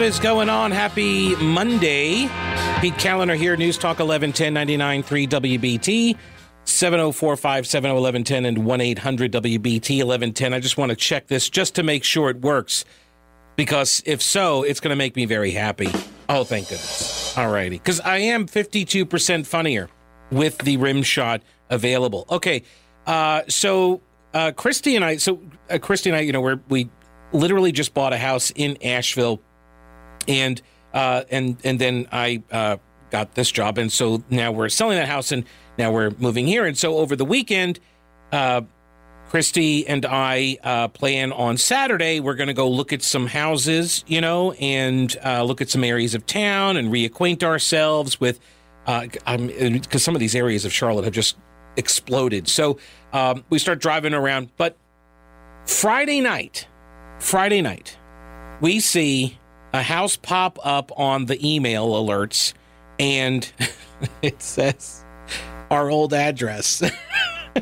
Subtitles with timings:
[0.00, 0.70] What is going on?
[0.70, 2.22] Happy Monday.
[2.80, 6.16] Pete Kaliner here, News Talk 1110 99.3 WBT.
[6.64, 8.56] 704-570-1110 and
[8.96, 10.54] 1-800-WBT-1110.
[10.54, 12.86] I just want to check this just to make sure it works
[13.56, 15.90] because if so, it's going to make me very happy.
[16.30, 17.36] Oh, thank goodness.
[17.36, 17.76] All righty.
[17.76, 19.90] Because I am 52% funnier
[20.30, 22.24] with the rim shot available.
[22.30, 22.62] Okay.
[23.06, 24.00] Uh, so
[24.32, 26.88] uh, Christy and I, so uh, Christy and I, you know, we're, we
[27.34, 29.42] literally just bought a house in Asheville
[30.28, 30.60] and
[30.92, 32.76] uh, and and then I uh,
[33.10, 35.44] got this job, and so now we're selling that house, and
[35.78, 37.80] now we're moving here, and so over the weekend,
[38.32, 38.62] uh,
[39.28, 42.18] Christy and I uh, plan on Saturday.
[42.18, 45.84] We're going to go look at some houses, you know, and uh, look at some
[45.84, 48.40] areas of town and reacquaint ourselves with,
[48.84, 51.36] because uh, some of these areas of Charlotte have just
[51.76, 52.48] exploded.
[52.48, 52.78] So
[53.12, 54.76] um, we start driving around, but
[55.64, 56.66] Friday night,
[57.20, 57.96] Friday night,
[58.60, 59.38] we see
[59.72, 62.54] a house pop up on the email alerts
[62.98, 63.50] and
[64.22, 65.04] it says
[65.70, 66.82] our old address.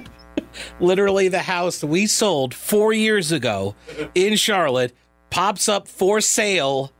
[0.81, 3.75] Literally, the house we sold four years ago
[4.15, 4.95] in Charlotte
[5.31, 6.93] pops up for sale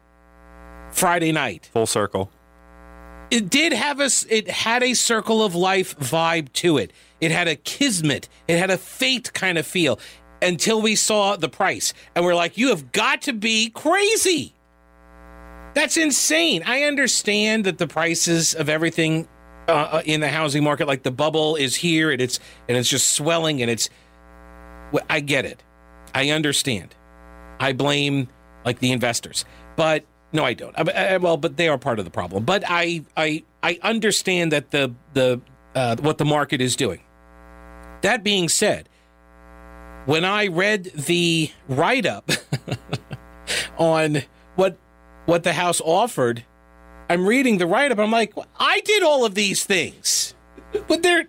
[0.93, 1.71] Friday night.
[1.73, 2.31] Full circle.
[3.31, 6.93] It did have a, it had a circle of life vibe to it.
[7.21, 8.29] It had a kismet.
[8.47, 9.99] It had a fate kind of feel
[10.41, 11.93] until we saw the price.
[12.15, 14.55] And we're like, you have got to be crazy.
[15.79, 16.65] That's insane.
[16.67, 19.29] I understand that the prices of everything
[19.69, 22.89] uh, uh, in the housing market, like the bubble, is here and it's and it's
[22.89, 23.89] just swelling and it's.
[25.09, 25.63] I get it.
[26.13, 26.97] I understand.
[27.61, 28.29] I blame
[28.65, 29.45] like the investors,
[29.77, 30.77] but no, I don't.
[30.77, 32.45] I, I, well, but they are part of the problem.
[32.45, 35.41] But I I I understand that the the
[35.77, 37.05] uh, what the market is doing.
[38.03, 38.89] That being said,
[40.07, 42.33] when I read the write up
[43.79, 44.25] on
[44.57, 44.77] what
[45.29, 46.43] what the House offered,
[47.11, 47.99] I'm reading the write up.
[47.99, 50.35] I'm like, I did all of these things,
[50.89, 51.29] but they're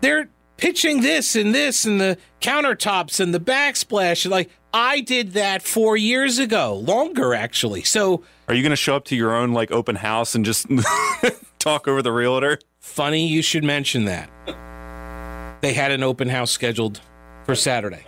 [0.00, 4.30] they're pitching this and this and the countertops and the backsplash.
[4.30, 7.82] Like I did that four years ago, longer actually.
[7.82, 10.68] So, are you going to show up to your own like open house and just
[11.58, 12.60] talk over the realtor?
[12.78, 14.30] Funny you should mention that.
[15.60, 17.00] They had an open house scheduled
[17.44, 18.04] for Saturday,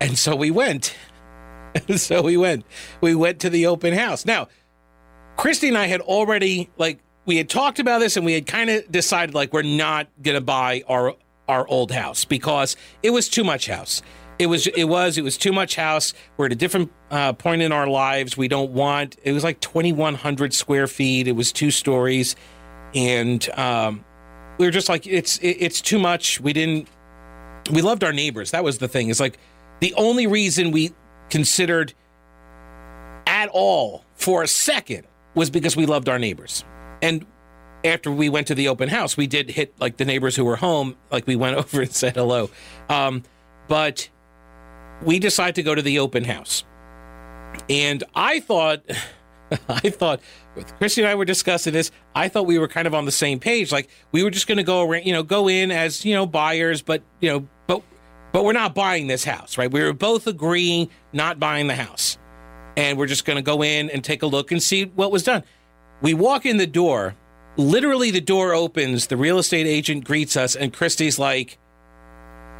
[0.00, 0.94] and so we went.
[1.96, 2.64] so we went.
[3.00, 4.24] We went to the open house.
[4.24, 4.48] Now,
[5.36, 8.70] Christy and I had already like we had talked about this and we had kind
[8.70, 11.14] of decided like we're not to buy our
[11.48, 14.02] our old house because it was too much house.
[14.38, 16.12] It was it was it was too much house.
[16.36, 18.36] We're at a different uh, point in our lives.
[18.36, 19.16] We don't want.
[19.22, 21.28] It was like twenty one hundred square feet.
[21.28, 22.34] It was two stories,
[22.94, 24.04] and um,
[24.58, 26.40] we were just like it's it, it's too much.
[26.40, 26.88] We didn't.
[27.70, 28.50] We loved our neighbors.
[28.50, 29.08] That was the thing.
[29.08, 29.38] It's like
[29.80, 30.92] the only reason we
[31.34, 31.92] considered
[33.26, 36.64] at all for a second was because we loved our neighbors.
[37.02, 37.26] And
[37.84, 40.54] after we went to the open house, we did hit like the neighbors who were
[40.54, 42.50] home, like we went over and said hello.
[42.88, 43.24] Um,
[43.66, 44.08] but
[45.02, 46.62] we decided to go to the open house.
[47.68, 48.84] And I thought,
[49.68, 50.20] I thought,
[50.54, 53.12] with Christy and I were discussing this, I thought we were kind of on the
[53.12, 53.72] same page.
[53.72, 56.26] Like we were just going to go around, you know, go in as, you know,
[56.26, 57.48] buyers, but, you know,
[58.34, 59.70] but we're not buying this house, right?
[59.70, 62.18] We were both agreeing not buying the house.
[62.76, 65.22] And we're just going to go in and take a look and see what was
[65.22, 65.44] done.
[66.02, 67.14] We walk in the door,
[67.56, 71.58] literally, the door opens, the real estate agent greets us, and Christy's like,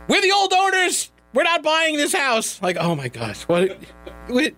[0.09, 1.11] We're the old owners.
[1.33, 2.63] We're not buying this house.
[2.63, 3.77] Like, oh my gosh, what?
[4.29, 4.55] what?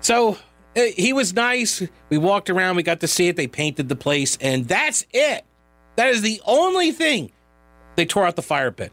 [0.00, 0.36] So
[0.76, 1.82] eh, he was nice.
[2.10, 3.36] We walked around, we got to see it.
[3.36, 5.46] They painted the place, and that's it.
[5.96, 7.32] That is the only thing.
[7.96, 8.92] They tore out the fire pit.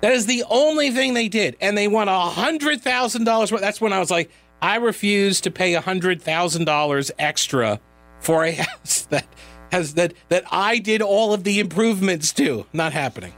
[0.00, 1.56] That is the only thing they did.
[1.60, 3.50] And they won a hundred thousand dollars.
[3.50, 4.30] That's when I was like,
[4.62, 7.80] I refuse to pay a hundred thousand dollars extra
[8.20, 9.26] for a house that
[9.72, 12.66] has that that I did all of the improvements to.
[12.72, 13.32] Not happening.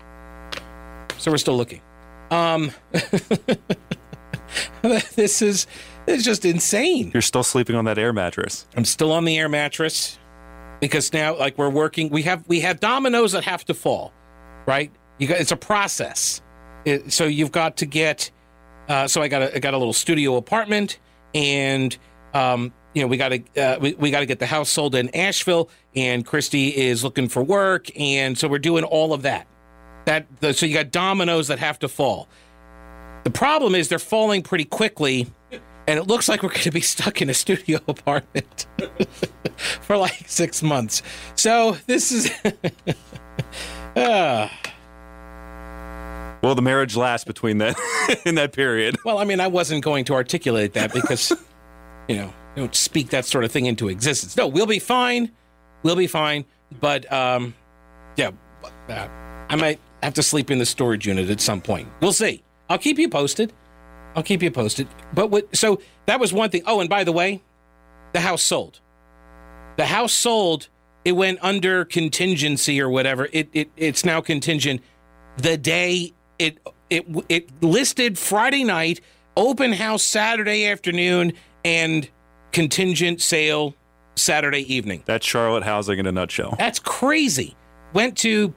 [1.18, 1.80] So we're still looking.
[2.30, 2.72] Um
[4.82, 5.66] this is
[6.06, 7.10] it's just insane.
[7.12, 8.66] You're still sleeping on that air mattress.
[8.76, 10.18] I'm still on the air mattress
[10.80, 14.12] because now like we're working we have we have dominoes that have to fall,
[14.66, 14.90] right?
[15.18, 16.42] You got it's a process.
[16.84, 18.30] It, so you've got to get.
[18.88, 20.98] Uh, so I got a I got a little studio apartment,
[21.34, 21.96] and
[22.34, 24.94] um, you know we got to uh, we, we got to get the house sold
[24.94, 29.46] in Asheville, and Christy is looking for work, and so we're doing all of that.
[30.06, 32.28] That the, so you got dominoes that have to fall.
[33.24, 35.26] The problem is they're falling pretty quickly,
[35.86, 38.66] and it looks like we're going to be stuck in a studio apartment
[39.56, 41.02] for like six months.
[41.36, 42.32] So this is.
[43.96, 44.48] uh,
[46.42, 47.76] Will the marriage lasts between that
[48.24, 48.96] in that period?
[49.04, 51.30] Well, I mean, I wasn't going to articulate that because,
[52.08, 54.36] you know, you don't speak that sort of thing into existence.
[54.36, 55.30] No, we'll be fine.
[55.82, 56.44] We'll be fine.
[56.80, 57.54] But, um,
[58.16, 58.30] yeah,
[58.88, 59.08] uh,
[59.48, 61.88] I might have to sleep in the storage unit at some point.
[62.00, 62.42] We'll see.
[62.68, 63.52] I'll keep you posted.
[64.14, 64.88] I'll keep you posted.
[65.12, 66.62] But what, so that was one thing.
[66.66, 67.42] Oh, and by the way,
[68.12, 68.80] the house sold.
[69.76, 70.68] The house sold.
[71.04, 73.28] It went under contingency or whatever.
[73.32, 74.82] It, it it's now contingent.
[75.38, 76.58] The day it
[76.88, 79.00] it it listed Friday night,
[79.36, 81.34] open house Saturday afternoon,
[81.64, 82.08] and
[82.52, 83.74] contingent sale
[84.16, 85.02] Saturday evening.
[85.06, 86.56] That's Charlotte housing in a nutshell.
[86.58, 87.56] That's crazy.
[87.92, 88.54] Went to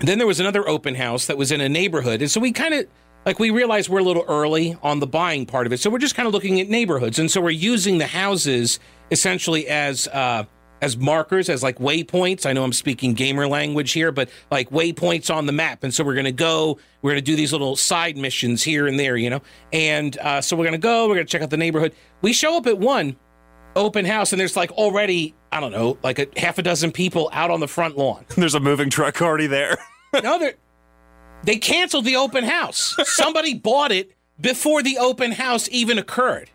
[0.00, 2.22] then there was another open house that was in a neighborhood.
[2.22, 2.86] And so we kind of
[3.24, 5.80] like we realized we're a little early on the buying part of it.
[5.80, 7.18] So we're just kind of looking at neighborhoods.
[7.18, 8.80] And so we're using the houses
[9.10, 10.44] essentially as uh
[10.82, 12.44] as markers, as like waypoints.
[12.44, 15.84] I know I'm speaking gamer language here, but like waypoints on the map.
[15.84, 18.88] And so we're going to go, we're going to do these little side missions here
[18.88, 19.40] and there, you know?
[19.72, 21.94] And uh, so we're going to go, we're going to check out the neighborhood.
[22.20, 23.16] We show up at one
[23.76, 27.30] open house, and there's like already, I don't know, like a half a dozen people
[27.32, 28.26] out on the front lawn.
[28.36, 29.78] There's a moving truck already there.
[30.22, 30.54] no, they
[31.44, 32.94] they canceled the open house.
[33.04, 36.50] Somebody bought it before the open house even occurred.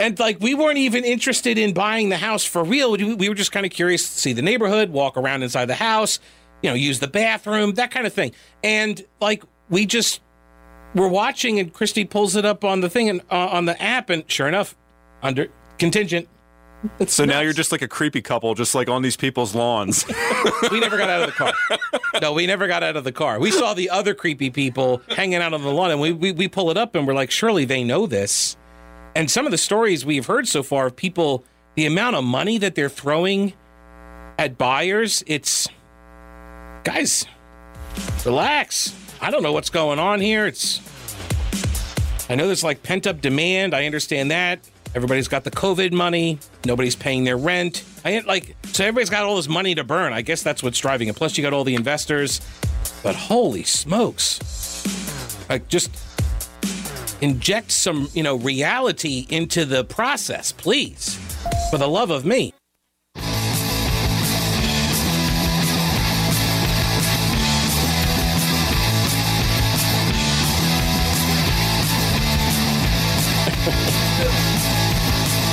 [0.00, 2.92] And like we weren't even interested in buying the house for real.
[2.92, 5.74] We we were just kind of curious to see the neighborhood, walk around inside the
[5.74, 6.18] house,
[6.62, 8.32] you know, use the bathroom, that kind of thing.
[8.64, 10.22] And like we just
[10.94, 14.10] were watching, and Christy pulls it up on the thing and uh, on the app,
[14.10, 14.74] and sure enough,
[15.22, 15.48] under
[15.78, 16.28] contingent.
[16.98, 20.06] It's So now you're just like a creepy couple, just like on these people's lawns.
[20.70, 21.52] we never got out of the car.
[22.22, 23.38] No, we never got out of the car.
[23.38, 26.48] We saw the other creepy people hanging out on the lawn, and we, we, we
[26.48, 28.56] pull it up and we're like, surely they know this.
[29.14, 32.58] And some of the stories we've heard so far of people, the amount of money
[32.58, 33.54] that they're throwing
[34.38, 35.68] at buyers, it's
[36.84, 37.26] guys,
[38.24, 38.94] relax.
[39.20, 40.46] I don't know what's going on here.
[40.46, 40.80] It's
[42.30, 43.74] I know there's like pent up demand.
[43.74, 44.60] I understand that.
[44.94, 46.38] Everybody's got the COVID money.
[46.64, 47.84] Nobody's paying their rent.
[48.04, 50.12] I like so everybody's got all this money to burn.
[50.12, 51.16] I guess that's what's driving it.
[51.16, 52.40] Plus, you got all the investors.
[53.02, 54.40] But holy smokes!
[55.48, 55.90] Like just
[57.20, 61.16] inject some, you know, reality into the process, please,
[61.70, 62.52] for the love of me.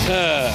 [0.09, 0.53] Uh,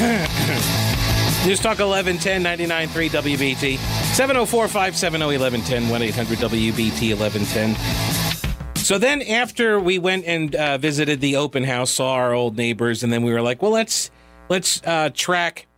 [1.46, 3.78] News Talk 1110 993 WBT
[4.14, 8.29] 704 570 1110 1 800 WBT 1110.
[8.82, 13.04] So then, after we went and uh, visited the open house, saw our old neighbors,
[13.04, 14.10] and then we were like, well, let's
[14.48, 15.68] let's uh, track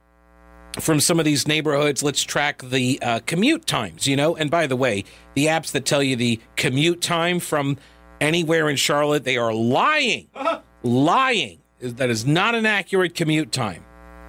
[0.81, 2.03] from some of these neighborhoods.
[2.03, 4.35] Let's track the uh, commute times, you know.
[4.37, 5.05] And by the way,
[5.35, 7.77] the apps that tell you the commute time from
[8.21, 10.29] anywhere in Charlotte, they are lying,
[10.83, 11.59] lying.
[11.81, 13.85] That is not an accurate commute time.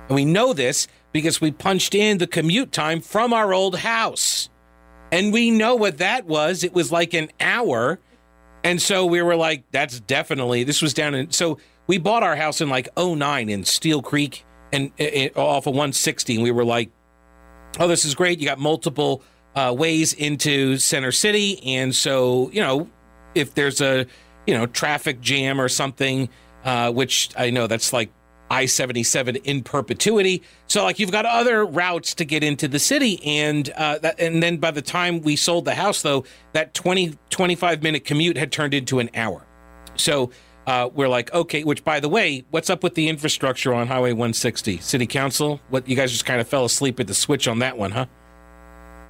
[0.09, 4.49] And we know this because we punched in the commute time from our old house.
[5.11, 6.63] And we know what that was.
[6.63, 7.99] It was like an hour.
[8.63, 12.35] And so we were like, that's definitely, this was down in, so we bought our
[12.35, 16.35] house in like 09 in Steel Creek and it, off of 160.
[16.35, 16.89] And we were like,
[17.79, 18.39] oh, this is great.
[18.39, 19.21] You got multiple
[19.55, 21.61] uh, ways into Center City.
[21.63, 22.89] And so, you know,
[23.35, 24.05] if there's a,
[24.47, 26.29] you know, traffic jam or something,
[26.63, 28.11] uh, which I know that's like
[28.53, 30.43] I 77 in perpetuity.
[30.67, 33.19] So, like, you've got other routes to get into the city.
[33.25, 37.17] And, uh, that, and then by the time we sold the house, though, that 20,
[37.31, 39.43] 25 minute commute had turned into an hour.
[39.95, 40.29] So,
[40.67, 44.11] uh, we're like, okay, which by the way, what's up with the infrastructure on Highway
[44.11, 44.77] 160?
[44.77, 45.59] City Council?
[45.69, 48.05] What, you guys just kind of fell asleep at the switch on that one, huh?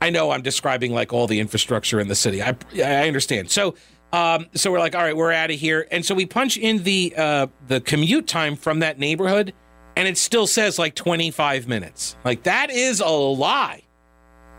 [0.02, 2.42] I know I'm describing like all the infrastructure in the city.
[2.42, 3.52] I, I understand.
[3.52, 3.76] So,
[4.14, 6.84] um, so we're like, all right, we're out of here, and so we punch in
[6.84, 9.54] the uh, the commute time from that neighborhood,
[9.98, 12.16] and it still says like 25 minutes.
[12.24, 13.82] Like that is a lie.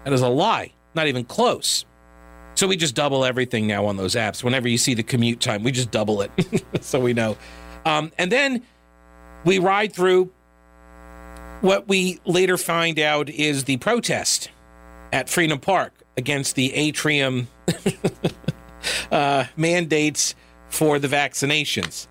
[0.02, 0.72] That is a lie.
[0.94, 1.84] Not even close.
[2.56, 4.42] So we just double everything now on those apps.
[4.42, 6.32] Whenever you see the commute time, we just double it,
[6.80, 7.36] so we know.
[7.86, 8.62] Um, and then
[9.44, 10.32] we ride through.
[11.60, 14.50] What we later find out is the protest
[15.12, 17.48] at Freedom Park against the atrium
[19.14, 20.34] uh, mandates
[20.68, 22.08] for the vaccinations.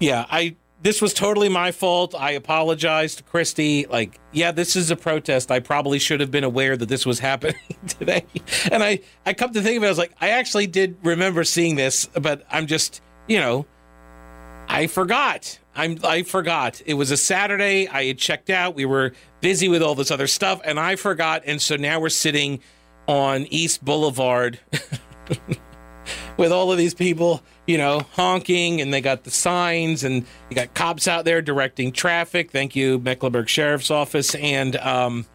[0.00, 2.14] Yeah, I this was totally my fault.
[2.14, 3.86] I apologize to Christy.
[3.86, 5.50] Like, yeah, this is a protest.
[5.50, 7.54] I probably should have been aware that this was happening
[7.86, 8.24] today.
[8.70, 11.44] And I I come to think of it, I was like, I actually did remember
[11.44, 13.66] seeing this, but I'm just, you know,
[14.68, 15.58] I forgot.
[15.76, 16.82] I'm I forgot.
[16.84, 17.86] It was a Saturday.
[17.86, 18.74] I had checked out.
[18.74, 21.42] We were busy with all this other stuff, and I forgot.
[21.46, 22.60] And so now we're sitting
[23.06, 24.58] on East Boulevard
[26.36, 30.56] with all of these people, you know, honking and they got the signs and you
[30.56, 32.50] got cops out there directing traffic.
[32.50, 34.34] Thank you, Mecklenburg Sheriff's Office.
[34.34, 35.26] And um,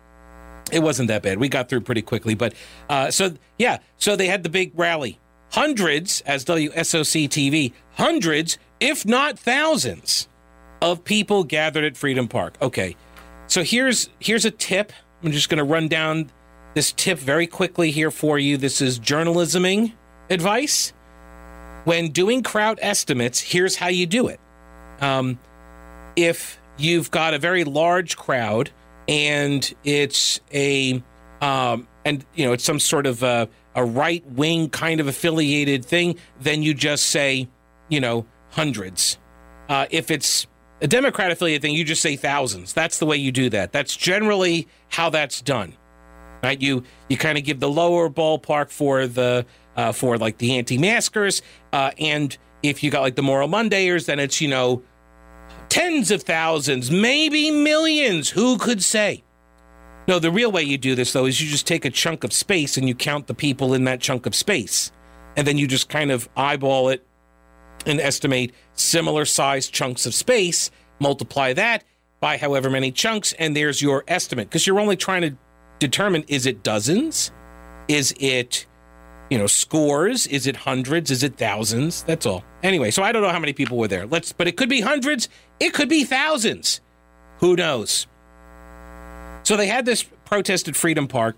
[0.72, 1.40] it wasn't that bad.
[1.40, 2.36] We got through pretty quickly.
[2.36, 2.54] But
[2.90, 5.20] uh, so, yeah, so they had the big rally.
[5.52, 10.28] Hundreds, as WSOC TV, hundreds, if not thousands,
[10.82, 12.58] of people gathered at Freedom Park.
[12.62, 12.96] Okay,
[13.48, 14.92] so here's here's a tip.
[15.24, 16.30] I'm just going to run down
[16.75, 18.58] this tip very quickly here for you.
[18.58, 19.94] This is journalisming
[20.29, 20.94] advice.
[21.86, 24.39] When doing crowd estimates, here's how you do it.
[25.00, 25.39] Um,
[26.15, 28.72] if you've got a very large crowd
[29.08, 31.01] and it's a
[31.41, 35.86] um, and you know it's some sort of a, a right wing kind of affiliated
[35.86, 37.48] thing, then you just say
[37.88, 39.17] you know hundreds.
[39.70, 40.48] Uh, if it's
[40.82, 42.74] a Democrat affiliated thing, you just say thousands.
[42.74, 43.72] That's the way you do that.
[43.72, 45.75] That's generally how that's done.
[46.46, 46.62] Right?
[46.62, 51.42] You you kind of give the lower ballpark for the uh, for like the anti-maskers,
[51.74, 54.84] uh, and if you got like the moral Mondayers, then it's you know
[55.70, 58.30] tens of thousands, maybe millions.
[58.30, 59.24] Who could say?
[60.08, 62.32] No, the real way you do this though is you just take a chunk of
[62.32, 64.92] space and you count the people in that chunk of space,
[65.36, 67.04] and then you just kind of eyeball it
[67.88, 70.70] and estimate similar sized chunks of space.
[71.00, 71.84] Multiply that
[72.20, 75.36] by however many chunks, and there's your estimate because you're only trying to
[75.79, 77.32] determine is it dozens,
[77.88, 78.65] is it
[79.29, 80.27] you know, scores?
[80.27, 81.10] Is it hundreds?
[81.10, 82.03] Is it thousands?
[82.03, 82.44] That's all.
[82.63, 84.05] Anyway, so I don't know how many people were there.
[84.05, 85.29] Let's, but it could be hundreds.
[85.60, 86.82] It could be thousands.
[87.39, 88.08] Who knows?
[89.44, 91.38] So they had this protest at Freedom Park.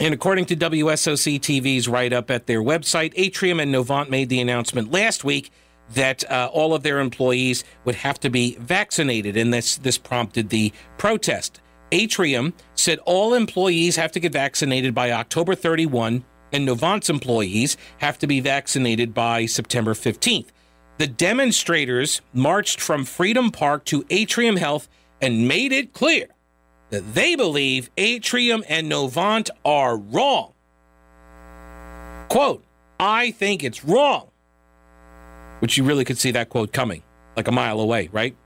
[0.00, 4.40] And according to WSOC TV's write up at their website, Atrium and Novant made the
[4.40, 5.50] announcement last week
[5.94, 9.36] that uh, all of their employees would have to be vaccinated.
[9.36, 11.60] And this, this prompted the protest.
[11.92, 18.18] Atrium said all employees have to get vaccinated by October 31 and Novant's employees have
[18.18, 20.48] to be vaccinated by September 15th.
[20.98, 24.88] The demonstrators marched from Freedom Park to Atrium Health
[25.20, 26.28] and made it clear
[26.90, 30.52] that they believe Atrium and Novant are wrong.
[32.28, 32.64] Quote,
[32.98, 34.30] I think it's wrong.
[35.60, 37.02] Which you really could see that quote coming
[37.36, 38.36] like a mile away, right?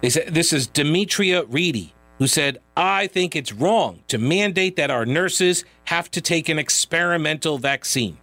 [0.00, 4.90] They said this is Demetria Reedy, who said, I think it's wrong to mandate that
[4.90, 8.18] our nurses have to take an experimental vaccine.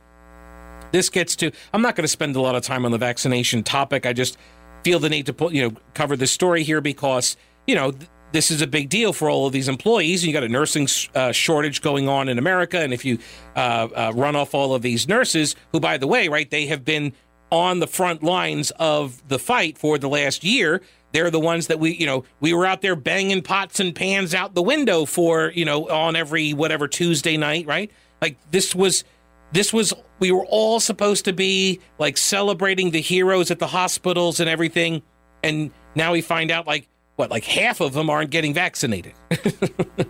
[0.91, 3.63] This gets to, I'm not going to spend a lot of time on the vaccination
[3.63, 4.05] topic.
[4.05, 4.37] I just
[4.83, 7.37] feel the need to put, you know, cover this story here because,
[7.67, 10.25] you know, th- this is a big deal for all of these employees.
[10.25, 12.79] You got a nursing uh, shortage going on in America.
[12.79, 13.17] And if you
[13.55, 16.83] uh, uh, run off all of these nurses, who, by the way, right, they have
[16.83, 17.13] been
[17.51, 20.81] on the front lines of the fight for the last year.
[21.11, 24.33] They're the ones that we, you know, we were out there banging pots and pans
[24.33, 27.89] out the window for, you know, on every whatever Tuesday night, right?
[28.21, 29.03] Like this was
[29.51, 34.39] this was we were all supposed to be like celebrating the heroes at the hospitals
[34.39, 35.01] and everything.
[35.43, 39.13] And now we find out like what like half of them aren't getting vaccinated.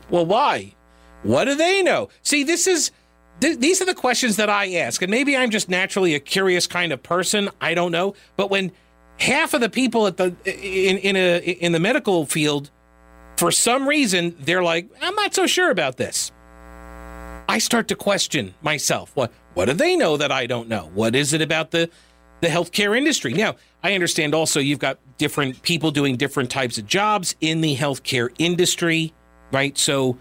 [0.09, 0.73] Well why?
[1.23, 2.09] What do they know?
[2.21, 2.91] See this is
[3.41, 6.67] th- these are the questions that i ask and maybe i'm just naturally a curious
[6.67, 8.71] kind of person i don't know but when
[9.19, 12.69] half of the people at the in in a in the medical field
[13.37, 16.31] for some reason they're like i'm not so sure about this.
[17.47, 20.89] I start to question myself what what do they know that i don't know?
[20.93, 21.89] What is it about the
[22.41, 23.33] the healthcare industry?
[23.33, 27.75] Now i understand also you've got different people doing different types of jobs in the
[27.75, 29.13] healthcare industry
[29.51, 29.77] right?
[29.77, 30.17] So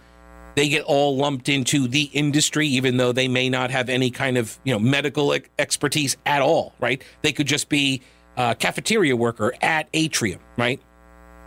[0.54, 4.36] they get all lumped into the industry even though they may not have any kind
[4.36, 8.00] of you know medical expertise at all right they could just be
[8.36, 10.80] uh, cafeteria worker at Atrium, right?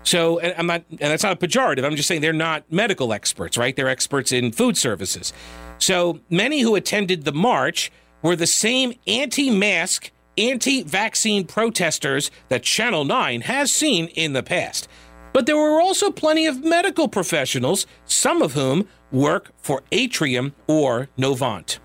[0.04, 1.84] So, and I'm not, and that's not a pejorative.
[1.84, 3.76] I'm just saying they're not medical experts, right?
[3.76, 5.34] They're experts in food services.
[5.80, 13.42] So many who attended the march were the same anti-mask, anti-vaccine protesters that Channel 9
[13.42, 14.88] has seen in the past.
[15.34, 21.10] But there were also plenty of medical professionals, some of whom work for Atrium or
[21.18, 21.80] Novant.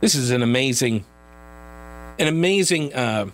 [0.00, 1.04] This is an amazing,
[2.18, 3.26] an amazing uh,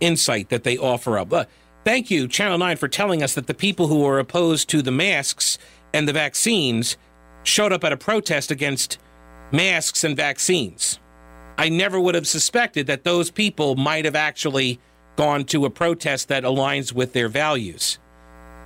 [0.00, 1.32] insight that they offer up.
[1.32, 1.44] Uh,
[1.84, 4.90] thank you, Channel 9, for telling us that the people who are opposed to the
[4.90, 5.58] masks
[5.92, 6.96] and the vaccines
[7.44, 8.98] showed up at a protest against
[9.52, 10.98] masks and vaccines.
[11.56, 14.80] I never would have suspected that those people might have actually
[15.16, 17.98] gone to a protest that aligns with their values.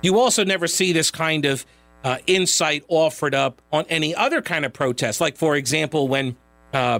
[0.01, 1.65] You also never see this kind of
[2.03, 5.19] uh, insight offered up on any other kind of protest.
[5.21, 6.37] Like, for example, when
[6.73, 6.99] uh,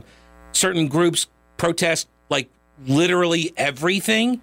[0.52, 1.28] certain groups
[1.58, 2.50] protest like
[2.86, 4.42] literally everything,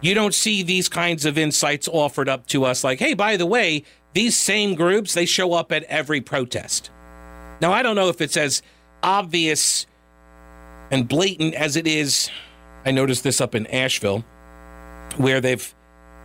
[0.00, 3.46] you don't see these kinds of insights offered up to us like, hey, by the
[3.46, 6.90] way, these same groups, they show up at every protest.
[7.60, 8.62] Now, I don't know if it's as
[9.02, 9.86] obvious
[10.90, 12.30] and blatant as it is.
[12.84, 14.24] I noticed this up in Asheville,
[15.16, 15.74] where they've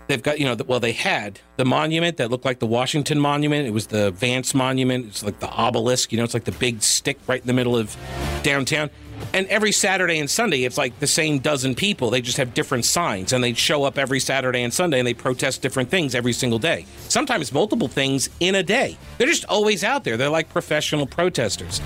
[0.07, 3.67] they've got you know well they had the monument that looked like the Washington Monument.
[3.67, 5.07] It was the Vance Monument.
[5.07, 6.11] It's like the obelisk.
[6.11, 7.95] You know, it's like the big stick right in the middle of
[8.43, 8.89] downtown.
[9.33, 12.09] And every Saturday and Sunday, it's like the same dozen people.
[12.09, 15.13] They just have different signs, and they show up every Saturday and Sunday, and they
[15.13, 16.85] protest different things every single day.
[17.07, 18.97] Sometimes multiple things in a day.
[19.17, 20.17] They're just always out there.
[20.17, 21.81] They're like professional protesters.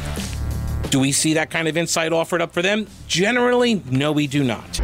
[0.89, 2.87] Do we see that kind of insight offered up for them?
[3.07, 4.81] Generally, no, we do not.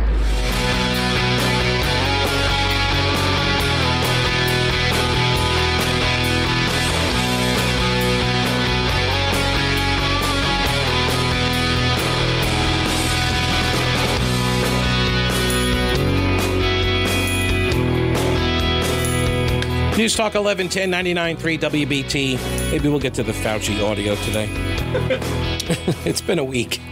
[19.97, 20.91] News Talk 1110
[21.37, 22.71] 99.3 WBT.
[22.71, 24.49] Maybe we'll get to the Fauci audio today.
[26.05, 26.81] it's been a week.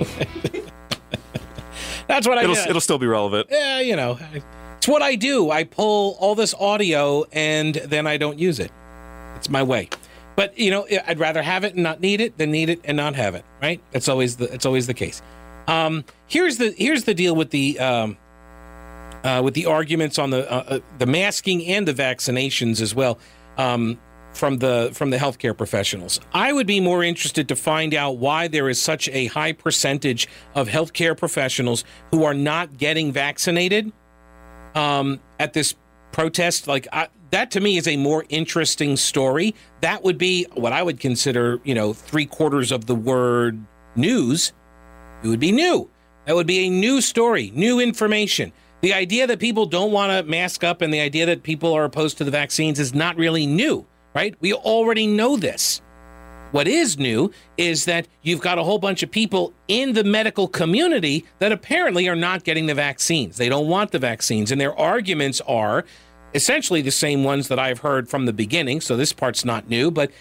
[2.08, 2.62] That's what I It'll, do.
[2.62, 3.48] it'll still be relevant.
[3.52, 4.18] Yeah, you know,
[4.78, 5.52] it's what I do.
[5.52, 8.72] I pull all this audio and then I don't use it.
[9.36, 9.90] It's my way.
[10.38, 12.96] But you know, I'd rather have it and not need it than need it and
[12.96, 13.44] not have it.
[13.62, 13.82] Right?
[13.92, 15.22] That's always the it's always the case.
[15.68, 18.18] Um, here's the here's the deal with the um,
[19.24, 23.20] uh, with the arguments on the uh, uh, the masking and the vaccinations as well
[23.58, 24.00] um,
[24.34, 26.20] from the from the healthcare professionals.
[26.34, 30.28] I would be more interested to find out why there is such a high percentage
[30.56, 33.92] of healthcare professionals who are not getting vaccinated
[34.76, 35.76] um, at this
[36.12, 36.68] protest.
[36.68, 39.56] Like I, that to me is a more interesting story.
[39.82, 43.64] That would be what I would consider, you know, three quarters of the word
[43.96, 44.54] news.
[45.24, 45.90] It would be new.
[46.26, 48.54] That would be a new story, new information.
[48.84, 51.86] The idea that people don't want to mask up and the idea that people are
[51.86, 54.36] opposed to the vaccines is not really new, right?
[54.42, 55.82] We already know this.
[56.52, 60.50] What is new is that you've got a whole bunch of people in the medical
[60.50, 63.38] community that apparently are not getting the vaccines.
[63.38, 65.86] They don't want the vaccines, and their arguments are
[66.34, 68.82] essentially the same ones that I've heard from the beginning.
[68.82, 70.12] So this part's not new, but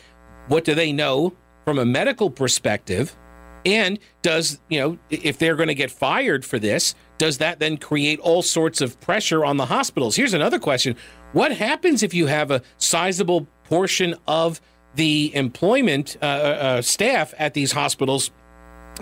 [0.46, 3.16] what do they know from a medical perspective?
[3.64, 7.76] And does, you know, if they're going to get fired for this, does that then
[7.76, 10.16] create all sorts of pressure on the hospitals?
[10.16, 10.96] Here's another question
[11.32, 14.60] What happens if you have a sizable portion of
[14.96, 18.32] the employment uh, uh, staff at these hospitals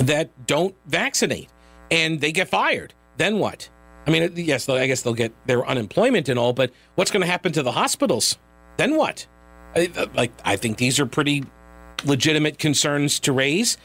[0.01, 1.49] that don't vaccinate
[1.91, 2.93] and they get fired?
[3.17, 3.71] Then what?
[4.07, 7.27] I mean, yes, I guess they'll get their unemployment and all, but what's going to
[7.27, 8.37] happen to the hospitals?
[8.77, 9.27] Then what?
[9.75, 11.45] I, like, I think these are pretty
[12.05, 13.79] legitimate concerns to raise.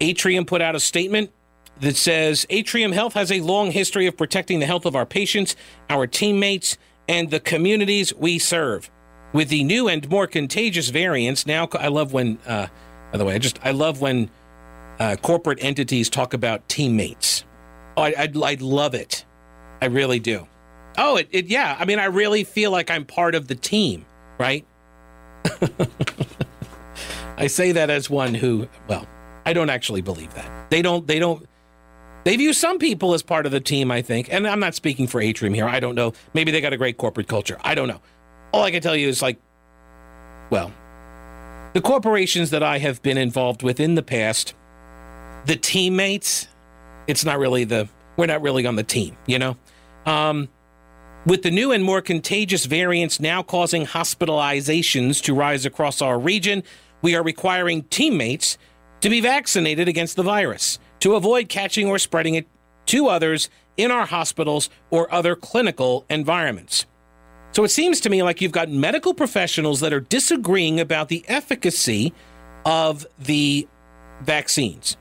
[0.00, 1.32] Atrium put out a statement
[1.80, 5.56] that says Atrium Health has a long history of protecting the health of our patients,
[5.90, 8.90] our teammates, and the communities we serve.
[9.32, 12.68] With the new and more contagious variants, now I love when, uh,
[13.10, 14.30] by the way, I just I love when
[14.98, 17.44] uh, corporate entities talk about teammates.
[17.96, 19.24] Oh, I, I'd, I'd love it.
[19.80, 20.46] I really do.
[20.98, 21.76] Oh, it, it yeah.
[21.78, 24.04] I mean, I really feel like I'm part of the team,
[24.38, 24.66] right?
[27.36, 29.08] I say that as one who, well,
[29.44, 30.70] I don't actually believe that.
[30.70, 31.06] They don't.
[31.06, 31.48] They don't.
[32.24, 33.90] They view some people as part of the team.
[33.90, 35.66] I think, and I'm not speaking for Atrium here.
[35.66, 36.12] I don't know.
[36.34, 37.58] Maybe they got a great corporate culture.
[37.62, 38.00] I don't know.
[38.52, 39.38] All I can tell you is like,
[40.50, 40.72] well,
[41.72, 44.54] the corporations that I have been involved with in the past,
[45.46, 46.48] the teammates,
[47.06, 47.88] it's not really the.
[48.16, 49.16] We're not really on the team.
[49.26, 49.56] You know.
[50.06, 50.48] Um,
[51.24, 56.64] with the new and more contagious variants now causing hospitalizations to rise across our region,
[57.00, 58.58] we are requiring teammates
[59.02, 62.46] to be vaccinated against the virus to avoid catching or spreading it
[62.86, 66.86] to others in our hospitals or other clinical environments.
[67.50, 71.24] So it seems to me like you've got medical professionals that are disagreeing about the
[71.26, 72.12] efficacy
[72.64, 73.66] of the
[74.22, 74.96] vaccines.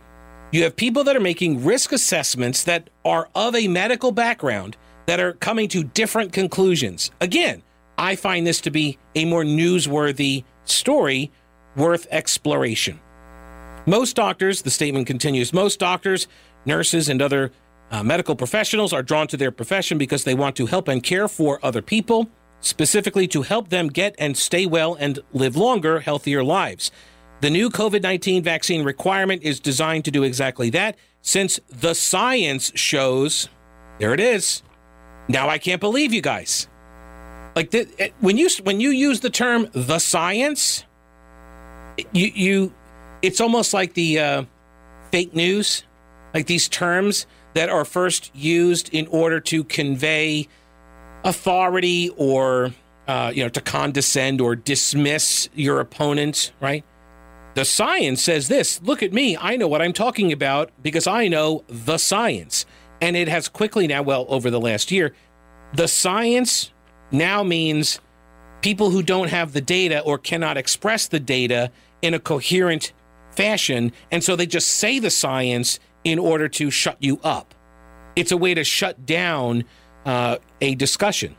[0.51, 5.19] You have people that are making risk assessments that are of a medical background that
[5.19, 7.11] are coming to different conclusions.
[7.21, 7.61] Again,
[7.99, 11.29] I find this to be a more newsworthy story
[11.75, 12.99] worth exploration.
[13.85, 16.27] Most doctors, the statement continues, most doctors,
[16.65, 17.51] nurses, and other
[17.89, 21.27] uh, medical professionals are drawn to their profession because they want to help and care
[21.27, 22.29] for other people,
[22.61, 26.91] specifically to help them get and stay well and live longer, healthier lives.
[27.41, 32.71] The new COVID 19 vaccine requirement is designed to do exactly that, since the science
[32.75, 33.49] shows
[34.01, 34.63] there it is.
[35.27, 36.67] Now I can't believe you guys.
[37.55, 40.85] Like the, when you when you use the term the science,
[42.11, 42.73] you you
[43.21, 44.43] it's almost like the uh,
[45.11, 45.83] fake news,
[46.33, 50.47] like these terms that are first used in order to convey
[51.23, 52.71] authority or
[53.07, 56.83] uh, you know to condescend or dismiss your opponent, right?
[57.53, 58.81] the science says this.
[58.81, 59.37] Look at me.
[59.37, 62.65] I know what I'm talking about because I know the science.
[63.01, 65.13] And it has quickly now, well, over the last year,
[65.73, 66.71] the science
[67.11, 67.99] now means
[68.61, 72.93] people who don't have the data or cannot express the data in a coherent
[73.35, 73.91] fashion.
[74.11, 77.53] And so they just say the science in order to shut you up.
[78.15, 79.63] It's a way to shut down
[80.05, 81.35] uh, a discussion.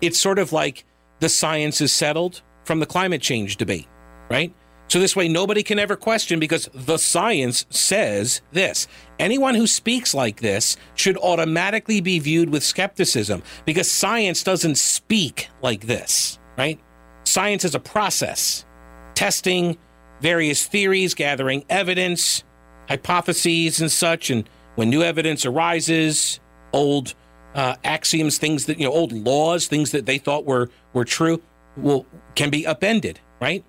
[0.00, 0.84] It's sort of like
[1.20, 3.88] the science is settled from the climate change debate,
[4.30, 4.52] right?
[4.88, 8.86] So this way, nobody can ever question because the science says this.
[9.18, 15.48] Anyone who speaks like this should automatically be viewed with skepticism because science doesn't speak
[15.60, 16.78] like this, right?
[17.24, 18.64] Science is a process,
[19.14, 19.76] testing
[20.20, 22.44] various theories, gathering evidence,
[22.88, 24.30] hypotheses, and such.
[24.30, 26.40] And when new evidence arises,
[26.72, 27.14] old
[27.54, 31.42] uh, axioms, things that you know, old laws, things that they thought were were true,
[31.76, 33.64] will can be upended, right?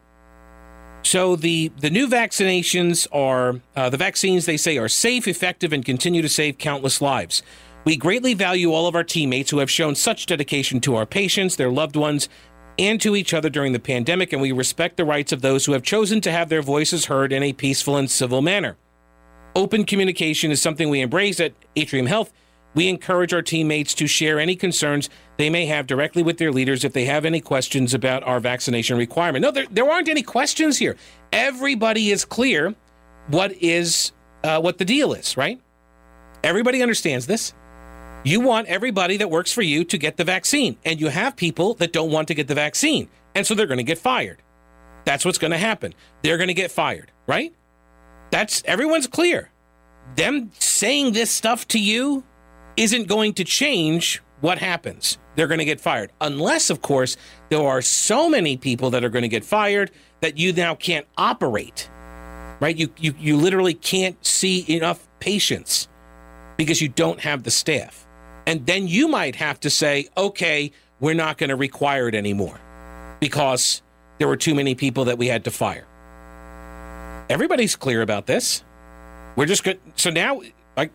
[1.04, 5.86] So the the new vaccinations are uh, the vaccines they say are safe, effective, and
[5.86, 7.44] continue to save countless lives.
[7.86, 11.56] We greatly value all of our teammates who have shown such dedication to our patients,
[11.56, 12.28] their loved ones,
[12.80, 15.74] and to each other during the pandemic, and we respect the rights of those who
[15.74, 18.78] have chosen to have their voices heard in a peaceful and civil manner.
[19.56, 22.32] Open communication is something we embrace at Atrium Health
[22.78, 26.84] we encourage our teammates to share any concerns they may have directly with their leaders
[26.84, 29.42] if they have any questions about our vaccination requirement.
[29.42, 30.96] No, there, there aren't any questions here.
[31.34, 32.76] Everybody is clear
[33.30, 34.12] what is
[34.44, 35.60] uh, what the deal is, right?
[36.44, 37.52] Everybody understands this.
[38.24, 41.76] You want everybody that works for you to get the vaccine, and you have people
[41.76, 44.42] that don't want to get the vaccine, and so they're going to get fired.
[45.06, 45.94] That's what's going to happen.
[46.24, 47.54] They're going to get fired, right?
[48.32, 49.50] That's everyone's clear.
[50.16, 52.24] Them saying this stuff to you
[52.76, 55.18] isn't going to change what happens.
[55.36, 56.12] They're going to get fired.
[56.20, 57.18] Unless, of course,
[57.50, 61.06] there are so many people that are going to get fired that you now can't
[61.18, 61.90] operate.
[62.60, 62.76] Right?
[62.76, 65.88] You, you, you literally can't see enough patients
[66.58, 68.07] because you don't have the staff.
[68.48, 72.60] And then you might have to say, okay, we're not going to require it anymore
[73.20, 73.82] because
[74.20, 75.86] there were too many people that we had to fire.
[77.30, 78.64] Everybody's clear about this.
[79.36, 79.80] We're just good.
[79.98, 80.42] So now,
[80.78, 80.92] like,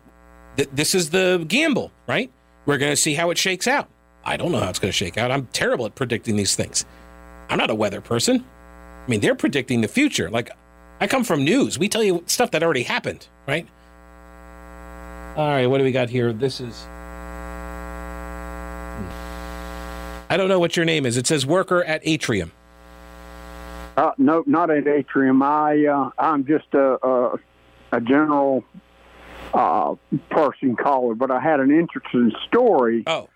[0.57, 2.31] th- this is the gamble, right?
[2.65, 3.87] We're going to see how it shakes out.
[4.25, 5.29] I don't know how it's going to shake out.
[5.29, 6.85] I'm terrible at predicting these things.
[7.49, 8.43] I'm not a weather person.
[9.05, 10.29] I mean, they're predicting the future.
[10.31, 10.49] Like,
[10.99, 11.77] I come from news.
[11.77, 13.67] We tell you stuff that already happened, right?
[15.37, 16.33] All right, what do we got here?
[16.33, 16.87] This is.
[20.33, 21.15] I don't know what your name is.
[21.15, 22.51] It says worker at Atrium.
[23.95, 25.43] Uh, no, not at Atrium.
[25.43, 27.39] I uh, I'm just a, a,
[27.91, 28.63] a general
[29.53, 29.93] uh,
[30.31, 33.29] person caller, but I had an interesting story oh.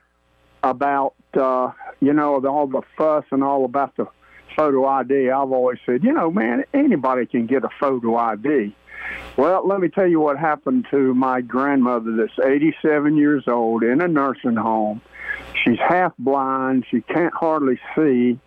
[0.64, 4.08] about uh, you know the, all the fuss and all about the
[4.56, 5.30] photo ID.
[5.30, 8.76] I've always said, you know, man, anybody can get a photo ID.
[9.38, 14.02] Well, let me tell you what happened to my grandmother that's 87 years old in
[14.02, 15.00] a nursing home.
[15.64, 16.86] She's half blind.
[16.90, 18.40] She can't hardly see.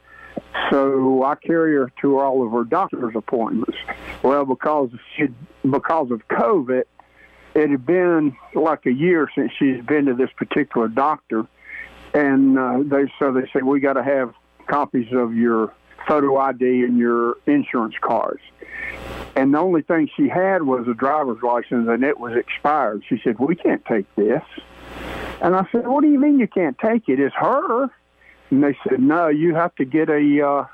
[0.70, 3.76] So I carry her to all of her doctor's appointments.
[4.22, 5.28] Well, because she
[5.68, 6.84] because of COVID,
[7.54, 11.46] it had been like a year since she's been to this particular doctor,
[12.14, 14.34] and uh, they so they said we got to have
[14.66, 15.72] copies of your
[16.06, 18.42] photo ID and your insurance cards.
[19.36, 23.02] And the only thing she had was a driver's license, and it was expired.
[23.08, 24.42] She said, "We can't take this."
[25.40, 27.18] And I said, "What do you mean you can't take it?
[27.20, 27.90] It's her."
[28.50, 30.66] And they said, "No, you have to get a uh,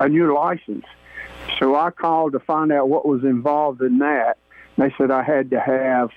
[0.00, 0.84] a new license."
[1.58, 4.38] So I called to find out what was involved in that,
[4.78, 6.10] they said I had to have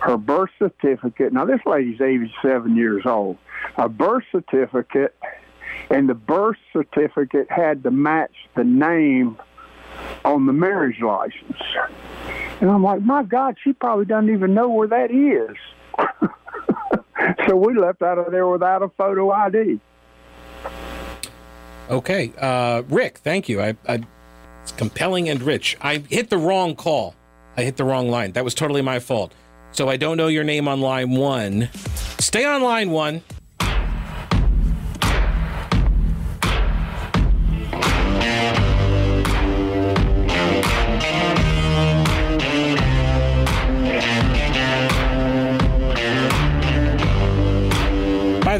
[0.00, 1.32] her birth certificate.
[1.32, 3.38] Now, this lady's 87 years old.
[3.76, 5.14] A birth certificate,
[5.90, 9.38] and the birth certificate had to match the name
[10.24, 11.62] on the marriage license.
[12.60, 15.56] And I'm like, my God, she probably doesn't even know where that is.
[17.46, 19.80] so we left out of there without a photo ID.
[21.88, 22.32] Okay.
[22.38, 23.60] Uh, Rick, thank you.
[23.60, 24.00] I, I,
[24.62, 25.76] it's compelling and rich.
[25.80, 27.14] I hit the wrong call.
[27.56, 28.32] I hit the wrong line.
[28.32, 29.32] That was totally my fault.
[29.72, 31.68] So I don't know your name on line one.
[32.18, 33.22] Stay on line one.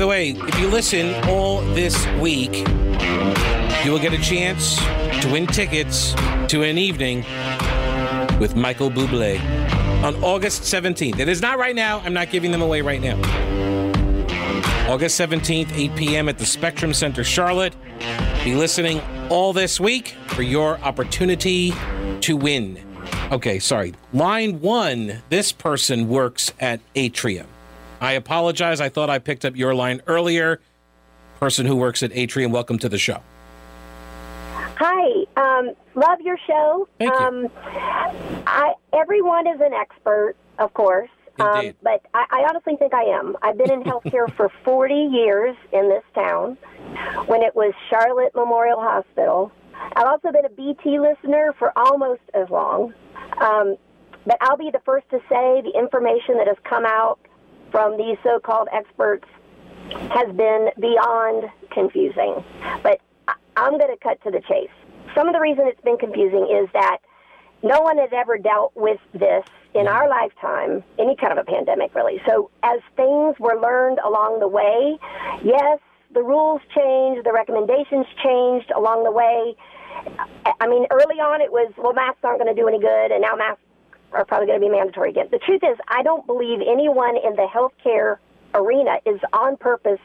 [0.01, 2.57] The way, if you listen all this week,
[3.85, 4.77] you will get a chance
[5.21, 6.15] to win tickets
[6.49, 7.19] to an evening
[8.41, 9.39] with Michael Bublé
[10.03, 11.19] on August 17th.
[11.19, 12.01] It is not right now.
[12.01, 13.19] I'm not giving them away right now.
[14.91, 16.29] August 17th, 8 p.m.
[16.31, 17.77] at the Spectrum Center, Charlotte.
[18.43, 21.75] Be listening all this week for your opportunity
[22.23, 22.83] to win.
[23.31, 23.93] Okay, sorry.
[24.15, 27.47] Line one this person works at Atrium.
[28.01, 28.81] I apologize.
[28.81, 30.61] I thought I picked up your line earlier.
[31.39, 33.23] Person who works at Atrium, welcome to the show.
[34.77, 36.89] Hi, um, love your show.
[36.99, 37.19] Thank you.
[37.19, 37.49] Um,
[38.47, 43.37] I, everyone is an expert, of course, um, but I, I honestly think I am.
[43.43, 46.57] I've been in healthcare for 40 years in this town
[47.27, 49.53] when it was Charlotte Memorial Hospital.
[49.97, 52.95] I've also been a BT listener for almost as long.
[53.41, 53.77] Um,
[54.27, 57.19] but I'll be the first to say the information that has come out
[57.71, 59.27] from these so called experts
[60.11, 62.45] has been beyond confusing.
[62.83, 63.01] But
[63.57, 64.71] I'm going to cut to the chase.
[65.15, 66.99] Some of the reason it's been confusing is that
[67.63, 71.95] no one has ever dealt with this in our lifetime, any kind of a pandemic,
[71.95, 72.21] really.
[72.27, 74.99] So, as things were learned along the way,
[75.45, 75.79] yes,
[76.13, 79.55] the rules changed, the recommendations changed along the way.
[80.47, 83.13] I- I mean, early on it was, well, masks aren't going to do any good,
[83.13, 83.63] and now masks
[84.13, 85.29] are probably going to be mandatory again.
[85.31, 88.19] The truth is, I don't believe anyone in the healthcare
[88.55, 90.01] arena is on purpose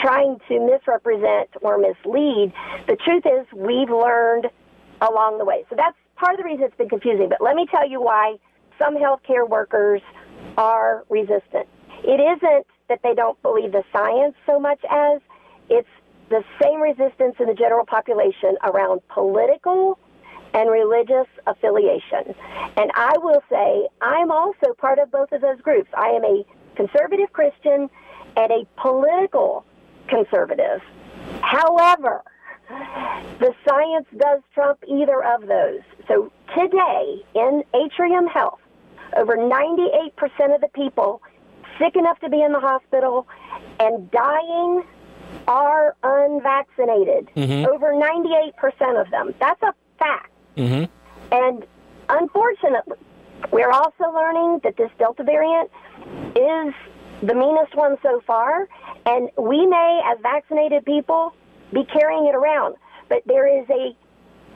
[0.00, 2.52] trying to misrepresent or mislead.
[2.86, 4.46] The truth is, we've learned
[5.00, 5.64] along the way.
[5.70, 7.28] So that's part of the reason it's been confusing.
[7.28, 8.36] But let me tell you why
[8.78, 10.02] some healthcare workers
[10.56, 11.66] are resistant.
[12.04, 15.20] It isn't that they don't believe the science so much as
[15.68, 15.88] it's
[16.28, 19.98] the same resistance in the general population around political
[20.54, 22.34] and religious affiliation.
[22.76, 25.88] And I will say, I'm also part of both of those groups.
[25.96, 26.44] I am a
[26.76, 27.88] conservative Christian
[28.36, 29.64] and a political
[30.08, 30.80] conservative.
[31.40, 32.22] However,
[32.68, 35.80] the science does trump either of those.
[36.08, 38.60] So today in Atrium Health,
[39.16, 41.22] over 98% of the people
[41.78, 43.26] sick enough to be in the hospital
[43.78, 44.84] and dying
[45.46, 47.28] are unvaccinated.
[47.36, 47.66] Mm-hmm.
[47.72, 49.34] Over 98% of them.
[49.38, 50.30] That's a fact.
[50.56, 50.84] Mm-hmm.
[51.32, 51.66] And
[52.08, 52.98] unfortunately,
[53.52, 55.70] we're also learning that this Delta variant
[56.34, 56.74] is
[57.22, 58.68] the meanest one so far,
[59.06, 61.34] and we may, as vaccinated people,
[61.72, 62.76] be carrying it around.
[63.08, 63.96] But there is a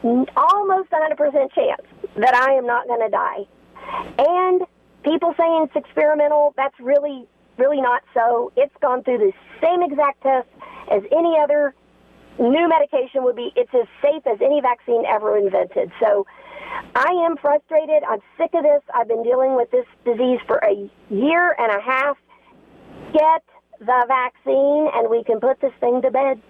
[0.02, 1.82] almost 100% chance
[2.16, 3.44] that I am not going to die.
[4.18, 4.62] And
[5.04, 7.26] people saying it's experimental, that's really,
[7.58, 8.52] really not so.
[8.56, 9.32] It's gone through the
[9.62, 10.48] same exact test
[10.90, 11.74] as any other
[12.40, 13.52] new medication would be.
[13.54, 15.92] It's as safe as any vaccine ever invented.
[16.00, 16.26] So
[16.94, 18.02] I am frustrated.
[18.08, 18.82] I'm sick of this.
[18.94, 22.16] I've been dealing with this disease for a year and a half.
[23.12, 23.42] Get
[23.78, 26.40] the vaccine and we can put this thing to bed.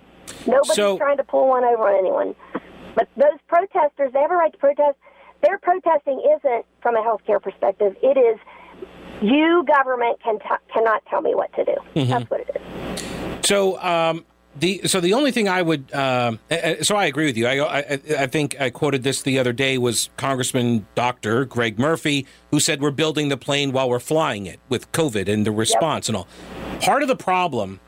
[0.47, 2.35] Nobody's So- trying to pull one over on anyone.
[2.95, 4.97] But those protesters, they have a right to protest.
[5.43, 7.97] Their protesting isn't from a healthcare perspective.
[8.03, 8.39] It is
[9.23, 11.77] you, government, can t- cannot tell me what to do.
[11.95, 12.11] Mm-hmm.
[12.11, 13.47] That's what it is.
[13.47, 14.25] So um,
[14.57, 16.37] the so the only thing I would uh,
[16.83, 17.47] so I agree with you.
[17.47, 22.27] I, I I think I quoted this the other day was Congressman Doctor Greg Murphy
[22.51, 26.09] who said we're building the plane while we're flying it with COVID and the response
[26.09, 26.27] and all.
[26.81, 27.81] Part of the problem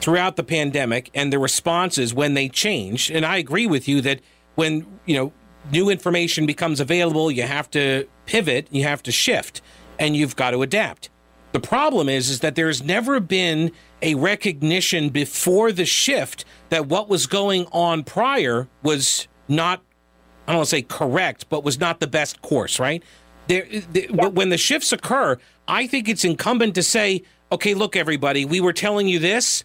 [0.00, 4.20] throughout the pandemic and the responses when they changed, and I agree with you that
[4.54, 5.32] when you know
[5.72, 9.60] new information becomes available, you have to pivot, you have to shift,
[9.98, 11.10] and you've got to adapt.
[11.52, 17.08] The problem is, is that there's never been a recognition before the shift that what
[17.08, 19.82] was going on prior was not,
[20.46, 23.02] I don't want to say correct, but was not the best course, right?
[23.48, 28.44] There, the, When the shifts occur, I think it's incumbent to say, okay, look, everybody,
[28.44, 29.64] we were telling you this.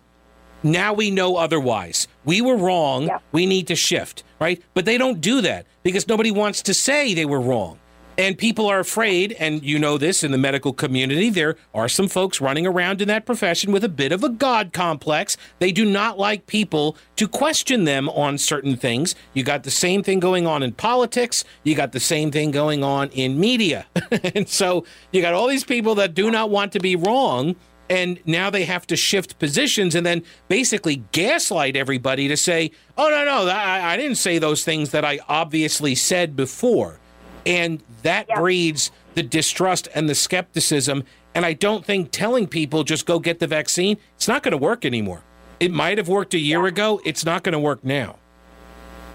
[0.64, 2.08] Now we know otherwise.
[2.24, 3.08] We were wrong.
[3.08, 3.18] Yeah.
[3.32, 4.62] We need to shift, right?
[4.76, 7.80] But they don't do that because nobody wants to say they were wrong.
[8.18, 12.08] And people are afraid, and you know this in the medical community, there are some
[12.08, 15.38] folks running around in that profession with a bit of a God complex.
[15.60, 19.16] They do not like people to question them on certain things.
[19.34, 22.84] You got the same thing going on in politics, you got the same thing going
[22.84, 23.88] on in media.
[24.36, 27.56] and so you got all these people that do not want to be wrong
[27.92, 33.10] and now they have to shift positions and then basically gaslight everybody to say, "Oh
[33.10, 37.01] no, no, I, I didn't say those things that I obviously said before,"
[37.46, 38.40] and that Yeah.
[38.40, 41.04] breeds the distrust and the skepticism.
[41.36, 44.58] And I don't think telling people just go get the vaccine it's not going to
[44.58, 45.24] work anymore.
[45.60, 47.02] It might have worked a year ago.
[47.06, 48.16] It's not going to work now.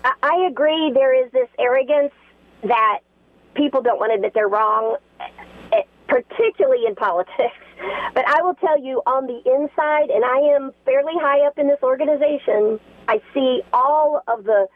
[0.05, 0.93] I- I agree.
[0.95, 2.13] There is this arrogance
[2.63, 3.01] that
[3.55, 4.97] people don't want to admit they're wrong,
[5.73, 7.55] eh, particularly in politics.
[8.15, 11.69] But I will tell you, on the inside, and I am fairly high up in
[11.69, 14.67] this organization, I see all of the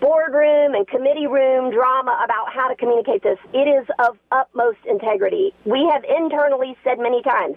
[0.00, 3.38] boardroom and committee room drama about how to communicate this.
[3.52, 5.54] It is of utmost integrity.
[5.64, 7.56] We have internally said many times,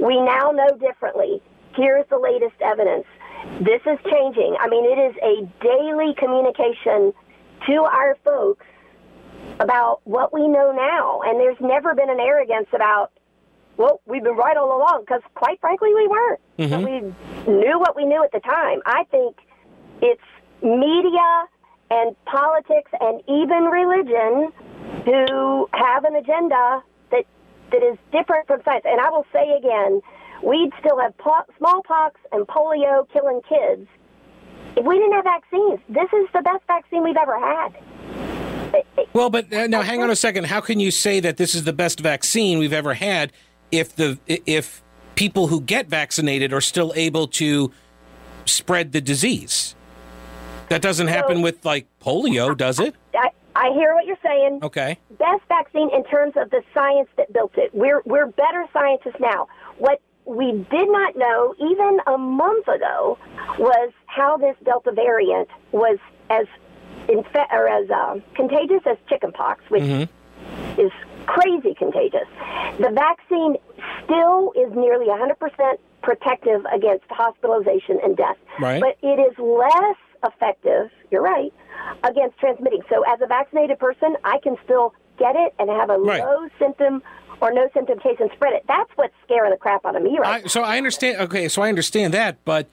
[0.00, 1.42] we now know differently.
[1.76, 3.06] Here's the latest evidence.
[3.60, 4.56] this is changing.
[4.60, 7.12] I mean, it is a daily communication
[7.66, 8.66] to our folks
[9.60, 11.20] about what we know now.
[11.24, 13.12] And there's never been an arrogance about,
[13.76, 16.40] well, we've been right all along, because quite frankly, we weren't.
[16.70, 17.00] But we
[17.52, 18.80] knew what we knew at the time.
[18.86, 19.36] I think
[20.00, 20.22] it's
[20.62, 21.44] media
[21.90, 24.52] and politics and even religion
[25.04, 27.24] who have an agenda that
[27.72, 28.84] that is different from science.
[28.86, 30.00] And I will say again,
[30.42, 33.88] we'd still have po- smallpox and polio killing kids
[34.76, 35.80] if we didn't have vaccines.
[35.88, 37.74] This is the best vaccine we've ever had.
[39.12, 40.46] Well, but uh, now hang on a second.
[40.46, 43.32] How can you say that this is the best vaccine we've ever had
[43.70, 44.82] if the if
[45.14, 47.70] people who get vaccinated are still able to
[48.46, 49.76] spread the disease?
[50.68, 52.94] That doesn't happen with like polio, does it?
[53.14, 54.60] I, I hear what you're saying.
[54.62, 54.98] Okay.
[55.18, 57.74] best vaccine in terms of the science that built it.
[57.74, 59.46] We're we're better scientists now.
[59.78, 63.18] What we did not know even a month ago
[63.58, 65.98] was how this Delta variant was
[66.30, 66.46] as
[67.08, 70.08] infe- or as uh, contagious as chickenpox, which
[70.78, 70.90] is
[71.26, 72.26] crazy contagious.
[72.78, 73.56] The vaccine
[74.04, 75.34] still is nearly 100%
[76.02, 78.80] protective against hospitalization and death, Right.
[78.80, 80.90] but it is less effective.
[81.10, 81.52] You're right
[82.02, 82.82] against transmitting.
[82.88, 86.22] So, as a vaccinated person, I can still get it and have a Right.
[86.22, 87.02] low symptom
[87.40, 88.64] or no symptom case and spread it.
[88.66, 91.20] That's what's scaring the crap out of me right I, so I understand.
[91.20, 92.68] Okay, so I understand that, but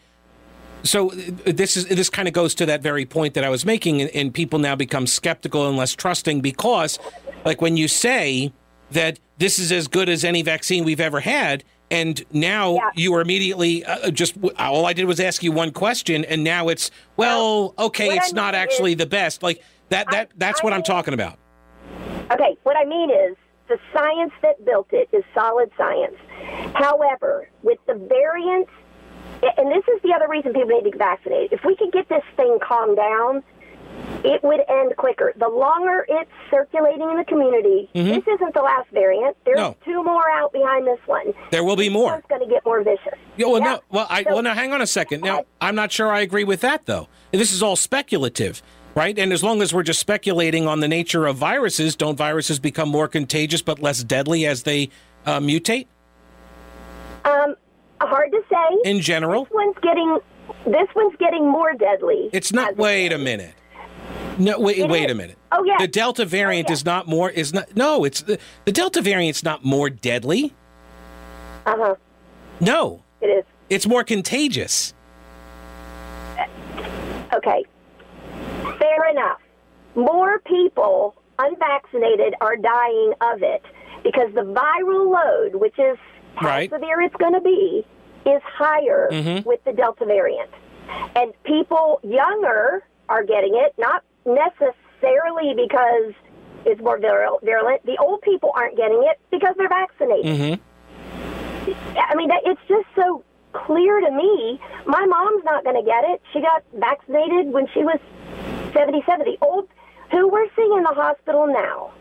[0.84, 4.02] so this is this kind of goes to that very point that I was making,
[4.02, 6.98] and, and people now become skeptical and less trusting because,
[7.46, 8.52] like, when you say
[8.92, 11.64] that this is as good as any vaccine we've ever had.
[11.92, 12.90] And now Yeah.
[12.96, 16.70] you are immediately uh, just all I did was ask you one question, and now
[16.70, 19.44] it's well, okay, what I it's not actually is- the best.
[19.44, 21.38] Like that that that's I what I'm talking about.
[22.32, 23.36] Okay, what I mean is
[23.68, 26.16] the science that built it is solid science.
[26.76, 28.72] However, with the variants,
[29.58, 31.52] and this is the other reason people need to get vaccinated.
[31.52, 33.44] If we could get this thing calmed down,
[34.24, 35.34] it would end quicker.
[35.38, 39.36] The longer it's circulating in the community, this isn't the last variant.
[39.46, 39.76] There's No.
[39.86, 41.34] two more out behind this one.
[41.52, 42.16] There will be more.
[42.16, 43.14] It's going to get more vicious.
[43.38, 43.66] Yeah, well, Yeah.
[43.74, 43.80] no.
[43.90, 45.22] Well, I So- well now hang on a second.
[45.22, 47.08] Now I'm not sure I agree with that though.
[47.32, 48.62] This is all speculative,
[48.96, 49.18] right?
[49.18, 52.90] And as long as we're just speculating on the nature of viruses, don't viruses become
[52.90, 54.90] more contagious but less deadly as they
[55.26, 55.86] uh, mutate
[57.26, 57.56] Um,
[58.02, 58.90] hard to say.
[58.90, 59.44] in general?
[59.46, 60.18] This one's getting
[60.66, 62.30] this one's getting more deadly.
[62.34, 62.76] It's not.
[62.76, 63.54] Wait a minute.
[64.42, 64.78] No, wait.
[64.78, 65.12] It wait is.
[65.12, 65.38] a minute.
[65.52, 65.76] Oh, yeah.
[65.80, 66.74] The Delta variant yeah.
[66.74, 67.30] is not more.
[67.30, 67.76] Is not.
[67.76, 70.54] No, it's the the Delta variant's not more deadly.
[71.66, 71.96] Uh huh.
[72.60, 73.46] No, It is.
[73.70, 74.94] it's more contagious.
[77.34, 77.64] Okay.
[78.80, 79.40] Fair enough.
[79.96, 83.64] More people unvaccinated are dying of it
[84.04, 85.98] because the viral load, which is
[86.36, 86.70] how Right.
[86.70, 87.86] severe it's going to be,
[88.26, 89.48] is higher Mm-hmm.
[89.48, 90.50] with the Delta variant.
[91.16, 96.14] And people younger are getting it, not necessarily because
[96.66, 97.86] it's more virulent.
[97.86, 100.26] The old people aren't getting it because they're vaccinated.
[100.26, 100.62] Mm-hmm.
[101.98, 104.60] I mean, it's just so clear to me.
[104.86, 106.22] My mom's not going to get it.
[106.34, 108.00] She got vaccinated when she was
[108.74, 109.26] 77.
[109.26, 109.68] The old,
[110.12, 111.92] who we're seeing in the hospital now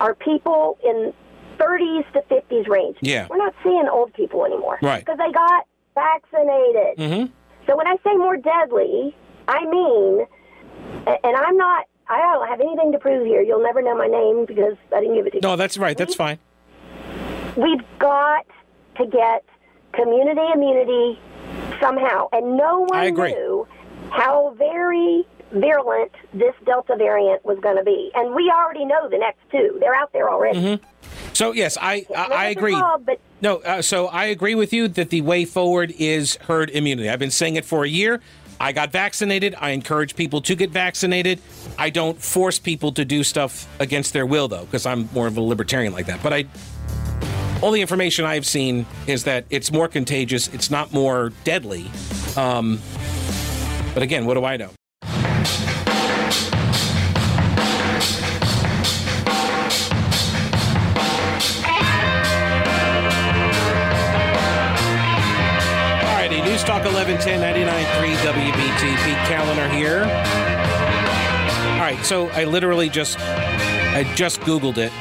[0.00, 1.12] are people in
[1.58, 2.96] 30s to 50s range.
[3.00, 3.26] Yeah.
[3.30, 4.78] We're not seeing old people anymore.
[4.82, 5.04] Right.
[5.04, 6.98] Because they got vaccinated.
[6.98, 7.32] Mm-hmm.
[7.66, 9.16] So when I say more deadly,
[9.48, 10.26] I mean,
[11.06, 13.42] and I'm not, I don't have anything to prove here.
[13.42, 15.40] You'll never know my name because I didn't give it to you.
[15.42, 15.96] No, that's right.
[15.96, 16.38] That's fine.
[17.56, 18.46] We've got
[18.98, 19.44] to get
[19.92, 21.18] community immunity
[21.80, 22.28] somehow.
[22.32, 23.66] And no one knew
[24.10, 28.10] how very virulent this Delta variant was going to be.
[28.14, 29.76] And we already know the next two.
[29.80, 30.80] They're out there already.
[31.32, 32.74] So yes, I I, I agree.
[33.04, 37.08] but No, uh, so I agree with you that the way forward is herd immunity.
[37.10, 38.20] I've been saying it for a year.
[38.60, 39.54] I got vaccinated.
[39.58, 41.40] I encourage people to get vaccinated.
[41.78, 45.36] I don't force people to do stuff against their will, though, because I'm more of
[45.36, 46.22] a libertarian like that.
[46.22, 46.44] But I,
[47.62, 50.48] all the information I've seen is that it's more contagious.
[50.48, 51.86] It's not more deadly.
[52.36, 52.80] Um,
[53.94, 54.70] but again, what do I know?
[66.76, 68.96] Talk 1110 99.3 WBT.
[69.02, 70.02] Pete Kaliner here.
[71.72, 74.92] All right, so I literally just I just Googled it.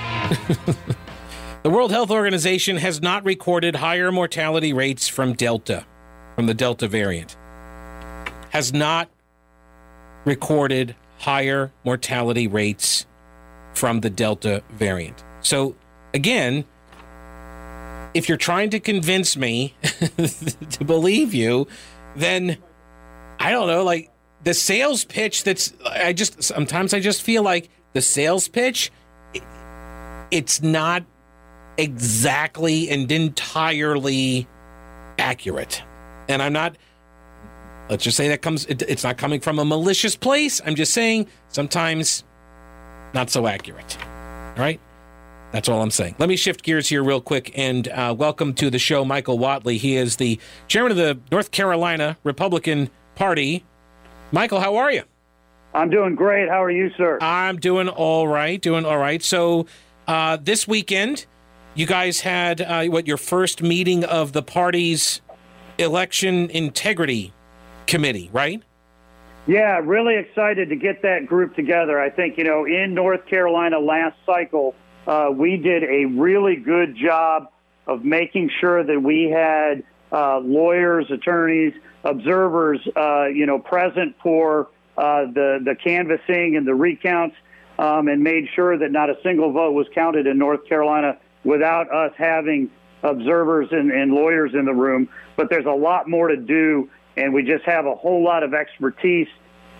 [1.63, 5.86] the World Health Organization has not recorded higher mortality rates from Delta,
[6.36, 7.36] from the Delta variant.
[8.51, 9.09] Has not
[10.23, 13.05] recorded higher mortality rates
[13.73, 15.26] from the Delta variant.
[15.41, 15.76] So
[16.13, 16.63] again,
[18.16, 19.76] if you're trying to convince me
[20.72, 21.68] to believe you,
[22.16, 22.57] then
[23.39, 24.09] I don't know, like
[24.43, 25.43] the sales pitch.
[25.43, 28.91] That's I just sometimes I just feel like the sales pitch.
[29.34, 29.43] it-
[30.32, 31.03] It's not
[31.78, 34.47] exactly and entirely
[35.20, 35.84] accurate,
[36.30, 36.78] and I'm not.
[37.89, 38.66] Let's just say that comes.
[38.66, 40.59] It, it's not coming from a malicious place.
[40.66, 42.24] I'm just saying sometimes
[43.13, 43.97] not so accurate.
[44.01, 44.80] All right.
[45.56, 46.16] That's all I'm saying.
[46.20, 49.78] Let me shift gears here real quick and uh, welcome to the show Michael Whatley.
[49.78, 50.38] He is the
[50.68, 53.64] chairman of the North Carolina Republican Party.
[54.34, 55.03] Michael, how are you?
[55.74, 56.49] I'm doing great.
[56.49, 57.20] How are you, sir?
[57.22, 58.62] I'm doing all right.
[58.62, 59.24] Doing all right.
[59.24, 59.66] So,
[60.10, 61.26] uh, this weekend,
[61.74, 65.22] you guys had uh, what your first meeting of the party's
[65.78, 67.32] election integrity
[67.88, 68.62] committee, right?
[69.47, 71.97] Yeah, really excited to get that group together.
[71.97, 74.76] I think, you know, in North Carolina last cycle,
[75.08, 77.51] uh, we did a really good job
[77.88, 84.70] of making sure that we had uh, lawyers, attorneys, observers, uh, you know, present for
[84.97, 87.36] uh, the, the canvassing and the recounts
[87.78, 91.91] um, and made sure that not a single vote was counted in North Carolina without
[91.93, 92.72] us having
[93.03, 95.10] observers and, and lawyers in the room.
[95.36, 98.53] But there's a lot more to do, and we just have a whole lot of
[98.53, 99.28] expertise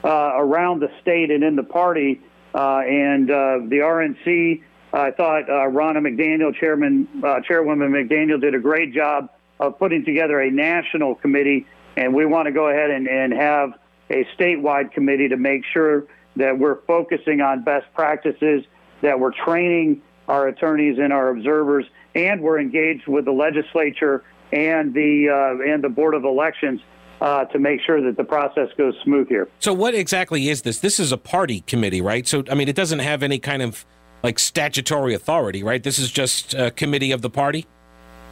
[0.04, 2.22] uh, around the state and in the party.
[2.54, 4.64] Uh, and the RNC,
[4.96, 9.30] I thought uh, Ronna McDaniel, Chairman, uh, Chairwoman McDaniel, did a great job
[9.60, 11.68] of putting together a national committee.
[11.98, 13.74] And we want to go ahead and, and have
[14.10, 16.06] a statewide committee to make sure
[16.38, 18.64] that we're focusing on best practices,
[19.02, 24.94] that we're training our attorneys and our observers, and we're engaged with the legislature and
[24.94, 26.82] the uh, and the board of elections
[27.22, 29.48] uh, to make sure that the process goes smooth here.
[29.60, 30.80] So, what exactly is this?
[30.80, 32.28] This is a party committee, right?
[32.28, 33.86] So, I mean, it doesn't have any kind of
[34.26, 35.84] like statutory authority, right?
[35.84, 37.68] This is just a committee of the party.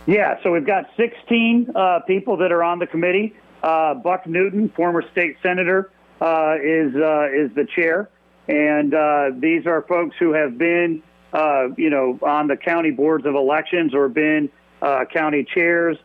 [0.07, 3.35] Yeah, so we've got 16 uh, people that are on the committee.
[3.61, 8.09] Uh, Buck Newton, former state senator, uh, is uh, is the chair,
[8.47, 13.25] and uh, these are folks who have been, uh, you know, on the county boards
[13.25, 14.49] of elections or been
[15.13, 15.97] county chairs.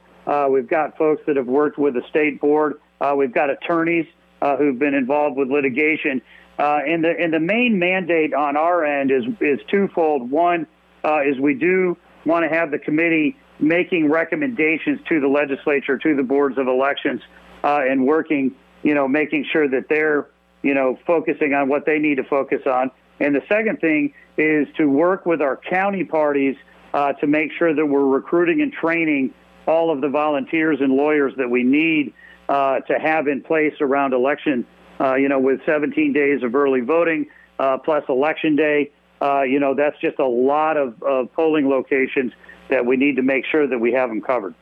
[0.49, 2.81] We've got folks that have worked with the state board.
[3.17, 4.07] We've got attorneys
[4.41, 6.23] who've been involved with litigation.
[6.59, 10.31] Uh, and the and the main mandate on our end is is twofold.
[10.31, 10.67] One
[11.05, 16.17] uh, is we do want to have the committee making recommendations to the legislature, to
[16.17, 17.21] the boards of elections,
[17.65, 20.29] uh, and working, you know, making sure that they're,
[20.63, 22.91] you know, focusing on what they need to focus on.
[23.21, 26.57] And the second thing is to work with our county parties
[26.95, 29.35] uh, to make sure that we're recruiting and training
[29.67, 32.15] all of the volunteers and lawyers that we need
[32.49, 34.67] uh, to have in place around election.
[35.01, 37.27] Uh, you know, with 17 days of early voting
[37.59, 38.91] uh, plus election day,
[39.21, 42.33] uh, you know, that's just a lot of, of polling locations
[42.69, 44.55] that we need to make sure that we have them covered.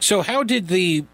[0.00, 1.04] So, how did the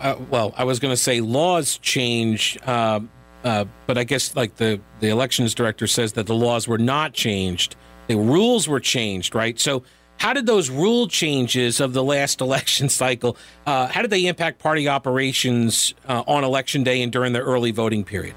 [0.00, 3.00] uh, well, I was going to say laws change, uh,
[3.44, 7.14] uh, but I guess like the the elections director says that the laws were not
[7.14, 9.58] changed; the rules were changed, right?
[9.58, 9.84] So,
[10.18, 13.36] how did those rule changes of the last election cycle?
[13.66, 17.70] Uh, how did they impact party operations uh, on election day and during the early
[17.70, 18.34] voting period?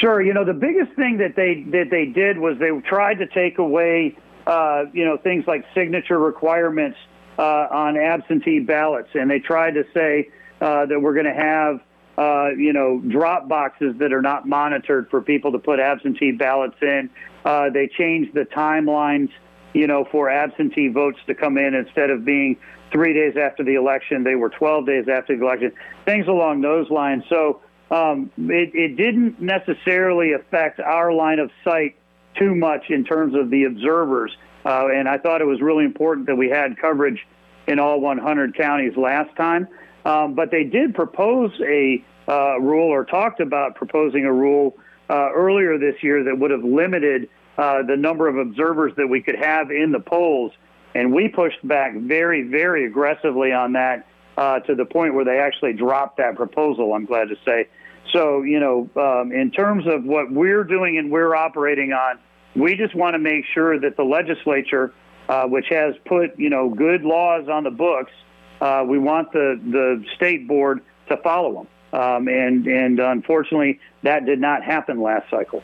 [0.00, 0.20] Sure.
[0.20, 3.58] You know, the biggest thing that they that they did was they tried to take
[3.58, 6.98] away, uh, you know, things like signature requirements
[7.38, 10.28] uh, on absentee ballots, and they tried to say
[10.60, 11.80] uh, that we're going to have,
[12.18, 16.76] uh, you know, drop boxes that are not monitored for people to put absentee ballots
[16.82, 17.10] in.
[17.44, 19.30] Uh, they changed the timelines,
[19.74, 22.56] you know, for absentee votes to come in instead of being
[22.90, 25.72] three days after the election, they were 12 days after the election.
[26.04, 27.24] Things along those lines.
[27.28, 27.60] So
[27.90, 31.96] um, it, it didn't necessarily affect our line of sight
[32.38, 34.34] too much in terms of the observers.
[34.64, 37.26] Uh, and I thought it was really important that we had coverage
[37.66, 39.68] in all 100 counties last time.
[40.04, 44.76] Um, but they did propose a uh, rule or talked about proposing a rule
[45.10, 49.22] uh, earlier this year that would have limited uh, the number of observers that we
[49.22, 50.52] could have in the polls.
[50.94, 55.38] And we pushed back very, very aggressively on that uh, to the point where they
[55.38, 57.68] actually dropped that proposal, I'm glad to say.
[58.12, 62.18] So, you know, um, in terms of what we're doing and we're operating on,
[62.54, 64.92] we just want to make sure that the legislature,
[65.28, 68.12] uh, which has put, you know, good laws on the books,
[68.60, 72.00] uh, we want the, the state board to follow them.
[72.00, 75.62] Um, and, and unfortunately, that did not happen last cycle.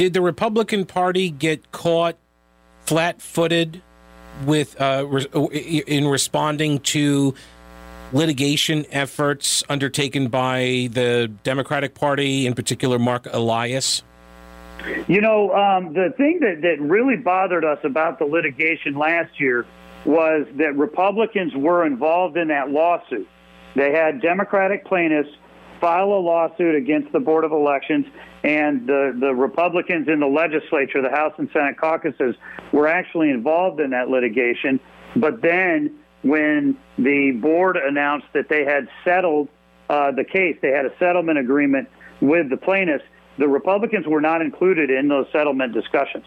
[0.00, 2.16] Did the Republican Party get caught
[2.86, 3.82] flat-footed
[4.46, 5.26] with uh, re-
[5.86, 7.34] in responding to
[8.10, 14.02] litigation efforts undertaken by the Democratic Party, in particular Mark Elias?
[15.06, 19.66] You know, um, the thing that, that really bothered us about the litigation last year
[20.06, 23.28] was that Republicans were involved in that lawsuit.
[23.76, 25.36] They had Democratic plaintiffs
[25.80, 28.06] file a lawsuit against the Board of Elections,
[28.42, 32.34] and the, the Republicans in the legislature, the House and Senate caucuses,
[32.72, 34.80] were actually involved in that litigation.
[35.16, 39.48] But then, when the board announced that they had settled
[39.88, 41.88] uh, the case, they had a settlement agreement
[42.20, 43.04] with the plaintiffs,
[43.38, 46.26] the Republicans were not included in those settlement discussions.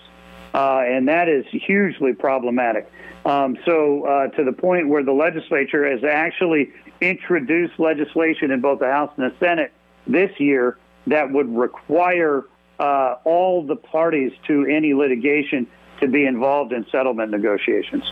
[0.53, 2.91] Uh, and that is hugely problematic.
[3.25, 6.73] Um, so, uh, to the point where the legislature has actually
[7.03, 9.71] introduced legislation in both the House and the Senate
[10.07, 10.77] this year
[11.07, 12.45] that would require
[12.79, 15.67] uh, all the parties to any litigation
[15.99, 18.03] to be involved in settlement negotiations.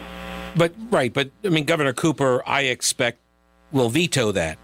[0.55, 3.19] But right, but I mean, Governor Cooper, I expect
[3.71, 4.57] will veto that.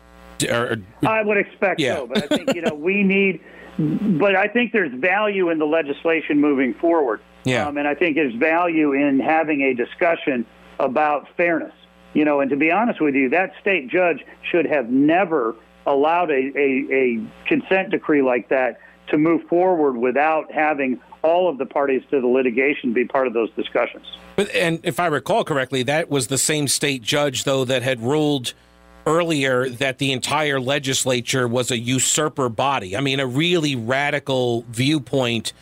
[0.49, 1.95] Or, or, I would expect yeah.
[1.95, 3.41] so, but I think you know we need.
[3.80, 7.21] But I think there's value in the legislation moving forward.
[7.43, 7.67] Yeah.
[7.67, 10.45] Um, and I think there's value in having a discussion
[10.80, 11.73] about fairness.
[12.14, 15.55] You know, and to be honest with you, that state judge should have never
[15.86, 18.80] allowed a, a, a consent decree like that
[19.10, 23.34] to move forward without having all of the parties to the litigation be part of
[23.34, 24.05] those discussions.
[24.36, 28.01] But and if I recall correctly, that was the same state judge though that had
[28.01, 28.53] ruled
[29.05, 32.95] earlier that the entire legislature was a usurper body.
[32.95, 35.53] I mean, a really radical viewpoint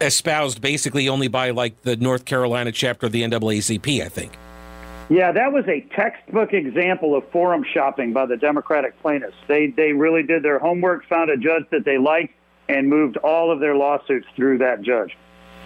[0.00, 4.36] espoused basically only by like the North Carolina chapter of the NAACP, I think.
[5.10, 9.36] Yeah, that was a textbook example of forum shopping by the Democratic plaintiffs.
[9.48, 12.32] They they really did their homework, found a judge that they liked,
[12.68, 15.16] and moved all of their lawsuits through that judge.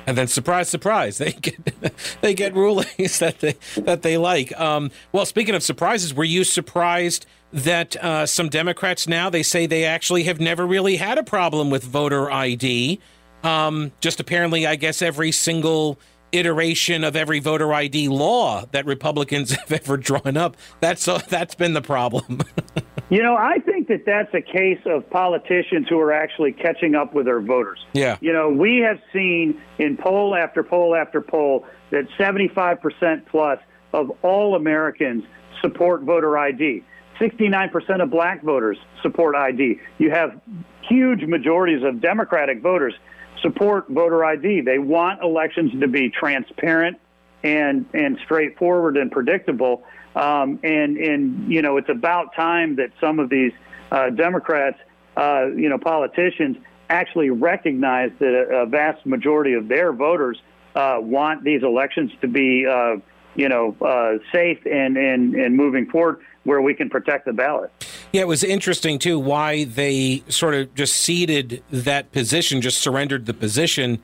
[0.07, 4.59] And then, surprise, surprise, they get they get rulings that they that they like.
[4.59, 9.67] Um, well, speaking of surprises, were you surprised that uh, some Democrats now they say
[9.67, 12.99] they actually have never really had a problem with voter ID?
[13.43, 15.99] Um, just apparently, I guess every single
[16.35, 20.57] iteration of every voter ID law that Republicans have ever drawn up.
[20.81, 22.41] That's uh, that's been the problem.
[23.11, 27.15] you know, I think that that's a case of politicians who are actually catching up
[27.15, 27.85] with their voters.
[27.93, 28.19] Yeah.
[28.21, 33.59] You know, we have seen in poll after poll after poll that 75% plus
[33.93, 35.25] of all Americans
[35.63, 36.83] support voter ID.
[37.21, 39.79] 69% of black voters support ID.
[39.99, 40.41] You have
[40.83, 42.95] huge majorities of Democratic voters
[43.43, 44.63] support voter ID.
[44.63, 46.99] They want elections to be transparent
[47.43, 49.85] and and straightforward and predictable.
[50.17, 53.53] Um, and and you know, it's about time that some of these
[53.93, 54.79] uh, Democrats,
[55.17, 56.57] uh, you know, politicians
[56.89, 60.41] actually recognize that a, a vast majority of their voters
[60.75, 62.97] uh, want these elections to be, uh,
[63.35, 67.73] you know, uh, safe and, and and moving forward where we can protect the ballot.
[68.15, 73.27] Yeah, it was interesting too why they sort of just ceded that position, just surrendered
[73.27, 74.01] the position,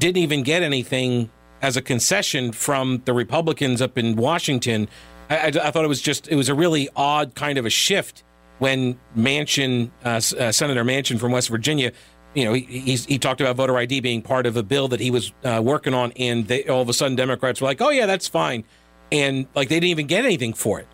[0.00, 1.30] didn't even get anything
[1.62, 4.88] as a concession from the Republicans up in Washington.
[5.30, 7.70] I, I, I thought it was just it was a really odd kind of a
[7.70, 8.24] shift
[8.58, 11.92] when Manchin, uh, uh, Senator Manchin from West Virginia,
[12.34, 15.12] you know, he, he talked about voter ID being part of a bill that he
[15.12, 18.06] was uh, working on, and they, all of a sudden Democrats were like, "Oh yeah,
[18.06, 18.64] that's fine,"
[19.12, 20.88] and like they didn't even get anything for it.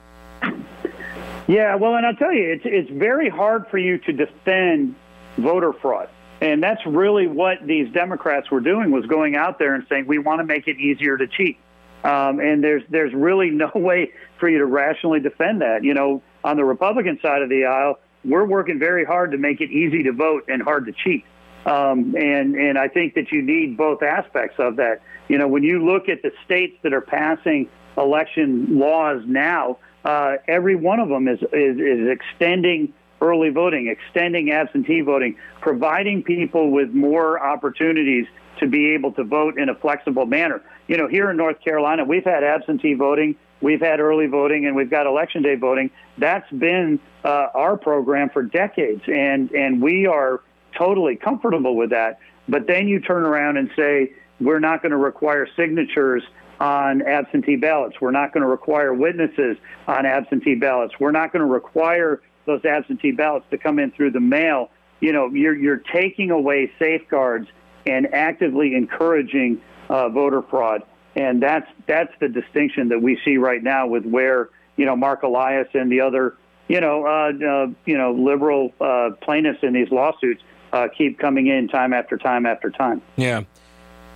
[1.48, 4.94] Yeah, well, and I'll tell you, it's it's very hard for you to defend
[5.38, 6.10] voter fraud,
[6.42, 10.18] and that's really what these Democrats were doing was going out there and saying we
[10.18, 11.58] want to make it easier to cheat,
[12.04, 15.82] um, and there's there's really no way for you to rationally defend that.
[15.82, 19.62] You know, on the Republican side of the aisle, we're working very hard to make
[19.62, 21.24] it easy to vote and hard to cheat.
[21.64, 25.00] Um, and and I think that you need both aspects of that.
[25.28, 29.78] You know, when you look at the states that are passing election laws now,
[30.08, 36.22] uh, every one of them is, is, is extending early voting, extending absentee voting, providing
[36.22, 38.26] people with more opportunities
[38.58, 40.62] to be able to vote in a flexible manner.
[40.86, 44.74] You know, here in North Carolina, we've had absentee voting, we've had early voting, and
[44.74, 45.90] we've got election day voting.
[46.16, 50.40] That's been uh, our program for decades, and and we are
[50.74, 52.18] totally comfortable with that.
[52.48, 56.22] But then you turn around and say we're not going to require signatures
[56.60, 58.00] on absentee ballots.
[58.00, 59.56] We're not going to require witnesses
[59.86, 60.94] on absentee ballots.
[60.98, 64.70] We're not going to require those absentee ballots to come in through the mail.
[65.00, 67.48] You know, you're you're taking away safeguards
[67.86, 70.82] and actively encouraging uh, voter fraud,
[71.14, 75.22] and that's that's the distinction that we see right now with where you know Mark
[75.22, 76.36] Elias and the other
[76.66, 80.42] you know uh, uh, you know liberal uh, plaintiffs in these lawsuits
[80.72, 83.00] uh, keep coming in time after time after time.
[83.16, 83.44] Yeah.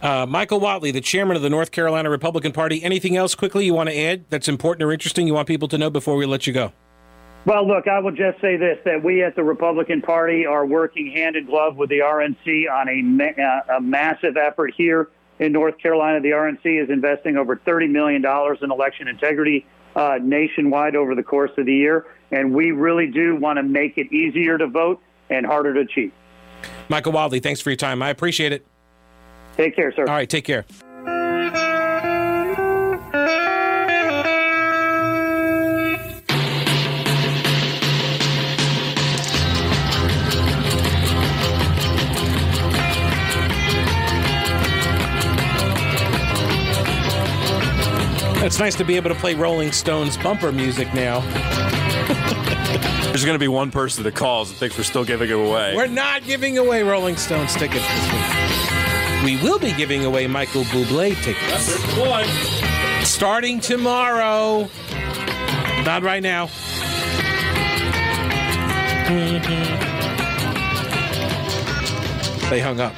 [0.03, 2.83] Uh, Michael Whatley, the chairman of the North Carolina Republican Party.
[2.83, 5.79] Anything else quickly you want to add that's important or interesting you want people to
[5.79, 6.73] know before we let you go?
[7.45, 11.13] Well, look, I will just say this that we at the Republican Party are working
[11.13, 15.79] hand in glove with the RNC on a, ma- a massive effort here in North
[15.79, 16.21] Carolina.
[16.21, 21.53] The RNC is investing over $30 million in election integrity uh, nationwide over the course
[21.59, 22.07] of the year.
[22.33, 25.01] And we really do want to make it easier to vote
[25.31, 26.13] and harder to cheat.
[26.89, 28.03] Michael Whatley, thanks for your time.
[28.03, 28.67] I appreciate it.
[29.57, 30.03] Take care, sir.
[30.03, 30.65] All right, take care.
[48.45, 51.21] It's nice to be able to play Rolling Stones bumper music now.
[53.07, 55.77] There's going to be one person that calls and thinks we're still giving it away.
[55.77, 58.41] We're not giving away Rolling Stones tickets this week.
[59.25, 61.79] We will be giving away Michael Bublé tickets.
[63.09, 64.68] Starting tomorrow.
[65.85, 66.47] Not right now.
[72.51, 72.93] They hung up.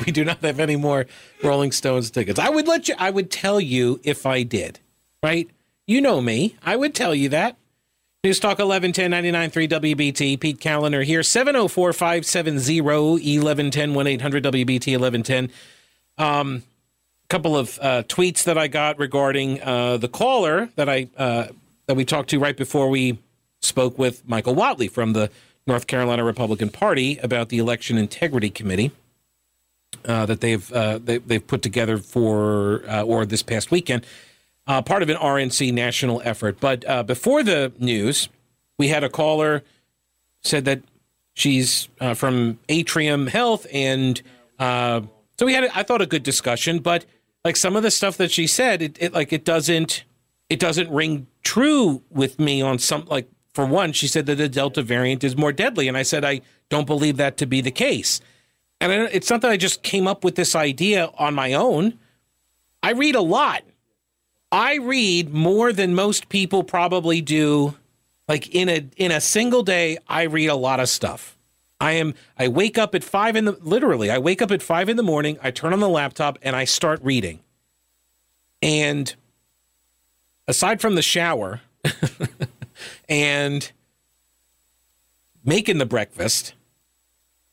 [0.06, 1.06] we do not have any more
[1.42, 2.38] Rolling Stones tickets.
[2.38, 4.78] I would let you I would tell you if I did.
[5.24, 5.50] Right?
[5.88, 6.56] You know me.
[6.62, 7.56] I would tell you that.
[8.22, 9.10] News Talk 1110
[9.50, 10.38] 99.3 WBT.
[10.38, 11.22] Pete Kaliner here.
[11.22, 15.50] 704 570 1110 1 800 WBT 1110.
[16.18, 16.62] Um,
[17.30, 21.46] couple of uh, tweets that I got regarding uh, the caller that I uh,
[21.86, 23.18] that we talked to right before we
[23.62, 25.30] spoke with Michael Whatley from the
[25.66, 28.90] North Carolina Republican Party about the Election Integrity Committee
[30.04, 34.04] uh, that they've uh, they, they've put together for uh, or this past weekend,
[34.70, 36.60] uh, part of an RNC national effort.
[36.60, 38.28] But uh, before the news,
[38.78, 39.64] we had a caller
[40.42, 40.80] said that
[41.34, 44.22] she's uh, from Atrium Health, and
[44.60, 45.00] uh,
[45.36, 46.78] so we had I thought a good discussion.
[46.78, 47.04] But
[47.44, 50.04] like some of the stuff that she said, it, it like it doesn't
[50.48, 54.48] it doesn't ring true with me on some like for one, she said that the
[54.48, 57.72] Delta variant is more deadly, and I said I don't believe that to be the
[57.72, 58.20] case.
[58.80, 61.98] And it's not that I just came up with this idea on my own.
[62.84, 63.64] I read a lot.
[64.52, 67.76] I read more than most people probably do.
[68.28, 71.36] Like in a in a single day, I read a lot of stuff.
[71.80, 74.88] I am I wake up at five in the literally, I wake up at five
[74.88, 77.40] in the morning, I turn on the laptop and I start reading.
[78.62, 79.14] And
[80.46, 81.62] aside from the shower
[83.08, 83.72] and
[85.44, 86.54] making the breakfast,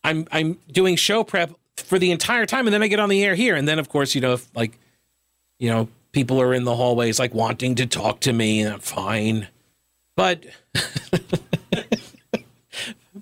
[0.04, 3.24] I'm I'm doing show prep for the entire time, and then I get on the
[3.24, 4.78] air here, and then of course you know if like
[5.58, 8.80] you know people are in the hallways like wanting to talk to me, and I'm
[8.80, 9.48] fine,
[10.16, 10.46] but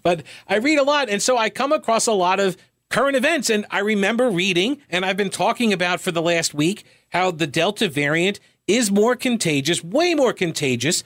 [0.04, 2.58] but I read a lot, and so I come across a lot of
[2.90, 6.86] current events, and I remember reading, and I've been talking about for the last week
[7.10, 11.04] how the Delta variant is more contagious, way more contagious,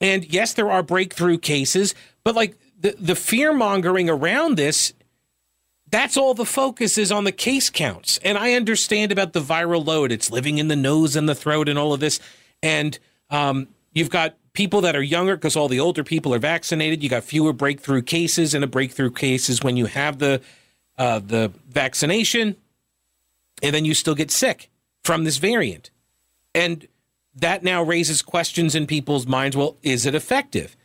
[0.00, 4.92] and yes, there are breakthrough cases, but like the the fear mongering around this
[5.90, 8.18] that's all the focus is on the case counts.
[8.18, 10.12] And I understand about the viral load.
[10.12, 12.20] It's living in the nose and the throat and all of this.
[12.62, 12.98] And
[13.30, 17.02] um, you've got people that are younger because all the older people are vaccinated.
[17.02, 20.40] You got fewer breakthrough cases, and a breakthrough cases when you have the
[20.98, 22.56] uh, the vaccination,
[23.62, 24.70] and then you still get sick
[25.02, 25.90] from this variant.
[26.54, 26.86] And
[27.34, 29.56] that now raises questions in people's minds.
[29.56, 30.76] Well, is it effective?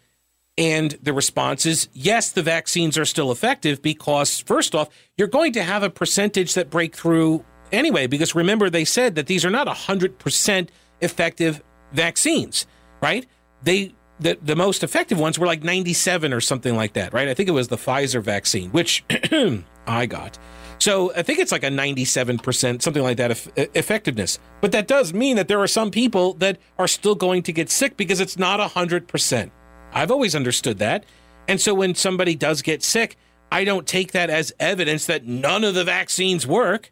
[0.58, 5.54] And the response is yes, the vaccines are still effective because, first off, you're going
[5.54, 8.08] to have a percentage that break through anyway.
[8.08, 10.70] Because remember, they said that these are not 100%
[11.02, 12.68] effective vaccines,
[13.02, 13.26] right?
[13.64, 17.28] They the, the most effective ones were like 97 or something like that, right?
[17.28, 19.04] I think it was the Pfizer vaccine, which
[19.88, 20.38] I got.
[20.80, 24.40] So I think it's like a 97%, something like that, eff- effectiveness.
[24.62, 27.70] But that does mean that there are some people that are still going to get
[27.70, 29.52] sick because it's not 100%.
[29.96, 31.06] I've always understood that.
[31.48, 33.18] And so when somebody does get sick,
[33.52, 36.92] I don't take that as evidence that none of the vaccines work.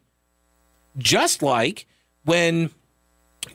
[0.96, 1.86] Just like
[2.24, 2.70] when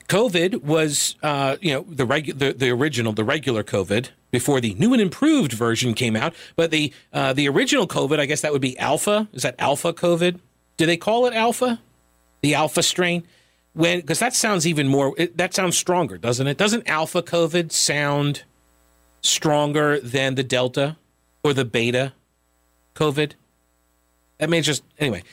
[0.07, 4.75] COVID was, uh, you know, the, regu- the the original, the regular COVID before the
[4.75, 6.35] new and improved version came out.
[6.55, 9.27] But the uh, the original COVID, I guess that would be Alpha.
[9.33, 10.39] Is that Alpha COVID?
[10.77, 11.81] Do they call it Alpha?
[12.41, 13.23] The Alpha strain?
[13.73, 15.13] When because that sounds even more.
[15.17, 16.57] It, that sounds stronger, doesn't it?
[16.57, 18.43] Doesn't Alpha COVID sound
[19.21, 20.97] stronger than the Delta
[21.43, 22.13] or the Beta
[22.95, 23.33] COVID?
[24.37, 25.23] That may just anyway.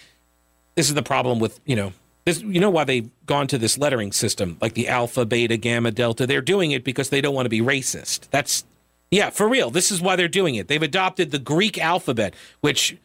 [0.75, 1.93] This is the problem with you know
[2.27, 5.93] this, you know why they've gone to this lettering system, like the alpha, beta, gamma,
[5.93, 6.27] delta.
[6.27, 8.29] They're doing it because they don't want to be racist.
[8.31, 8.65] That's
[9.11, 9.71] yeah, for real.
[9.71, 10.67] This is why they're doing it.
[10.67, 12.97] They've adopted the Greek alphabet, which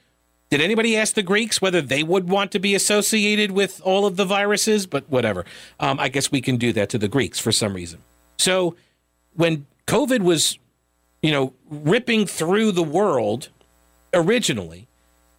[0.49, 4.17] did anybody ask the Greeks whether they would want to be associated with all of
[4.17, 4.87] the viruses?
[4.87, 5.45] But whatever.
[5.79, 8.01] Um, I guess we can do that to the Greeks for some reason.
[8.39, 8.75] So
[9.33, 10.57] when COVID was,
[11.21, 13.49] you know, ripping through the world
[14.13, 14.87] originally,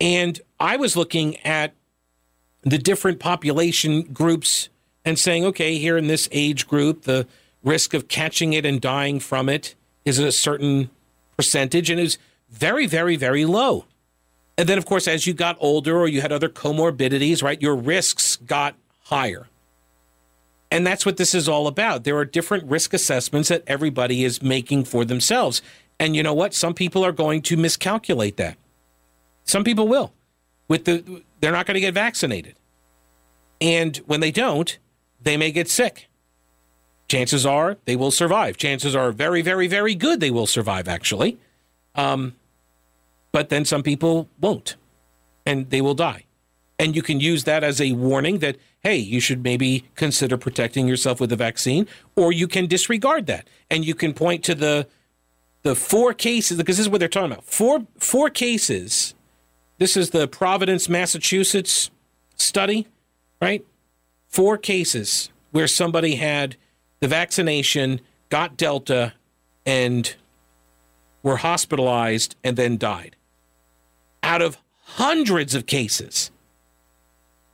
[0.01, 1.75] and I was looking at
[2.63, 4.69] the different population groups
[5.05, 7.27] and saying, okay, here in this age group, the
[7.63, 9.75] risk of catching it and dying from it
[10.05, 10.91] is a certain
[11.37, 12.19] percentage, and is
[12.51, 13.87] very, very, very low.
[14.59, 17.75] And then, of course, as you got older or you had other comorbidities, right, your
[17.75, 18.75] risks got
[19.05, 19.49] higher.
[20.73, 22.05] And that's what this is all about.
[22.05, 25.61] There are different risk assessments that everybody is making for themselves.
[26.01, 26.55] And you know what?
[26.55, 28.57] Some people are going to miscalculate that.
[29.45, 30.15] Some people will.
[30.69, 32.55] With the they're not going to get vaccinated.
[33.61, 34.79] And when they don't,
[35.21, 36.09] they may get sick.
[37.07, 38.57] Chances are they will survive.
[38.57, 41.37] Chances are very, very, very good they will survive, actually.
[41.95, 42.35] Um,
[43.31, 44.77] but then some people won't,
[45.45, 46.25] and they will die.
[46.79, 50.89] And you can use that as a warning that, hey, you should maybe consider protecting
[50.89, 53.49] yourself with a vaccine, or you can disregard that.
[53.71, 54.89] And you can point to the
[55.63, 57.45] the four cases, because this is what they're talking about.
[57.45, 59.15] Four four cases.
[59.79, 61.91] This is the Providence, Massachusetts
[62.37, 62.89] study,
[63.41, 63.65] right?
[64.29, 66.57] Four cases where somebody had
[66.99, 69.13] the vaccination, got Delta,
[69.65, 70.17] and
[71.23, 73.15] were hospitalized and then died
[74.25, 76.32] out of hundreds of cases.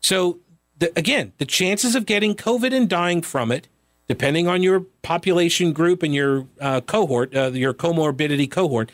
[0.01, 0.39] So,
[0.79, 3.69] the, again, the chances of getting COVID and dying from it,
[4.07, 8.91] depending on your population group and your uh, cohort, uh, your comorbidity cohort,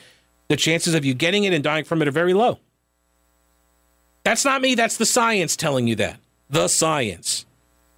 [0.48, 2.58] the chances of you getting it and dying from it are very low.
[4.24, 6.18] That's not me, that's the science telling you that.
[6.48, 7.44] The science,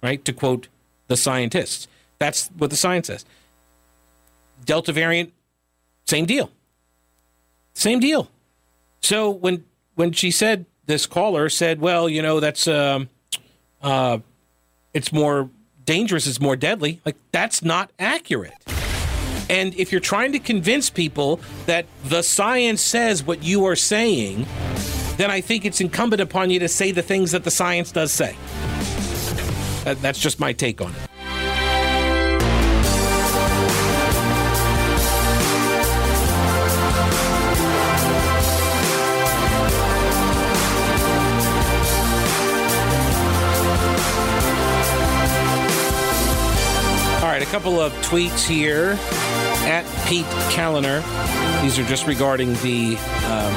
[0.03, 0.23] right?
[0.25, 0.67] To quote
[1.07, 1.87] the scientists.
[2.19, 3.25] That's what the science says.
[4.65, 5.33] Delta variant,
[6.05, 6.51] same deal.
[7.73, 8.29] Same deal.
[9.01, 9.63] So when
[9.95, 13.09] when she said this caller said, "Well, you know, that's um,
[13.81, 14.19] uh,
[14.93, 15.49] it's more
[15.85, 18.53] dangerous, it's more deadly," like that's not accurate.
[19.49, 24.45] And if you're trying to convince people that the science says what you are saying,
[25.15, 28.11] then I think it's incumbent upon you to say the things that the science does
[28.11, 28.35] say.
[29.85, 31.16] That, that's just my take on it.
[47.37, 48.97] Right, a couple of tweets here
[49.67, 51.03] at Pete Kaliner.
[51.61, 53.53] These are just regarding the um,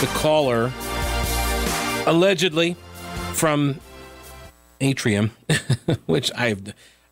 [0.00, 0.72] the caller
[2.06, 2.74] allegedly
[3.32, 3.78] from
[4.80, 5.30] Atrium,
[6.06, 6.56] which I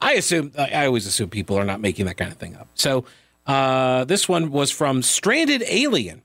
[0.01, 2.66] I assume I always assume people are not making that kind of thing up.
[2.74, 3.05] So
[3.47, 6.22] uh, this one was from Stranded Alien,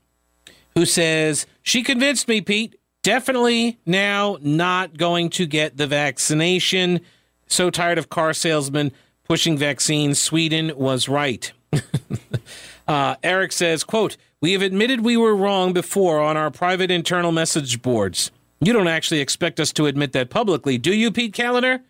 [0.74, 2.74] who says she convinced me, Pete.
[3.02, 7.00] Definitely now not going to get the vaccination.
[7.46, 8.90] So tired of car salesmen
[9.30, 10.20] pushing vaccines.
[10.20, 11.52] Sweden was right.
[12.88, 17.30] uh, Eric says, "quote We have admitted we were wrong before on our private internal
[17.30, 21.80] message boards." You don't actually expect us to admit that publicly, do you, Pete Kaliner?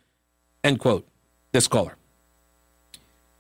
[0.63, 1.09] End quote.
[1.53, 1.97] This caller.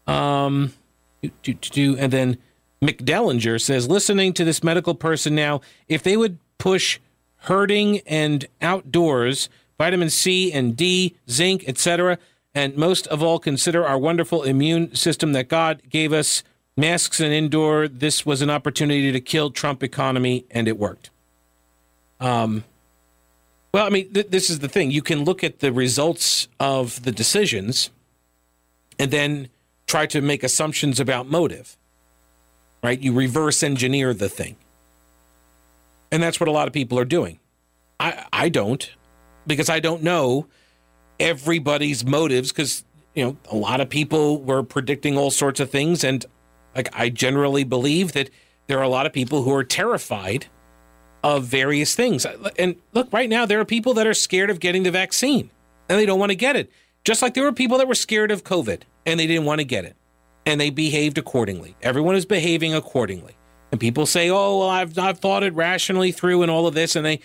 [0.06, 0.72] Um,
[1.20, 2.38] do, do, do, and then
[2.82, 6.98] McDellinger says, listening to this medical person now, if they would push
[7.42, 12.18] herding and outdoors, vitamin C and D, zinc, etc.,
[12.54, 16.42] and most of all, consider our wonderful immune system that God gave us,
[16.76, 21.10] masks and indoor, this was an opportunity to kill Trump economy, and it worked.
[22.18, 22.64] Um,
[23.72, 24.90] well, I mean, th- this is the thing.
[24.90, 27.90] You can look at the results of the decisions
[28.98, 29.48] and then
[29.86, 31.76] try to make assumptions about motive,
[32.82, 33.00] right?
[33.00, 34.56] You reverse engineer the thing.
[36.12, 37.38] And that's what a lot of people are doing.
[38.00, 38.90] I, I don't,
[39.46, 40.46] because I don't know
[41.20, 46.02] everybody's motives, because, you know, a lot of people were predicting all sorts of things.
[46.02, 46.24] And,
[46.74, 48.30] like, I generally believe that
[48.66, 50.46] there are a lot of people who are terrified
[51.22, 52.24] of various things.
[52.58, 55.50] And look, right now, there are people that are scared of getting the vaccine
[55.88, 56.70] and they don't want to get it.
[57.04, 59.64] Just like there were people that were scared of COVID and they didn't want to
[59.64, 59.96] get it
[60.46, 61.76] and they behaved accordingly.
[61.82, 63.36] Everyone is behaving accordingly.
[63.70, 66.96] And people say, oh, well, I've, I've thought it rationally through and all of this.
[66.96, 67.20] And they,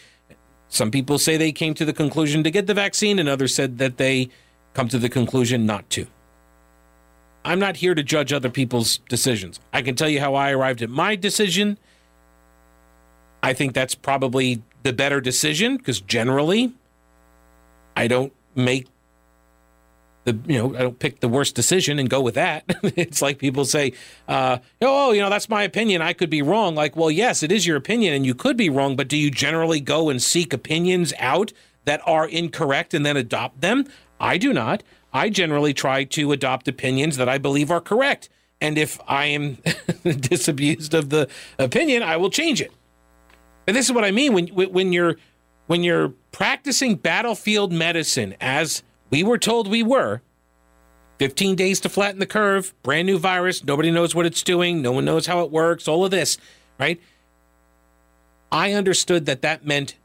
[0.70, 3.78] some people say they came to the conclusion to get the vaccine and others said
[3.78, 4.30] that they
[4.74, 6.08] come to the conclusion not to.
[7.44, 9.60] I'm not here to judge other people's decisions.
[9.72, 11.78] I can tell you how I arrived at my decision
[13.46, 16.74] I think that's probably the better decision because generally
[17.96, 18.88] I don't make
[20.26, 22.66] the you know I don't pick the worst decision and go with that.
[22.84, 23.94] it's like people say,
[24.28, 26.02] uh, "Oh, you know that's my opinion.
[26.02, 28.70] I could be wrong." Like, well, yes, it is your opinion, and you could be
[28.70, 28.96] wrong.
[28.96, 31.54] But do you generally go and seek opinions out
[31.86, 33.86] that are incorrect and then adopt them?
[34.20, 34.84] I do not.
[35.14, 38.28] I generally try to adopt opinions that I believe are correct.
[38.60, 39.58] And if I am
[40.04, 42.72] disabused of the opinion, I will change it.
[43.68, 45.16] And this is what I mean when when you're
[45.68, 50.22] when you're practicing battlefield medicine as we were told we were
[51.20, 54.92] 15 days to flatten the curve, brand new virus, nobody knows what it's doing, no
[54.92, 56.38] one knows how it works, all of this,
[56.80, 57.00] right?
[58.52, 59.96] I understood that that meant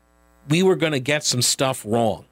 [0.49, 2.25] we were going to get some stuff wrong.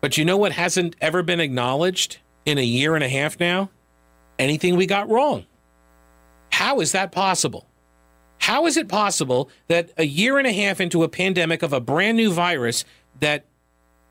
[0.00, 3.70] But you know what hasn't ever been acknowledged in a year and a half now?
[4.38, 5.44] Anything we got wrong.
[6.52, 7.66] How is that possible?
[8.38, 11.80] How is it possible that a year and a half into a pandemic of a
[11.80, 12.84] brand new virus
[13.20, 13.44] that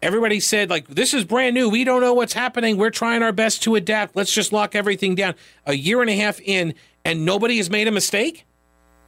[0.02, 1.70] everybody said like this is brand new.
[1.70, 2.78] We don't know what's happening.
[2.78, 4.16] We're trying our best to adapt.
[4.16, 5.36] Let's just lock everything down.
[5.66, 6.74] A year and a half in
[7.06, 8.46] and nobody has made a mistake?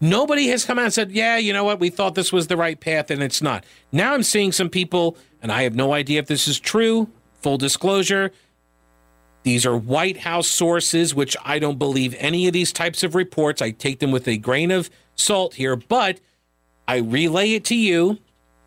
[0.01, 1.79] Nobody has come out and said yeah you know what?
[1.79, 3.65] We thought this was the right path and it's not.
[3.91, 7.09] Now i'm seeing some people and i have no idea if this is true.
[7.41, 8.31] Full disclosure
[9.43, 13.61] these are white house sources which i don't believe any of these types of reports.
[13.61, 16.19] I take them with a grain of salt here but
[16.87, 18.19] i relay it to you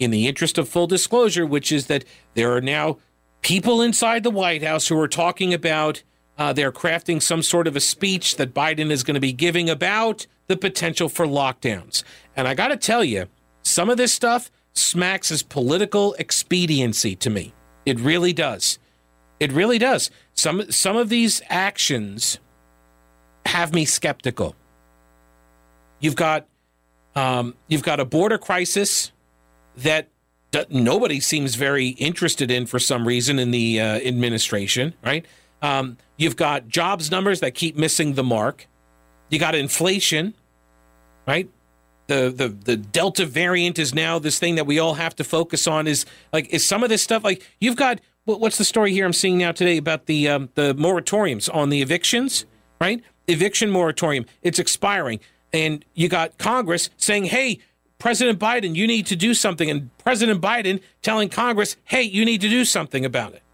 [0.03, 2.98] in the interest of full disclosure, which is that there are now
[3.42, 6.03] people inside the White House who are talking about
[6.38, 9.68] uh, they're crafting some sort of a speech that Biden is going to be giving
[9.68, 12.03] about the potential for lockdowns.
[12.34, 13.26] And I got to tell you,
[13.62, 17.53] some of this stuff smacks as political expediency to me.
[17.84, 18.78] It really does.
[19.40, 20.11] It really does.
[20.34, 22.38] Some some of these actions
[23.46, 24.55] have me skeptical.
[26.00, 26.46] You've got
[27.14, 29.12] um, you've got a border crisis
[29.76, 30.08] that
[30.70, 35.26] nobody seems very interested in for some reason in the uh, administration, right?
[35.62, 38.68] Um, you've got jobs numbers that keep missing the mark.
[39.30, 40.34] You got inflation,
[41.26, 41.48] right?
[42.08, 45.66] The, the the Delta variant is now this thing that we all have to focus
[45.66, 45.86] on.
[45.86, 49.12] Is like is some of this stuff like you've got what's the story here I'm
[49.12, 52.44] seeing now today about the um, the moratoriums on the evictions,
[52.80, 53.02] right?
[53.28, 55.20] Eviction moratorium it's expiring,
[55.52, 57.60] and you got Congress saying, "Hey,
[58.03, 59.70] President Biden, you need to do something.
[59.70, 63.44] And President Biden telling Congress, hey, you need to do something about it.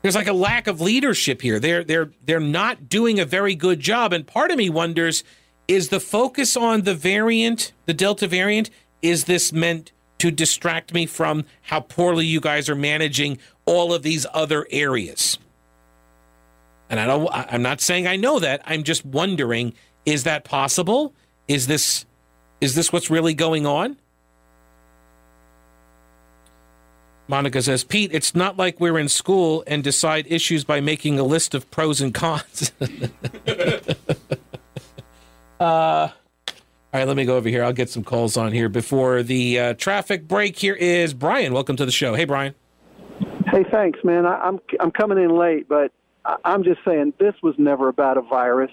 [0.00, 1.60] There's like a lack of leadership here.
[1.60, 4.14] They're they're they're not doing a very good job.
[4.14, 5.22] And part of me wonders,
[5.68, 8.70] is the focus on the variant, the Delta variant,
[9.02, 13.36] is this meant to distract me from how poorly you guys are managing
[13.66, 15.38] all of these other areas?
[16.88, 18.62] And I don't I'm not saying I know that.
[18.64, 19.74] I'm just wondering,
[20.06, 21.12] is that possible?
[21.48, 22.06] Is this
[22.60, 23.96] is this what's really going on?
[27.28, 31.22] Monica says, Pete, it's not like we're in school and decide issues by making a
[31.22, 32.72] list of pros and cons.
[35.60, 36.10] uh, all
[36.94, 37.62] right, let me go over here.
[37.62, 40.56] I'll get some calls on here before the uh, traffic break.
[40.56, 41.52] Here is Brian.
[41.52, 42.14] Welcome to the show.
[42.14, 42.54] Hey, Brian.
[43.52, 44.24] Hey, thanks, man.
[44.24, 45.92] I, I'm I'm coming in late, but
[46.44, 48.70] I'm just saying this was never about a virus.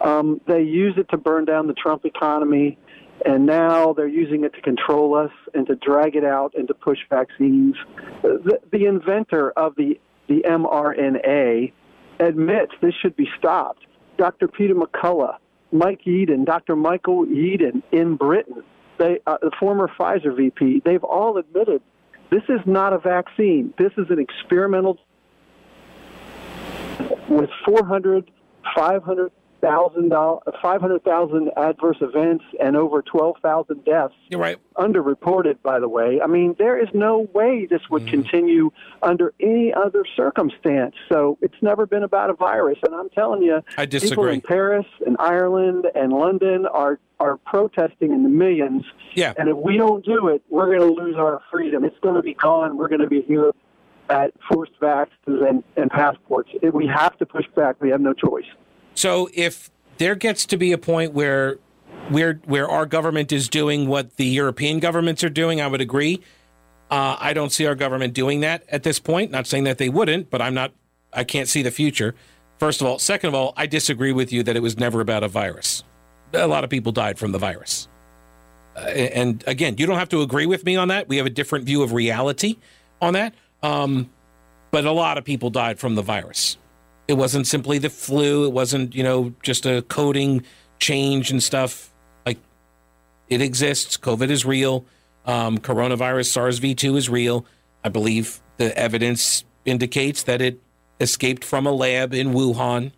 [0.00, 2.78] Um, they use it to burn down the Trump economy
[3.24, 6.74] and now they're using it to control us and to drag it out and to
[6.74, 7.76] push vaccines.
[8.22, 11.72] The, the inventor of the, the mRNA
[12.20, 13.84] admits this should be stopped.
[14.18, 14.48] Dr.
[14.48, 15.36] Peter McCullough,
[15.72, 16.76] Mike Yeadon, Dr.
[16.76, 18.62] Michael Yeadon in Britain,
[18.98, 21.82] they, uh, the former Pfizer VP, they've all admitted
[22.30, 23.74] this is not a vaccine.
[23.78, 24.98] This is an experimental
[27.28, 28.30] with 400,
[28.74, 29.32] 500
[29.62, 30.12] thousand
[30.60, 34.14] five hundred thousand adverse events and over twelve thousand deaths.
[34.28, 34.58] You're right.
[34.76, 36.20] Underreported, by the way.
[36.22, 38.10] I mean, there is no way this would mm.
[38.10, 38.70] continue
[39.02, 40.94] under any other circumstance.
[41.08, 42.78] So it's never been about a virus.
[42.84, 44.10] And I'm telling you, I disagree.
[44.10, 48.84] People in Paris and Ireland and London are are protesting in the millions.
[49.14, 49.32] Yeah.
[49.38, 51.84] And if we don't do it, we're going to lose our freedom.
[51.84, 52.76] It's going to be gone.
[52.76, 53.52] We're going to be here
[54.10, 56.50] at forced vaccines and, and passports.
[56.72, 57.80] We have to push back.
[57.80, 58.44] We have no choice.
[58.94, 61.58] So if there gets to be a point where
[62.08, 66.20] where where our government is doing what the European governments are doing, I would agree.
[66.90, 69.30] Uh, I don't see our government doing that at this point.
[69.30, 70.72] Not saying that they wouldn't, but I'm not.
[71.12, 72.14] I can't see the future.
[72.58, 75.22] First of all, second of all, I disagree with you that it was never about
[75.22, 75.84] a virus.
[76.32, 77.88] A lot of people died from the virus.
[78.76, 81.08] Uh, and again, you don't have to agree with me on that.
[81.08, 82.58] We have a different view of reality
[83.00, 83.34] on that.
[83.62, 84.10] Um,
[84.70, 86.56] but a lot of people died from the virus.
[87.12, 88.46] It wasn't simply the flu.
[88.46, 90.46] It wasn't, you know, just a coding
[90.78, 91.92] change and stuff.
[92.24, 92.38] Like
[93.28, 93.98] it exists.
[93.98, 94.86] COVID is real.
[95.26, 97.44] Um, coronavirus SARS-V2 is real.
[97.84, 100.58] I believe the evidence indicates that it
[101.00, 102.92] escaped from a lab in Wuhan.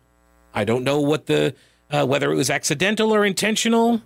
[0.53, 1.53] I don't know what the
[1.91, 4.01] uh, whether it was accidental or intentional.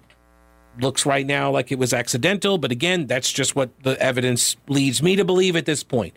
[0.79, 5.03] Looks right now like it was accidental, but again, that's just what the evidence leads
[5.03, 6.15] me to believe at this point.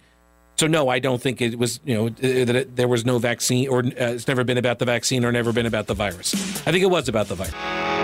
[0.56, 1.80] So no, I don't think it was.
[1.84, 4.78] You know uh, that it, there was no vaccine, or uh, it's never been about
[4.78, 6.34] the vaccine, or never been about the virus.
[6.66, 8.02] I think it was about the virus.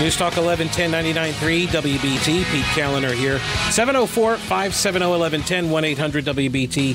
[0.00, 2.44] News Talk 1110 99.3 WBT.
[2.52, 3.38] Pete Kaliner here.
[3.70, 6.94] 704 570 1110 1 800 WBT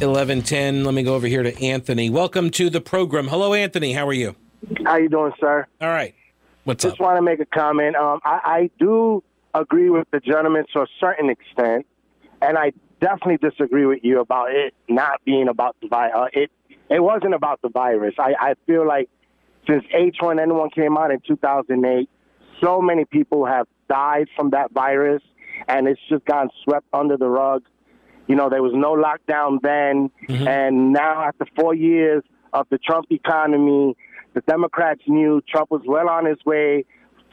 [0.00, 0.84] 1110.
[0.84, 2.08] Let me go over here to Anthony.
[2.08, 3.26] Welcome to the program.
[3.26, 3.92] Hello, Anthony.
[3.92, 4.36] How are you?
[4.84, 5.66] How you doing, sir?
[5.80, 6.14] All right.
[6.62, 6.98] What's Just up?
[6.98, 7.96] Just want to make a comment.
[7.96, 9.24] Um, I, I do
[9.54, 11.84] agree with the gentleman to a certain extent,
[12.40, 16.14] and I definitely disagree with you about it not being about the virus.
[16.14, 16.50] Uh, it
[16.88, 18.14] it wasn't about the virus.
[18.18, 19.10] I, I feel like
[19.66, 22.08] since H1N1 came out in 2008,
[22.62, 25.22] so many people have died from that virus,
[25.66, 27.64] and it's just gone swept under the rug.
[28.28, 30.10] You know, there was no lockdown then,
[30.46, 32.22] and now after four years
[32.52, 33.96] of the Trump economy,
[34.34, 36.84] the Democrats knew Trump was well on his way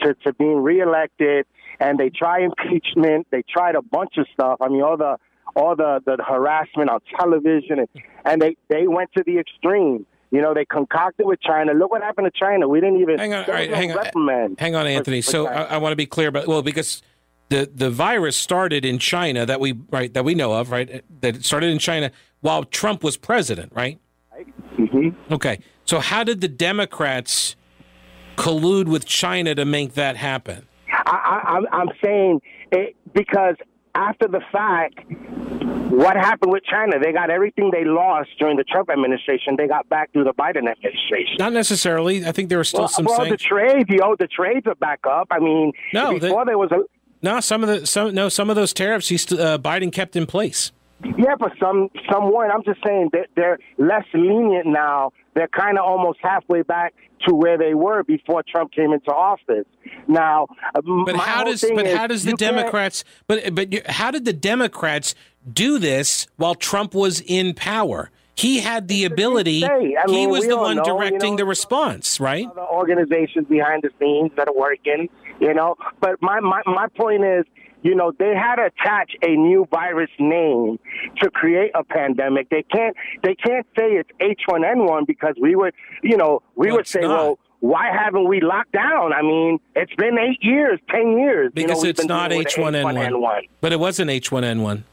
[0.02, 1.46] to, to being reelected,
[1.80, 3.28] and they try impeachment.
[3.30, 4.58] They tried a bunch of stuff.
[4.62, 5.18] I mean, all the
[5.56, 7.90] all the, the harassment on television, and,
[8.26, 10.06] and they, they went to the extreme.
[10.32, 11.74] You know, they concocted with China.
[11.74, 12.68] Look what happened to China.
[12.68, 14.56] We didn't even Hang on, all right, no hang on.
[14.58, 15.22] Hang on, Anthony.
[15.22, 17.02] for So uh, I, I want to be clear about well, because
[17.50, 21.04] the the virus started in China that we right that we know of, right?
[21.22, 24.00] That it started in China while Trump was president, right?
[24.78, 25.16] Mhm.
[25.32, 25.60] Okay.
[25.86, 27.56] So how did the Democrats
[28.36, 30.68] collude with China to make that happen?
[30.92, 32.42] I, I, I'm, I'm saying
[32.72, 33.56] it because
[33.94, 35.00] after the fact,
[35.92, 37.00] what happened with China?
[37.02, 39.56] They got everything they lost during the Trump administration.
[39.58, 41.36] They got back through the Biden administration.
[41.40, 42.26] Not necessarily.
[42.26, 43.42] I think there were still Well, some well the sanctions.
[43.48, 45.28] trades, you know, the trades are back up.
[45.32, 46.80] I mean, No, they- before there was a
[47.26, 50.16] No, some of the some no some of those tariffs he st- uh, Biden kept
[50.16, 50.72] in place.
[51.04, 52.54] Yeah, but some some weren't.
[52.54, 55.12] I'm just saying that they're less lenient now.
[55.34, 56.94] They're kind of almost halfway back
[57.28, 59.66] to where they were before Trump came into office.
[60.08, 64.34] Now, But how does but how does the Democrats but but you, how did the
[64.34, 65.16] Democrats
[65.52, 68.12] do this while Trump was in power?
[68.36, 69.64] He had the ability.
[69.66, 72.46] I he was the one know, you directing know, the response, right?
[72.46, 75.10] other organizations behind the scenes that are working,
[75.40, 75.76] you know.
[76.02, 77.46] But my, my, my point is,
[77.82, 80.80] you know, they had to attach a new virus name
[81.22, 82.50] to create a pandemic.
[82.50, 84.10] They can't they can't say it's
[84.50, 87.10] H1N1 because we would, you know, we Well, would say, not.
[87.10, 89.14] well, why haven't we locked down?
[89.14, 91.52] I mean, it's been eight years, ten years.
[91.56, 92.84] you know, Because it's not H1N1.
[92.96, 93.40] H1N1.
[93.62, 94.84] But it wasn't H1N1.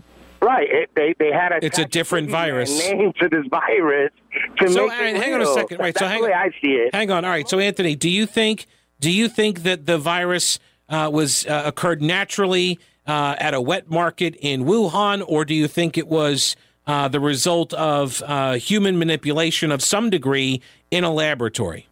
[0.43, 0.69] Right.
[0.71, 1.65] It, they they had a.
[1.65, 2.77] It's a different virus.
[2.91, 4.11] name to this virus
[4.59, 5.79] to So, make right, it hang on a second.
[5.79, 6.95] Right, so hang- the way I see it.
[6.95, 7.25] Hang on.
[7.25, 7.49] All right.
[7.49, 8.67] So Anthony, do you think
[9.03, 13.91] do you think that the virus uh, was uh, occurred naturally uh, at a wet
[13.91, 16.55] market in Wuhan, or do you think it was
[16.87, 21.89] uh, the result of uh, human manipulation of some degree in a laboratory?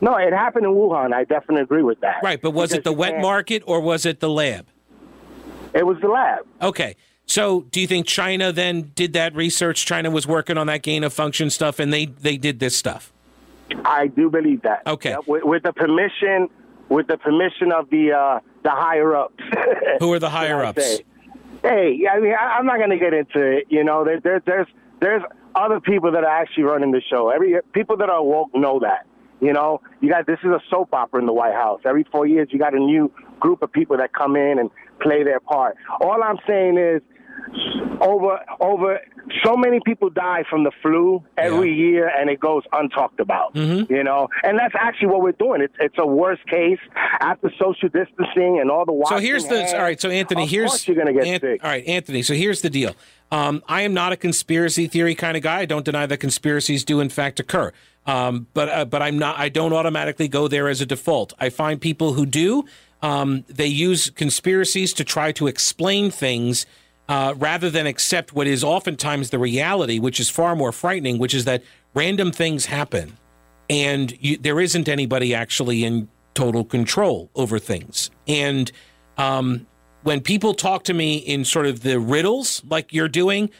[0.00, 1.12] No, it happened in Wuhan.
[1.12, 2.22] I definitely agree with that.
[2.22, 2.40] Right.
[2.40, 4.66] But was it the wet market or was it the lab?
[5.74, 6.46] It was the lab.
[6.60, 6.96] Okay.
[7.26, 9.86] So do you think China then did that research?
[9.86, 13.12] China was working on that gain of function stuff, and they they did this stuff.
[13.84, 14.86] I do believe that.
[14.86, 15.10] Okay.
[15.10, 16.48] Yep, With, with the permission,
[16.88, 19.42] with the permission of the uh, the higher ups.
[20.00, 21.00] Who are the higher ups?
[21.62, 23.66] Hey, I mean, I, I'm not going to get into it.
[23.68, 24.66] You know, there, there, there's
[25.00, 25.22] there's
[25.54, 27.30] other people that are actually running the show.
[27.30, 29.06] Every people that are woke know that.
[29.40, 31.80] You know, you got this is a soap opera in the White House.
[31.84, 33.10] Every four years, you got a new
[33.40, 34.70] group of people that come in and
[35.00, 35.76] play their part.
[36.00, 37.02] All I'm saying is,
[38.00, 39.00] over over
[39.44, 43.92] so many people die from the flu every year and it goes untalked about Mm-hmm.
[43.92, 46.78] you know and that's actually what we're doing it's it's a worst case
[47.20, 50.00] after social distancing and all the So here's the hands, all right.
[50.00, 52.22] So Anthony, here's you're gonna get An- sick All right, Anthony.
[52.22, 52.94] So here's the deal.
[53.30, 55.60] Um, I am not a conspiracy theory kind of guy.
[55.60, 57.72] I don't deny that conspiracies do in fact occur.
[58.06, 59.38] Um, but uh, but I'm not.
[59.38, 61.32] I don't automatically go there as a default.
[61.38, 62.64] I find people who do.
[63.00, 66.66] Um, they use conspiracies to try to explain things
[67.08, 71.34] uh, rather than accept what is oftentimes the reality, which is far more frightening, which
[71.34, 71.62] is that
[71.94, 73.18] random things happen
[73.72, 78.10] and you, there isn't anybody actually in total control over things.
[78.28, 78.70] And
[79.16, 79.66] um,
[80.02, 83.50] when people talk to me in sort of the riddles like you're doing,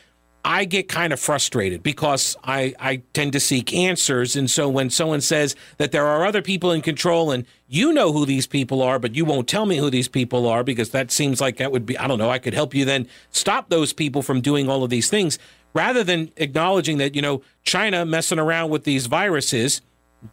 [0.45, 4.35] I get kind of frustrated because I, I tend to seek answers.
[4.35, 8.13] And so when someone says that there are other people in control and you know
[8.13, 11.13] who these people are, but you won't tell me who these people are because that
[11.13, 13.93] seems like that would be, I don't know, I could help you then stop those
[13.93, 15.39] people from doing all of these things
[15.75, 19.81] rather than acknowledging that, you know, China messing around with these viruses,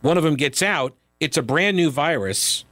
[0.01, 2.65] one of them gets out, it's a brand new virus.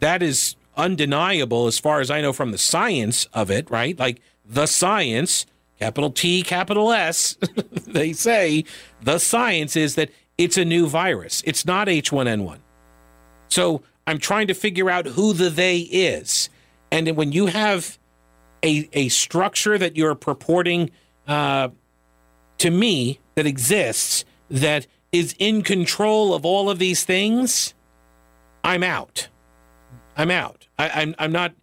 [0.00, 3.98] That is undeniable as far as I know from the science of it, right?
[3.98, 5.46] Like the science,
[5.78, 7.36] capital T, capital S,
[7.86, 8.64] they say
[9.02, 11.42] the science is that it's a new virus.
[11.46, 12.58] It's not H1N1.
[13.48, 16.48] So I'm trying to figure out who the they is.
[16.90, 17.98] And when you have
[18.62, 20.90] a, a structure that you're purporting
[21.26, 21.68] uh,
[22.58, 27.74] to me that exists that is in control of all of these things,
[28.62, 29.28] I'm out.
[30.16, 30.66] I'm out.
[30.78, 31.54] I, I'm I'm not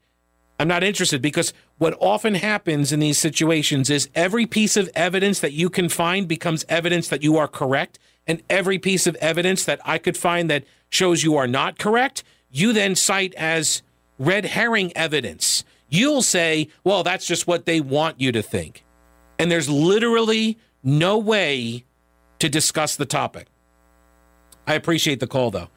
[0.59, 5.39] I'm not interested because what often happens in these situations is every piece of evidence
[5.39, 9.65] that you can find becomes evidence that you are correct, and every piece of evidence
[9.65, 13.81] that I could find that shows you are not correct, you then cite as
[14.19, 15.63] red herring evidence.
[15.89, 18.85] You'll say, well, that's just what they want you to think.
[19.39, 21.83] And there's literally no way
[22.37, 23.47] to discuss the topic.
[24.67, 25.69] I appreciate the call, though.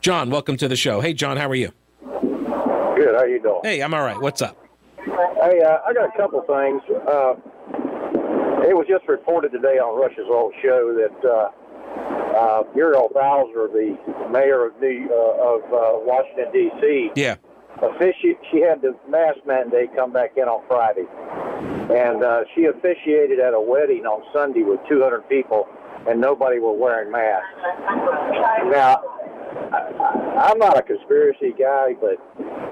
[0.00, 1.02] John, welcome to the show.
[1.02, 1.72] Hey, John, how are you?
[2.00, 3.14] Good.
[3.14, 3.60] How are you doing?
[3.62, 4.18] Hey, I'm all right.
[4.18, 4.67] What's up?
[5.08, 6.82] Hey, uh, I got a couple things.
[7.08, 7.34] Uh,
[8.68, 13.96] it was just reported today on Rush's old show that uh, uh, Muriel Bowser, the
[14.30, 17.36] mayor of New uh, of uh, Washington D.C., Yeah.
[17.78, 21.06] offici- she had the mask mandate come back in on Friday,
[21.96, 25.66] and uh, she officiated at a wedding on Sunday with 200 people,
[26.06, 27.48] and nobody were wearing masks.
[28.68, 29.00] Now,
[29.72, 32.16] I, I'm not a conspiracy guy, but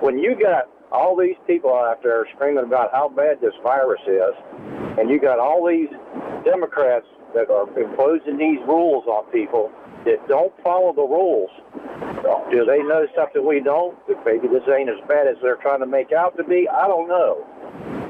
[0.03, 4.35] when you got all these people out there screaming about how bad this virus is,
[4.99, 5.89] and you got all these
[6.45, 9.71] Democrats that are imposing these rules on people
[10.05, 11.51] that don't follow the rules,
[12.51, 13.99] do they know something we don't?
[14.25, 16.69] Maybe this ain't as bad as they're trying to make out to be?
[16.69, 17.45] I don't know.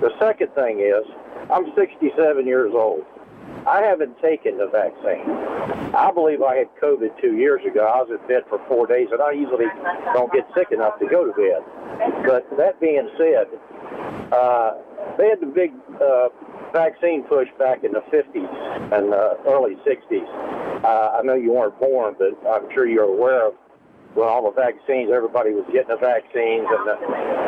[0.00, 1.04] The second thing is,
[1.50, 3.04] I'm 67 years old.
[3.66, 5.26] I haven't taken the vaccine.
[5.94, 7.84] I believe I had COVID two years ago.
[7.84, 9.66] I was in bed for four days, and I usually
[10.14, 11.62] don't get sick enough to go to bed.
[12.24, 13.50] But that being said,
[14.32, 14.74] uh,
[15.18, 16.28] they had the big uh,
[16.72, 20.84] vaccine push back in the 50s and uh, early 60s.
[20.84, 23.54] Uh, I know you weren't born, but I'm sure you're aware of
[24.16, 26.96] when all the vaccines, everybody was getting the vaccines and the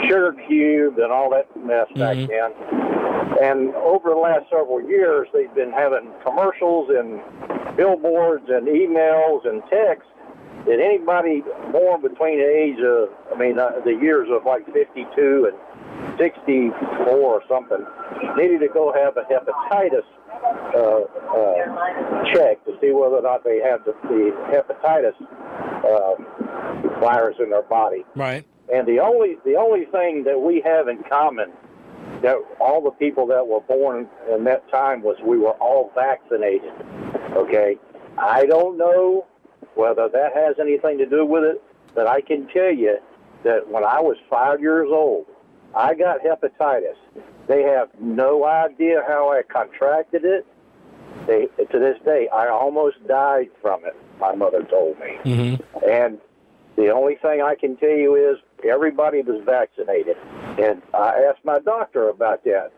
[0.07, 2.53] sugar cube and all that mess back then.
[3.41, 7.21] And over the last several years, they've been having commercials and
[7.77, 10.13] billboards and emails and texts
[10.67, 11.43] that anybody
[11.73, 15.57] born between the age of, I mean, uh, the years of like 52 and
[16.19, 17.85] 64 or something,
[18.37, 20.07] needed to go have a hepatitis
[20.75, 25.15] uh, uh, check to see whether or not they have the, the hepatitis
[25.85, 28.05] uh, virus in their body.
[28.15, 28.47] Right.
[28.73, 31.53] And the only the only thing that we have in common
[32.23, 36.73] that all the people that were born in that time was we were all vaccinated.
[37.37, 37.77] Okay,
[38.19, 39.27] I don't know
[39.75, 41.63] whether that has anything to do with it,
[41.95, 42.99] but I can tell you
[43.45, 45.27] that when I was five years old,
[45.75, 46.97] I got hepatitis.
[47.47, 50.47] They have no idea how I contracted it.
[51.27, 53.95] They, to this day, I almost died from it.
[54.21, 55.19] My mother told me.
[55.25, 55.91] Mm-hmm.
[55.91, 56.19] And
[56.77, 60.17] the only thing I can tell you is everybody was vaccinated.
[60.59, 62.73] And I asked my doctor about that.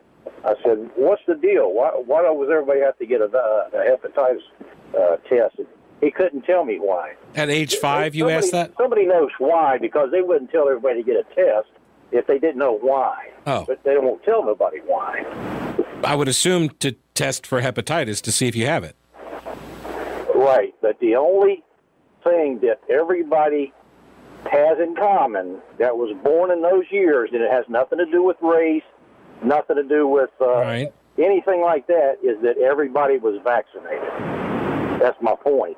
[0.45, 1.73] I said, "What's the deal?
[1.73, 4.43] Why, why does everybody have to get a, a hepatitis
[4.99, 5.67] uh, test?" And
[6.01, 7.15] he couldn't tell me why.
[7.35, 8.73] At age five, you asked that?
[8.77, 11.69] Somebody knows why because they wouldn't tell everybody to get a test
[12.13, 13.31] if they didn't know why.
[13.47, 13.65] Oh.
[13.67, 15.25] But they won't tell nobody why.
[16.05, 18.97] I would assume to test for hepatitis to see if you have it.
[20.35, 21.63] Right, but the only
[22.25, 23.73] thing that everybody
[24.51, 28.23] has in common that was born in those years, and it has nothing to do
[28.23, 28.83] with race,
[29.45, 30.93] nothing to do with uh, Right.
[31.19, 34.09] anything like that, is that everybody was vaccinated.
[35.01, 35.77] That's my point.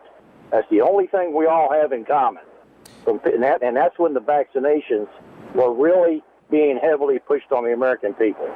[0.50, 2.44] That's the only thing we all have in common.
[3.04, 5.08] From, and, that, and that's when the vaccinations
[5.54, 6.22] were really
[6.52, 8.46] being heavily pushed on the American people.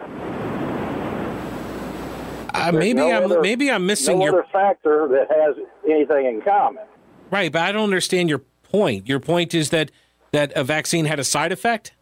[2.54, 5.56] Uh, maybe no I'm other- maybe I'm missing no your other factor that has
[5.90, 6.84] anything in common.
[7.30, 9.08] right, but I don't understand your point.
[9.08, 9.90] Your point is that
[10.32, 11.92] that a vaccine had a side effect.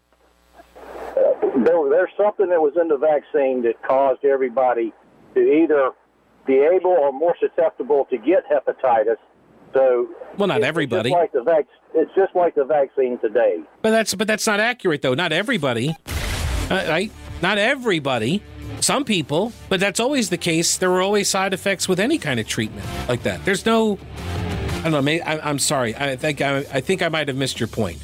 [1.15, 4.93] there, there's something that was in the vaccine that caused everybody
[5.35, 5.91] to either
[6.47, 9.17] be able or more susceptible to get hepatitis.
[9.75, 11.11] So, Well, not it's everybody.
[11.11, 13.59] Just like the vac- it's just like the vaccine today.
[13.83, 15.15] But that's but that's not accurate though.
[15.15, 15.95] Not everybody,
[16.71, 17.13] uh, right?
[17.43, 18.43] Not everybody.
[18.81, 20.77] Some people, but that's always the case.
[20.79, 23.45] There are always side effects with any kind of treatment like that.
[23.45, 23.99] There's no.
[24.85, 25.13] I don't know.
[25.13, 25.95] I, I'm sorry.
[25.97, 27.99] I think I, I think I might have missed your point.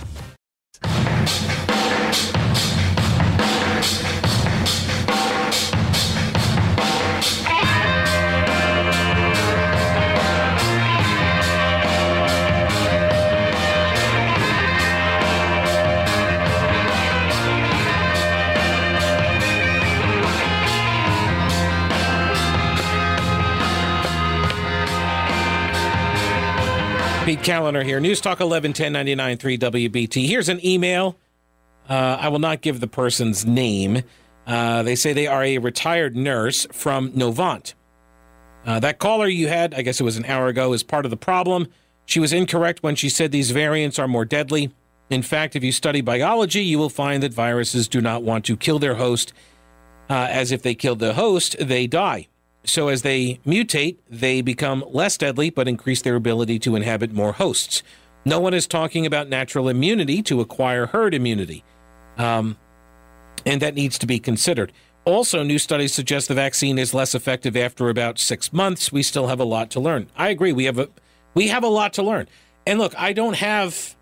[27.31, 28.01] Pete Kaliner here.
[28.01, 30.27] News Talk 11 99 3 WBT.
[30.27, 31.16] Here's an email.
[31.89, 34.02] Uh, I will not give the person's name.
[34.48, 37.74] Uh, they say they are a retired nurse from Novant.
[38.66, 41.12] Uh, that caller you had, I guess it was an hour ago, is part of
[41.12, 41.69] the problem.
[42.05, 44.73] She was incorrect when she said these variants are more deadly.
[45.09, 48.57] In fact, if you study biology, you will find that viruses do not want to
[48.57, 49.32] kill their host,
[50.09, 52.27] uh, as if they killed the host, they die.
[52.65, 57.32] So as they mutate, they become less deadly but increase their ability to inhabit more
[57.32, 57.82] hosts.
[58.24, 61.65] No one is talking about natural immunity to acquire herd immunity.
[62.19, 62.59] Um,
[63.47, 64.73] and that needs to be considered.
[65.07, 68.93] Also, new studies suggest the vaccine is less effective after about six months.
[68.93, 70.11] We still have a lot to learn.
[70.15, 70.53] I agree.
[70.53, 70.89] We have a
[71.32, 72.28] we have a lot to learn.
[72.66, 73.97] And look, I don't have,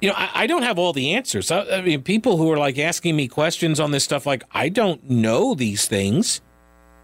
[0.00, 1.50] you know, I, I don't have all the answers.
[1.50, 4.68] I, I mean, people who are like asking me questions on this stuff, like I
[4.68, 6.40] don't know these things.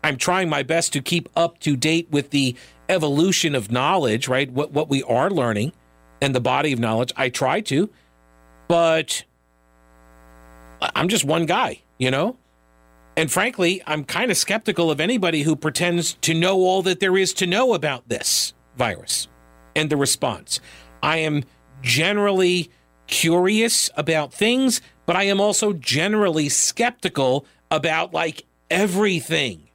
[0.04, 2.56] I'm trying my best to keep up to date with the
[2.88, 4.50] evolution of knowledge, right?
[4.50, 5.72] What what we are learning
[6.20, 7.12] and the body of knowledge.
[7.16, 7.90] I try to,
[8.68, 9.24] but
[10.80, 12.36] I'm just one guy, you know?
[13.16, 17.16] And frankly, I'm kind of skeptical of anybody who pretends to know all that there
[17.16, 19.28] is to know about this virus
[19.76, 20.60] and the response.
[21.02, 21.44] I am
[21.82, 22.70] generally
[23.06, 29.68] curious about things, but I am also generally skeptical about like everything.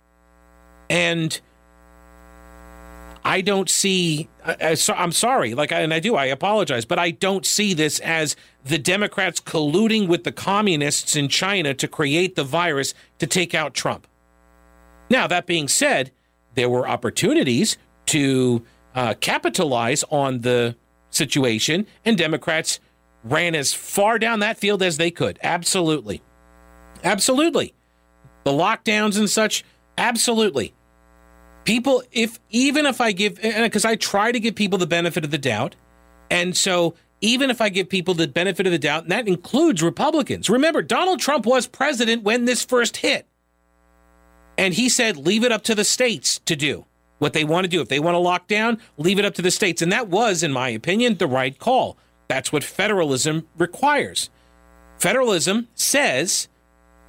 [0.89, 1.39] And
[3.27, 4.29] I don't see.
[4.45, 6.15] I, am sorry, like, and I do.
[6.15, 11.27] I apologize, but I don't see this as the Democrats colluding with the communists in
[11.27, 14.07] China to create the virus to take out Trump.
[15.09, 16.11] Now, that being said,
[16.55, 17.77] there were opportunities
[18.07, 18.65] to
[18.95, 20.77] uh, capitalize on the
[21.09, 22.79] situation, and Democrats
[23.25, 25.37] ran as far down that field as they could.
[25.43, 26.21] Absolutely,
[27.03, 27.73] absolutely.
[28.45, 29.65] The lockdowns and such,
[29.97, 30.73] absolutely
[31.67, 35.31] people if even if i give because i try to give people the benefit of
[35.31, 35.75] the doubt
[36.31, 39.83] and so even if i give people the benefit of the doubt and that includes
[39.83, 40.49] republicans.
[40.49, 43.27] Remember donald trump was president when this first hit.
[44.57, 46.85] And he said leave it up to the states to do
[47.19, 47.81] what they want to do.
[47.81, 49.81] If they want to lock down leave it up to the states.
[49.81, 51.97] And that was in my opinion the right call.
[52.29, 54.29] That's what federalism requires.
[54.99, 56.47] Federalism says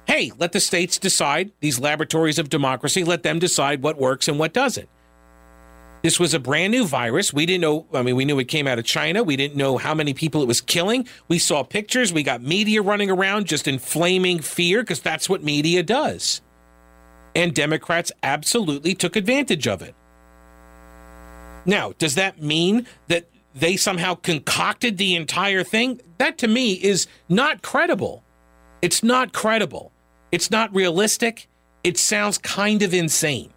[0.09, 4.39] hey, let the states decide, these laboratories of democracy, let them decide what works and
[4.39, 4.89] what doesn't.
[6.01, 7.31] This was a brand new virus.
[7.31, 9.21] We didn't know, I mean, we knew it came out of China.
[9.21, 11.07] We didn't know how many people it was killing.
[11.27, 12.11] We saw pictures.
[12.11, 16.41] We got media running around just inflaming fear because that's what media does.
[17.35, 19.93] And Democrats absolutely took advantage of it.
[21.67, 26.01] Now, does that mean that they somehow concocted the entire thing?
[26.17, 28.23] That to me is not credible.
[28.81, 29.91] It's not credible.
[30.31, 31.47] It's not realistic.
[31.83, 33.51] It sounds kind of insane.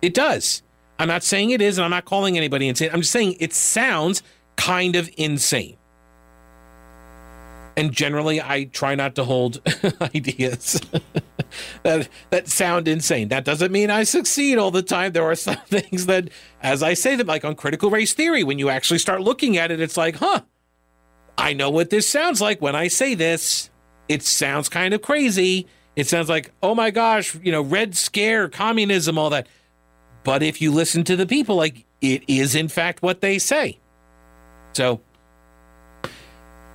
[0.00, 0.62] It does.
[0.98, 2.90] I'm not saying it is, and I'm not calling anybody insane.
[2.92, 4.22] I'm just saying it sounds
[4.56, 5.76] kind of insane.
[7.76, 9.60] And generally, I try not to hold
[10.00, 10.80] ideas
[11.82, 13.28] that that sound insane.
[13.28, 15.12] That doesn't mean I succeed all the time.
[15.12, 16.28] There are some things that,
[16.62, 19.70] as I say them, like on critical race theory, when you actually start looking at
[19.70, 20.42] it, it's like, huh,
[21.38, 23.70] I know what this sounds like when I say this.
[24.08, 25.66] It sounds kind of crazy
[25.96, 29.46] it sounds like, oh my gosh, you know, Red Scare, communism, all that.
[30.24, 33.78] But if you listen to the people, like it is in fact what they say.
[34.72, 35.00] So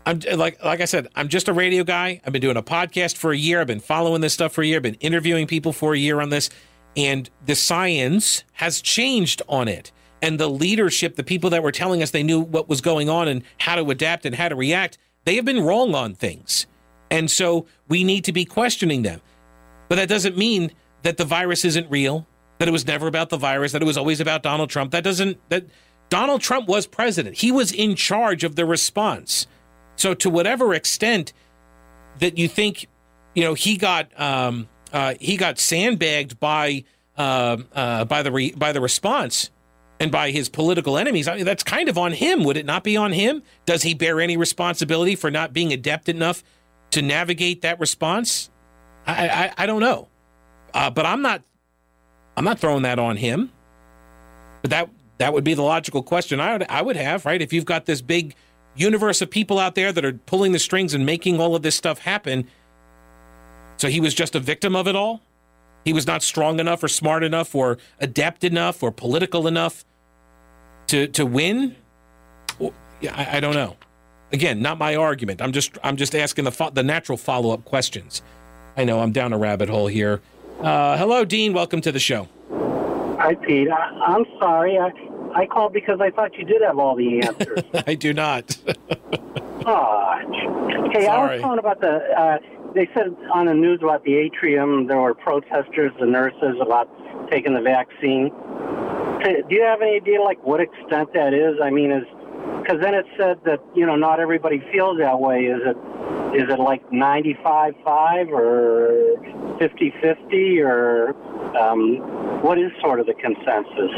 [0.05, 2.21] I'm like like I said, I'm just a radio guy.
[2.25, 3.59] I've been doing a podcast for a year.
[3.59, 4.77] I've been following this stuff for a year.
[4.77, 6.49] I've been interviewing people for a year on this,
[6.95, 9.91] and the science has changed on it.
[10.21, 13.27] And the leadership, the people that were telling us they knew what was going on
[13.27, 16.65] and how to adapt and how to react, they have been wrong on things.
[17.09, 19.21] And so we need to be questioning them.
[19.89, 20.71] But that doesn't mean
[21.03, 22.27] that the virus isn't real,
[22.59, 24.91] that it was never about the virus, that it was always about Donald Trump.
[24.91, 25.65] That doesn't, that
[26.09, 27.37] Donald Trump was president.
[27.37, 29.47] He was in charge of the response.
[29.95, 31.33] So to whatever extent
[32.19, 32.87] that you think,
[33.35, 36.83] you know, he got, um, uh, he got sandbagged by,
[37.17, 39.49] uh, uh, by the re- by the response
[39.99, 41.27] and by his political enemies.
[41.27, 42.43] I mean, that's kind of on him.
[42.43, 43.41] Would it not be on him?
[43.65, 46.43] Does he bear any responsibility for not being adept enough
[46.91, 48.49] to navigate that response?
[49.05, 50.07] I I, I don't know,
[50.73, 51.43] uh, but I'm not
[52.35, 53.51] I'm not throwing that on him.
[54.61, 57.53] But that that would be the logical question I would I would have right if
[57.53, 58.35] you've got this big
[58.75, 61.75] universe of people out there that are pulling the strings and making all of this
[61.75, 62.47] stuff happen.
[63.77, 65.21] So he was just a victim of it all.
[65.83, 69.85] He was not strong enough or smart enough or adept enough or political enough
[70.87, 71.75] to to win.
[72.59, 73.77] Well, yeah, I, I don't know.
[74.31, 75.41] Again, not my argument.
[75.41, 78.21] I'm just I'm just asking the fo- the natural follow up questions.
[78.75, 80.21] I know I'm down a rabbit hole here.
[80.59, 81.53] Uh, hello, Dean.
[81.53, 82.27] Welcome to the show.
[83.19, 83.69] Hi, Pete.
[83.69, 84.77] I, am sorry.
[84.77, 84.91] I
[85.33, 87.63] I called because I thought you did have all the answers.
[87.87, 88.57] I do not.
[89.65, 91.95] oh, hey, I was calling about the.
[92.19, 92.37] Uh,
[92.75, 96.89] they said on the news about the atrium there were protesters, the nurses about
[97.31, 98.29] taking the vaccine.
[99.23, 101.55] Do you have any idea like what extent that is?
[101.63, 102.05] I mean, is
[102.61, 105.45] because then it said that you know not everybody feels that way.
[105.45, 105.77] Is it
[106.35, 109.15] is it like 95-5 or
[109.59, 111.15] 50-50 or
[111.57, 113.91] um, what is sort of the consensus?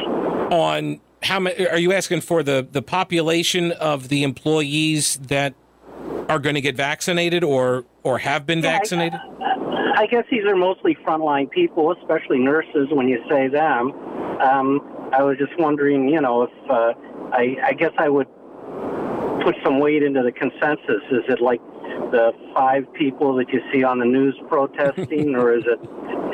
[0.54, 5.54] On how many are you asking for the the population of the employees that
[6.30, 9.20] are going to get vaccinated or or have been Yeah, I- vaccinated?
[9.96, 12.88] I guess these are mostly frontline people, especially nurses.
[12.92, 13.92] When you say them,
[14.40, 14.80] um,
[15.12, 16.94] I was just wondering, you know, if uh,
[17.34, 18.28] I, I guess I would
[19.44, 21.02] put some weight into the consensus.
[21.11, 21.61] Is it like
[22.11, 25.80] the five people that you see on the news protesting, or is it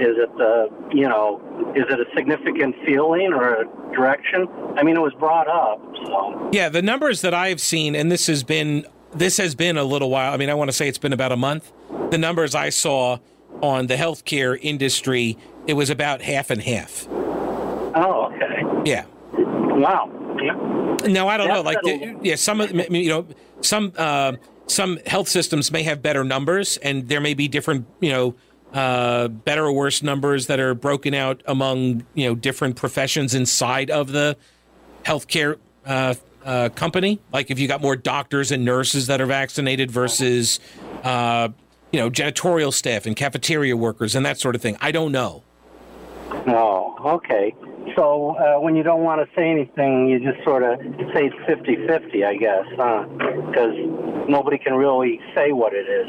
[0.01, 1.41] is it the you know
[1.75, 3.65] is it a significant feeling or a
[3.95, 4.47] direction?
[4.77, 8.27] I mean, it was brought up, so Yeah, the numbers that I've seen, and this
[8.27, 10.33] has been this has been a little while.
[10.33, 11.71] I mean, I want to say it's been about a month.
[12.11, 13.19] The numbers I saw
[13.61, 15.37] on the healthcare industry,
[15.67, 17.07] it was about half and half.
[17.09, 19.05] oh, okay, Yeah.
[19.37, 20.09] wow,
[20.41, 20.53] yeah.
[21.07, 21.61] Now I don't know.
[21.61, 23.27] Like, the- yeah, some of you know,
[23.61, 24.33] some uh,
[24.67, 28.35] some health systems may have better numbers, and there may be different, you know,
[28.73, 33.89] uh, better or worse numbers that are broken out among you know different professions inside
[33.89, 34.37] of the
[35.03, 37.19] healthcare uh, uh, company.
[37.31, 40.59] Like if you got more doctors and nurses that are vaccinated versus,
[41.03, 41.49] uh,
[41.91, 44.77] you know, janitorial staff and cafeteria workers and that sort of thing.
[44.81, 45.43] I don't know.
[46.47, 47.55] Oh, okay.
[47.95, 50.79] So uh, when you don't want to say anything, you just sort of
[51.13, 53.05] say it's 50-50, I guess, huh?
[53.47, 53.73] Because
[54.29, 56.07] nobody can really say what it is.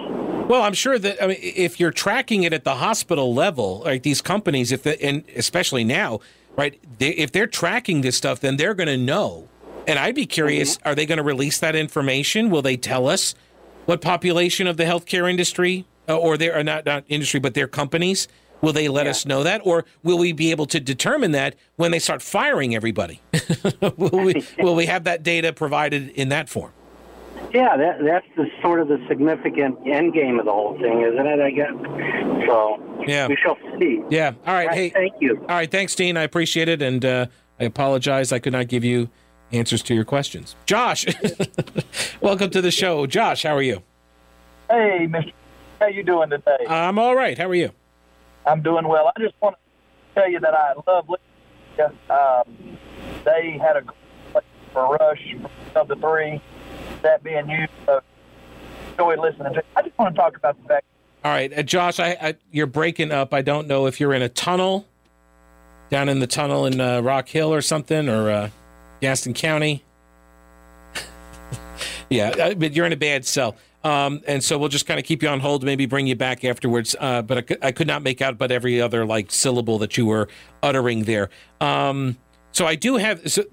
[0.49, 4.03] Well, I'm sure that I mean, if you're tracking it at the hospital level, like
[4.03, 6.21] these companies, if the, and especially now,
[6.57, 6.79] right?
[6.99, 9.49] They, if they're tracking this stuff, then they're going to know.
[9.87, 12.51] And I'd be curious: Are they going to release that information?
[12.51, 13.35] Will they tell us
[13.87, 17.69] what population of the healthcare industry, uh, or their, or not not industry, but their
[17.69, 18.29] companies?
[18.63, 21.91] Will they let us know that, or will we be able to determine that when
[21.91, 23.21] they start firing everybody?
[23.97, 26.73] will we will we have that data provided in that form?
[27.53, 31.27] Yeah, that, that's the sort of the significant end game of the whole thing, isn't
[31.27, 31.41] it?
[31.41, 31.71] I guess.
[32.47, 33.29] So Yeah.
[33.29, 34.03] we shall see.
[34.11, 34.33] Yeah.
[34.47, 34.71] All right.
[34.73, 35.39] Hey, thank you.
[35.41, 35.71] All right.
[35.71, 36.17] Thanks, Dean.
[36.17, 37.27] I appreciate it, and uh,
[37.61, 39.09] I apologize I could not give you
[39.53, 40.57] answers to your questions.
[40.67, 41.07] Josh,
[42.21, 43.07] welcome to the show.
[43.07, 43.83] Josh, how are you?
[44.69, 45.33] Hey, Mr.
[45.79, 46.57] How you doing today?
[46.69, 47.39] I'm all right.
[47.39, 47.71] How are you?
[48.47, 49.13] I'm doing well.
[49.15, 51.99] I just want to tell you that I love listening.
[52.09, 52.79] Um,
[53.25, 53.97] they had a great
[54.77, 55.35] for Rush
[55.75, 56.41] of the three,
[57.03, 57.67] that being you.
[57.87, 58.01] So
[58.91, 59.65] enjoy listening to.
[59.75, 60.85] I just want to talk about the fact.
[61.25, 61.99] All right, uh, Josh.
[61.99, 63.33] I, I you're breaking up.
[63.33, 64.87] I don't know if you're in a tunnel,
[65.89, 68.51] down in the tunnel in uh, Rock Hill or something, or uh,
[69.01, 69.83] Gaston County.
[72.11, 73.57] yeah, uh, but you're in a bad cell.
[73.87, 76.45] Um, and so we'll just kind of keep you on hold, maybe bring you back
[76.45, 76.97] afterwards.
[76.99, 79.97] Uh, but I could, I could not make out but every other like syllable that
[79.97, 80.29] you were
[80.61, 81.31] uttering there.
[81.61, 82.17] Um,
[82.51, 83.31] so I do have.
[83.31, 83.45] So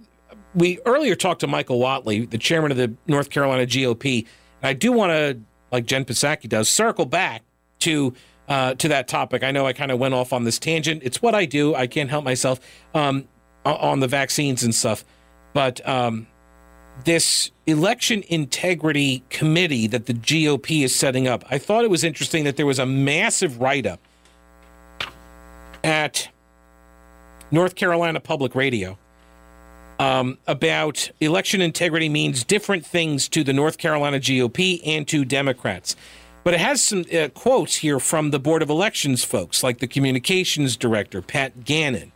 [0.55, 4.25] we earlier talked to Michael Whatley, the chairman of the North Carolina GOP,
[4.63, 5.39] and I do want to,
[5.71, 7.43] like Jen Psaki does, circle back
[7.81, 8.15] to
[8.47, 9.43] uh, to that topic.
[9.43, 11.03] I know I kind of went off on this tangent.
[11.03, 11.75] It's what I do.
[11.75, 12.59] I can't help myself
[12.95, 13.27] um,
[13.65, 15.05] on the vaccines and stuff,
[15.53, 15.87] but.
[15.87, 16.25] Um,
[17.03, 21.43] this election integrity committee that the GOP is setting up.
[21.49, 23.99] I thought it was interesting that there was a massive write up
[25.83, 26.29] at
[27.51, 28.97] North Carolina Public Radio
[29.99, 35.95] um, about election integrity means different things to the North Carolina GOP and to Democrats.
[36.43, 39.87] But it has some uh, quotes here from the Board of Elections folks, like the
[39.87, 42.11] communications director, Pat Gannon.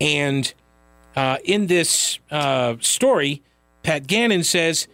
[0.00, 0.52] And
[1.16, 3.42] uh, in this uh, story,
[3.82, 4.86] Pat Gannon says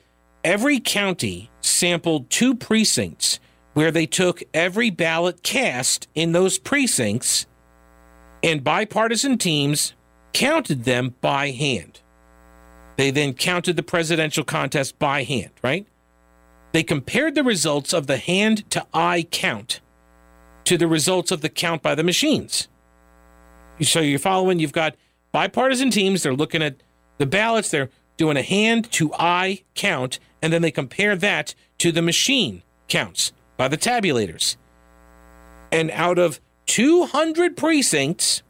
[0.45, 3.41] every county sampled two precincts
[3.75, 7.47] where they took every ballot cast in those precincts
[8.43, 9.95] and bipartisan teams
[10.33, 12.01] counted them by hand.
[12.97, 15.87] They then counted the presidential contest by hand, right?
[16.73, 19.81] They compared the results of the hand to eye count
[20.65, 22.69] to the results of the count by the machines.
[23.81, 24.97] So you're following, you've got
[25.33, 26.83] bipartisan teams, they're looking at
[27.19, 31.91] the ballots, they're doing a hand to eye count, and then they compare that to
[31.91, 34.57] the machine counts by the tabulators.
[35.73, 38.43] And out of 200 precincts,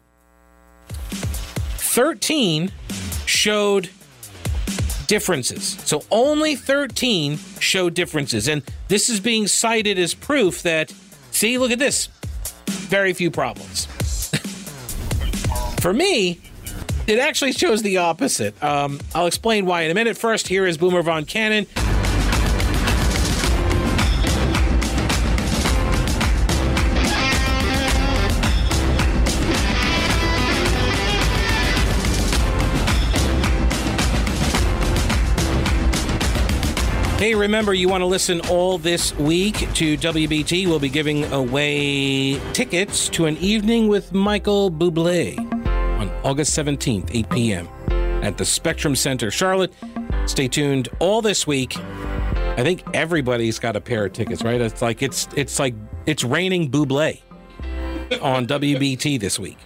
[0.89, 2.71] 13
[3.25, 3.89] showed
[5.07, 5.77] differences.
[5.85, 8.47] So only 13 showed differences.
[8.47, 10.93] And this is being cited as proof that,
[11.31, 12.07] see, look at this,
[12.67, 13.85] very few problems.
[15.81, 16.41] For me,
[17.09, 18.61] it actually shows the opposite.
[18.63, 20.15] Um, I'll explain why in a minute.
[20.15, 21.65] First, here is Boomer Von Cannon.
[37.17, 40.67] Hey, remember, you want to listen all this week to WBT.
[40.67, 45.48] We'll be giving away tickets to an evening with Michael Bublé
[46.23, 47.67] August 17th, 8 p.m.
[48.23, 49.73] at the Spectrum Center, Charlotte.
[50.25, 51.77] Stay tuned all this week.
[51.77, 54.59] I think everybody's got a pair of tickets, right?
[54.59, 55.73] It's like it's it's like
[56.05, 57.21] it's raining Bublé
[58.21, 59.57] on WBT this week.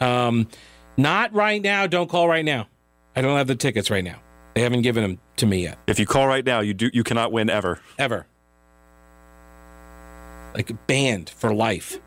[0.00, 0.48] Um,
[0.96, 1.86] not right now.
[1.86, 2.68] Don't call right now.
[3.16, 4.20] I don't have the tickets right now.
[4.54, 5.78] They haven't given them to me yet.
[5.86, 7.80] If you call right now, you do you cannot win ever.
[7.98, 8.26] Ever.
[10.54, 11.98] Like banned for life.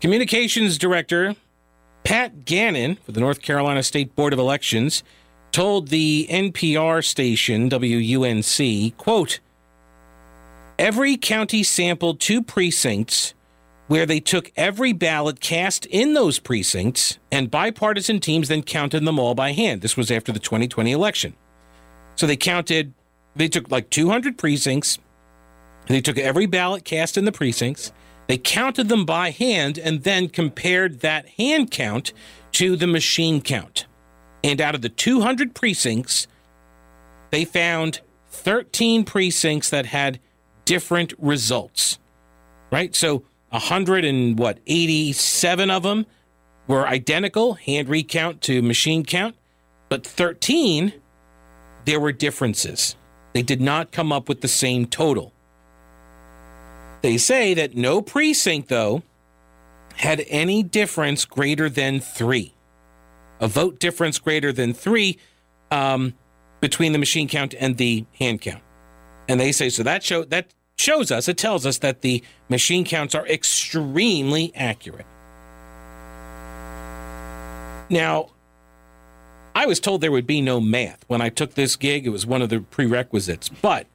[0.00, 1.34] Communications Director
[2.08, 5.02] Pat Gannon for the North Carolina State Board of Elections
[5.52, 9.40] told the NPR station WUNC, quote,
[10.78, 13.34] Every county sampled two precincts
[13.88, 19.18] where they took every ballot cast in those precincts and bipartisan teams then counted them
[19.18, 19.82] all by hand.
[19.82, 21.34] This was after the 2020 election.
[22.16, 22.94] So they counted,
[23.36, 24.98] they took like 200 precincts.
[25.88, 27.92] They took every ballot cast in the precincts.
[28.28, 32.12] They counted them by hand and then compared that hand count
[32.52, 33.86] to the machine count.
[34.44, 36.28] And out of the 200 precincts,
[37.30, 38.00] they found
[38.30, 40.20] 13 precincts that had
[40.64, 41.98] different results.
[42.70, 42.94] Right?
[42.94, 46.06] So 100 and what, 87 of them
[46.66, 49.34] were identical, hand recount to machine count,
[49.88, 50.92] but 13
[51.86, 52.96] there were differences.
[53.32, 55.32] They did not come up with the same total.
[57.02, 59.02] They say that no precinct, though,
[59.96, 62.54] had any difference greater than three.
[63.40, 65.18] A vote difference greater than three
[65.70, 66.14] um,
[66.60, 68.62] between the machine count and the hand count.
[69.28, 72.84] And they say so that show that shows us, it tells us that the machine
[72.84, 75.06] counts are extremely accurate.
[77.90, 78.30] Now,
[79.54, 82.06] I was told there would be no math when I took this gig.
[82.06, 83.86] It was one of the prerequisites, but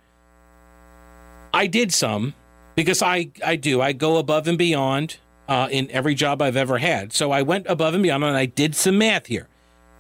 [1.54, 2.34] I did some
[2.76, 3.82] because I, I do.
[3.82, 5.18] I go above and beyond
[5.48, 7.14] uh, in every job I've ever had.
[7.14, 9.48] So I went above and beyond and I did some math here.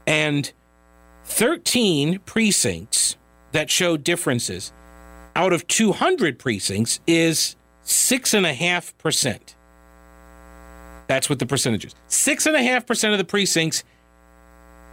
[0.07, 0.51] And
[1.25, 3.17] 13 precincts
[3.51, 4.73] that showed differences
[5.35, 7.55] out of 200 precincts is
[7.85, 9.55] 6.5%.
[11.07, 11.95] That's what the percentage is.
[12.09, 13.83] 6.5% of the precincts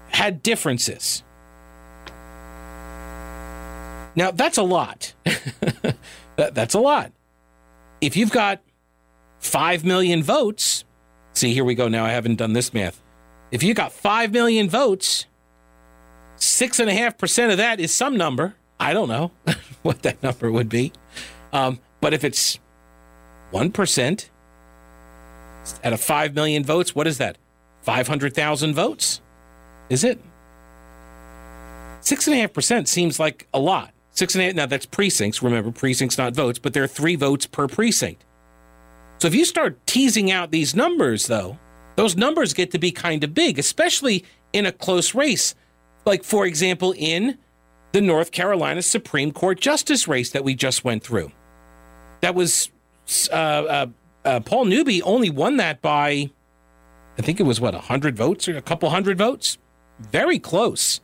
[0.08, 1.22] had differences.
[4.16, 5.14] Now, that's a lot.
[6.36, 7.12] that, that's a lot.
[8.00, 8.62] If you've got
[9.40, 10.84] 5 million votes,
[11.34, 12.04] see, here we go now.
[12.04, 13.02] I haven't done this math.
[13.50, 15.26] If you got 5 million votes,
[16.38, 18.54] 6.5% of that is some number.
[18.78, 19.32] I don't know
[19.82, 20.92] what that number would be.
[21.52, 22.58] Um, but if it's
[23.52, 24.28] 1%
[25.84, 27.36] out of 5 million votes, what is that?
[27.82, 29.20] 500,000 votes?
[29.88, 30.20] Is it?
[32.00, 33.92] Six and a half percent seems like a lot.
[34.12, 34.54] Six and half.
[34.54, 35.42] Now that's precincts.
[35.42, 38.24] Remember, precincts not votes, but there are three votes per precinct.
[39.18, 41.58] So if you start teasing out these numbers, though,
[41.96, 45.54] those numbers get to be kind of big, especially in a close race.
[46.06, 47.38] Like, for example, in
[47.92, 51.32] the North Carolina Supreme Court justice race that we just went through.
[52.22, 52.70] That was
[53.30, 53.86] uh, uh,
[54.24, 56.30] uh, Paul Newby only won that by,
[57.18, 59.58] I think it was what, 100 votes or a couple hundred votes?
[60.00, 61.00] very close.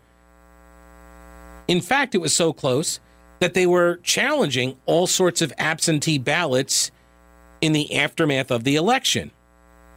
[1.68, 3.00] In fact, it was so close
[3.40, 6.90] that they were challenging all sorts of absentee ballots
[7.60, 9.30] in the aftermath of the election.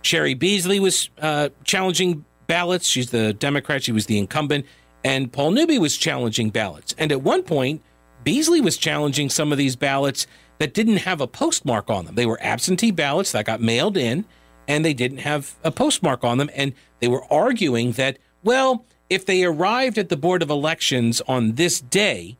[0.01, 2.87] Cheri Beasley was uh, challenging ballots.
[2.87, 4.65] She's the Democrat, she was the incumbent.
[5.03, 6.93] And Paul Newby was challenging ballots.
[6.97, 7.81] And at one point,
[8.23, 10.27] Beasley was challenging some of these ballots
[10.57, 12.15] that didn't have a postmark on them.
[12.15, 14.25] They were absentee ballots that got mailed in,
[14.67, 16.49] and they didn't have a postmark on them.
[16.53, 21.55] And they were arguing that well, if they arrived at the Board of Elections on
[21.55, 22.37] this day,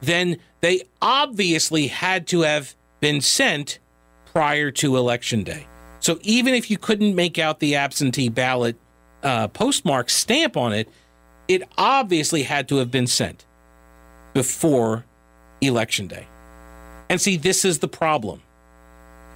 [0.00, 3.78] then they obviously had to have been sent
[4.26, 5.66] prior to Election Day.
[6.00, 8.76] So even if you couldn't make out the absentee ballot
[9.22, 10.88] uh, postmark stamp on it,
[11.48, 13.44] it obviously had to have been sent
[14.32, 15.04] before
[15.60, 16.26] Election Day.
[17.08, 18.42] And see, this is the problem.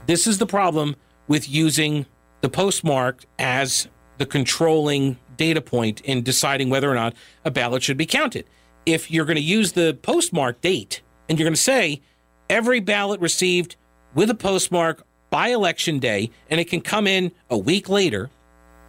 [0.06, 0.97] This is the problem
[1.27, 2.06] with using
[2.40, 3.89] the postmark as
[4.19, 8.47] the controlling data point in deciding whether or not a ballot should be counted.
[8.86, 12.02] If you're going to use the postmark date and you're going to say
[12.51, 13.77] every ballot received
[14.15, 18.31] with a postmark by election day and it can come in a week later,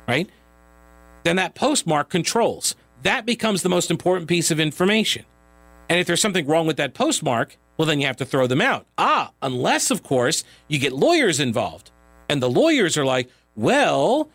[0.07, 0.29] right?
[1.23, 2.75] Then that postmark controls.
[3.03, 5.25] That becomes the most important piece of information.
[5.89, 8.61] And if there's something wrong with that postmark, well, then you have to throw them
[8.61, 8.85] out.
[8.97, 11.91] Ah, unless, of course, you get lawyers involved.
[12.29, 14.29] And the lawyers are like, well,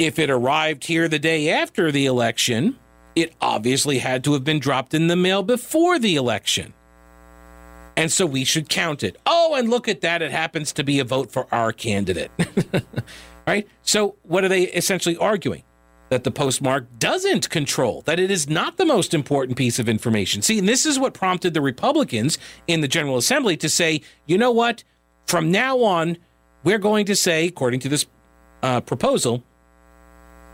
[0.00, 2.78] if it arrived here the day after the election,
[3.14, 6.72] it obviously had to have been dropped in the mail before the election.
[7.98, 9.18] And so we should count it.
[9.26, 10.22] Oh, and look at that.
[10.22, 12.30] It happens to be a vote for our candidate.
[13.46, 13.68] right?
[13.82, 15.64] So, what are they essentially arguing?
[16.08, 20.40] That the postmark doesn't control, that it is not the most important piece of information.
[20.40, 24.38] See, and this is what prompted the Republicans in the General Assembly to say, you
[24.38, 24.82] know what?
[25.26, 26.16] From now on,
[26.64, 28.06] we're going to say, according to this
[28.62, 29.44] uh, proposal,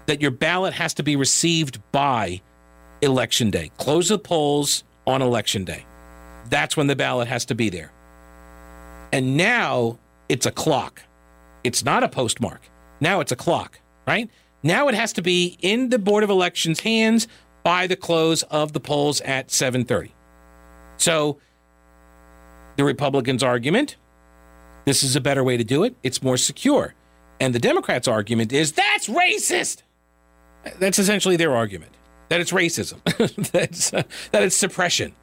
[0.07, 2.41] that your ballot has to be received by
[3.03, 3.71] election day.
[3.77, 5.85] Close the polls on election day.
[6.49, 7.93] That's when the ballot has to be there.
[9.13, 11.03] And now it's a clock.
[11.65, 12.63] It's not a postmark.
[13.01, 14.31] Now it's a clock, right?
[14.63, 17.29] Now it has to be in the Board of Elections' hands
[17.63, 20.13] by the close of the polls at 7:30.
[20.99, 21.39] So
[22.77, 23.97] the Republicans' argument,
[24.85, 25.97] this is a better way to do it.
[26.03, 26.95] It's more secure.
[27.41, 29.83] And the Democrats' argument is that's racist.
[30.79, 31.93] That's essentially their argument.
[32.29, 33.01] That it's racism.
[33.57, 34.03] Uh,
[34.33, 35.15] that it's suppression.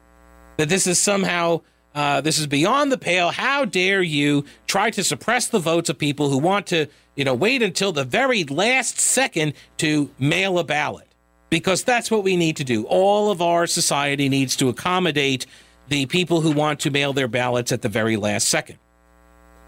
[0.56, 1.60] That this is somehow
[1.94, 3.30] uh, this is beyond the pale.
[3.30, 7.34] How dare you try to suppress the votes of people who want to, you know,
[7.34, 11.06] wait until the very last second to mail a ballot?
[11.50, 12.84] Because that's what we need to do.
[12.84, 15.46] All of our society needs to accommodate
[15.88, 18.78] the people who want to mail their ballots at the very last second.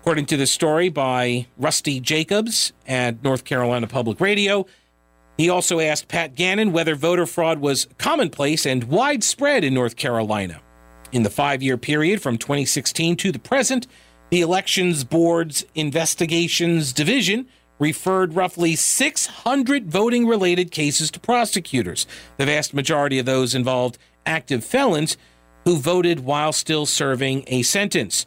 [0.00, 4.66] According to the story by Rusty Jacobs at North Carolina Public Radio,
[5.36, 10.60] he also asked Pat Gannon whether voter fraud was commonplace and widespread in North Carolina.
[11.12, 13.86] In the five year period from 2016 to the present,
[14.30, 17.46] the Elections Board's Investigations Division
[17.78, 22.06] referred roughly 600 voting related cases to prosecutors.
[22.38, 25.16] The vast majority of those involved active felons
[25.64, 28.24] who voted while still serving a sentence.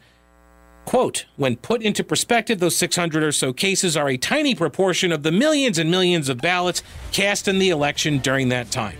[0.90, 5.22] Quote, when put into perspective, those 600 or so cases are a tiny proportion of
[5.22, 8.98] the millions and millions of ballots cast in the election during that time.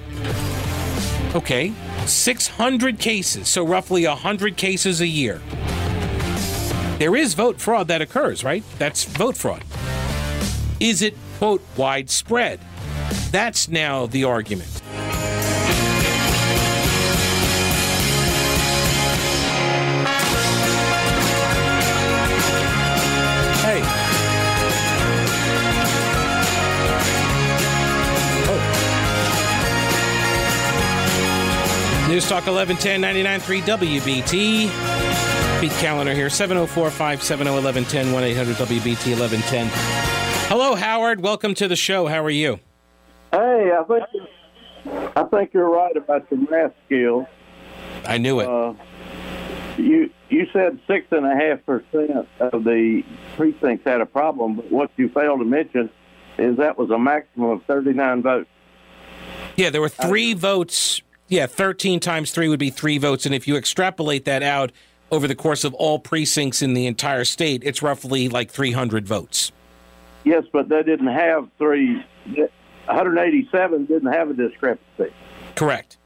[1.34, 1.74] Okay,
[2.06, 5.42] 600 cases, so roughly 100 cases a year.
[7.00, 8.64] There is vote fraud that occurs, right?
[8.78, 9.64] That's vote fraud.
[10.80, 12.60] Is it, quote, widespread?
[13.32, 14.84] That's now the argument.
[32.10, 35.62] News Talk 1110 99.3 WBT.
[35.62, 39.70] Pete Kaliner here, 704 570 1110 1 800 WBT 1110.
[40.50, 41.22] Hello, Howard.
[41.22, 42.08] Welcome to the show.
[42.08, 42.60] How are you?
[43.32, 44.04] Hey, I think
[45.16, 47.28] I think you're right about your math skills.
[48.04, 48.50] I knew it.
[48.50, 48.74] Uh,
[49.78, 53.04] you you said six and a half percent of the
[53.36, 55.92] precincts had a problem, but what you failed to mention
[56.40, 58.50] is that was a maximum of 39 votes.
[59.58, 61.04] Yeah, there were three votes.
[61.30, 63.26] Yeah, 13 times three would be three votes.
[63.26, 64.72] And if you extrapolate that out
[65.12, 69.52] over the course of all precincts in the entire state, it's roughly like 300 votes.
[70.24, 72.04] Yes, but they didn't have three.
[72.26, 75.14] 187 didn't have a discrepancy.
[75.56, 75.98] Correct.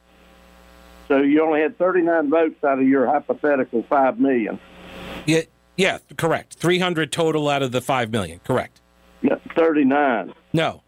[1.07, 4.59] So you only had 39 votes out of your hypothetical 5 million.
[5.25, 5.41] Yeah,
[5.77, 6.55] yeah, correct.
[6.55, 8.39] 300 total out of the 5 million.
[8.43, 8.81] Correct.
[9.21, 10.33] Yeah, 39.
[10.51, 10.82] No.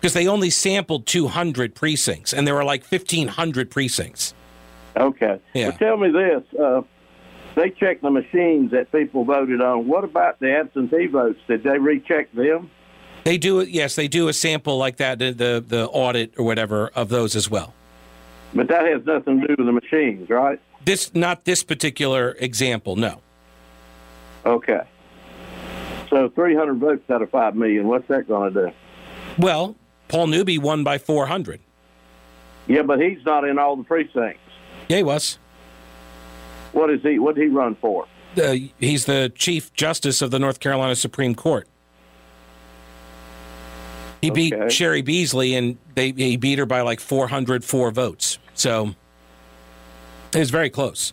[0.00, 4.34] Because they only sampled 200 precincts, and there were like 1,500 precincts.
[4.96, 5.40] Okay.
[5.54, 5.68] Yeah.
[5.68, 6.60] Well, tell me this.
[6.60, 6.82] Uh,
[7.54, 9.88] they checked the machines that people voted on.
[9.88, 11.40] What about the absentee votes?
[11.48, 12.70] Did they recheck them?
[13.24, 13.68] They do it.
[13.68, 17.34] Yes, they do a sample like that, the, the the audit or whatever of those
[17.36, 17.74] as well.
[18.54, 20.60] But that has nothing to do with the machines, right?
[20.84, 22.96] This not this particular example.
[22.96, 23.20] No.
[24.46, 24.80] Okay.
[26.08, 28.74] So 300 votes out of 5 million, what's that going to do?
[29.36, 29.76] Well,
[30.08, 31.60] Paul Newby won by 400.
[32.66, 34.40] Yeah, but he's not in all the precincts.
[34.88, 35.38] Yeah, he was.
[36.72, 37.18] What is he?
[37.18, 38.06] What did he run for?
[38.36, 41.66] Uh, he's the Chief Justice of the North Carolina Supreme Court.
[44.20, 48.38] He beat Cheri Beasley, and they he beat her by like 404 votes.
[48.54, 48.94] So
[50.34, 51.12] it was very close.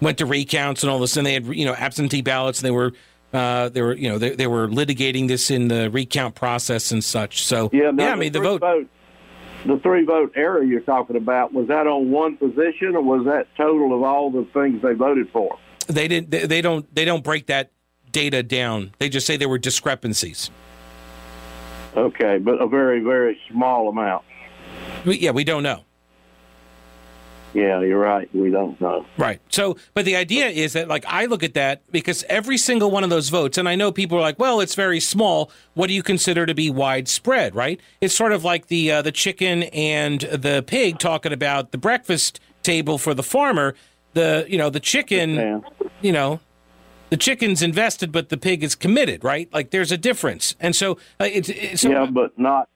[0.00, 2.70] Went to recounts and all this, and they had you know absentee ballots, and they
[2.70, 2.92] were
[3.36, 7.04] uh, they were you know they, they were litigating this in the recount process and
[7.04, 7.44] such.
[7.44, 8.88] So Yeah, no, I mean the three vote.
[9.66, 13.46] the three vote error you're talking about was that on one position, or was that
[13.56, 15.58] total of all the things they voted for?
[15.86, 16.30] They didn't.
[16.30, 16.92] They, they don't.
[16.94, 17.70] They don't break that
[18.10, 18.92] data down.
[18.98, 20.50] They just say there were discrepancies.
[21.96, 24.24] Okay, but a very very small amount.
[25.04, 25.82] We, yeah, we don't know.
[27.56, 28.28] Yeah, you're right.
[28.34, 29.06] We don't know.
[29.16, 29.40] Right.
[29.48, 33.02] So, but the idea is that, like, I look at that because every single one
[33.02, 35.50] of those votes, and I know people are like, "Well, it's very small.
[35.72, 37.80] What do you consider to be widespread?" Right?
[38.02, 42.40] It's sort of like the uh, the chicken and the pig talking about the breakfast
[42.62, 43.74] table for the farmer.
[44.12, 45.62] the you know the chicken,
[46.02, 46.40] you know,
[47.10, 49.48] the chicken's invested, but the pig is committed, right?
[49.52, 52.68] Like there's a difference, and so uh, it's, it's so, yeah, but not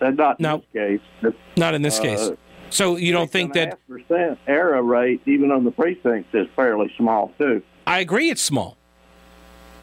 [0.00, 0.62] that's not in No.
[0.74, 1.32] this case.
[1.56, 2.30] not in this Uh, case.
[2.72, 3.78] So you don't think that?
[3.86, 7.62] percent error rate, even on the precincts, is fairly small too.
[7.86, 8.78] I agree, it's small.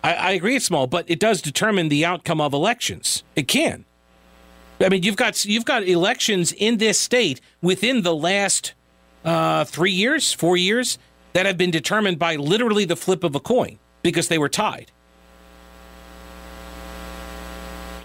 [0.04, 3.24] I, I agree, it's small, but it does determine the outcome of elections.
[3.36, 3.86] It can.
[4.82, 8.74] I mean, you've got you've got elections in this state within the last
[9.24, 10.98] uh, three years, four years
[11.34, 14.92] that have been determined by literally the flip of a coin because they were tied.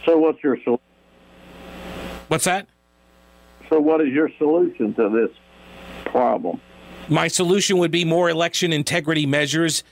[0.05, 0.85] So what's your solution?
[2.29, 2.67] What's that?
[3.75, 5.37] So what is your solution to this
[6.07, 6.61] problem?
[7.09, 9.83] My solution would be more election integrity measures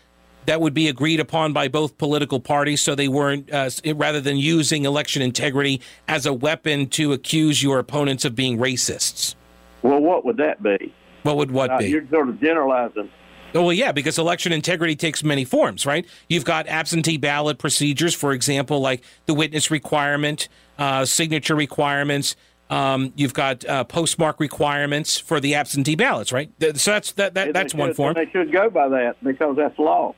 [0.47, 4.37] that would be agreed upon by both political parties so they weren't, uh, rather than
[4.37, 9.35] using election integrity as a weapon to accuse your opponents of being racists.
[9.83, 10.93] Well, what would that be?
[11.25, 11.87] What would what Uh, be?
[11.91, 13.09] You're sort of generalizing.
[13.55, 16.07] Oh, well, yeah, because election integrity takes many forms, right?
[16.29, 20.49] You've got absentee ballot procedures, for example, like the witness requirement,
[20.79, 22.35] uh, signature requirements.
[22.73, 26.51] Um, you've got uh, postmark requirements for the absentee ballots, right?
[26.59, 28.15] So that's that, that that's they one form.
[28.15, 30.15] They should go by that because that's law.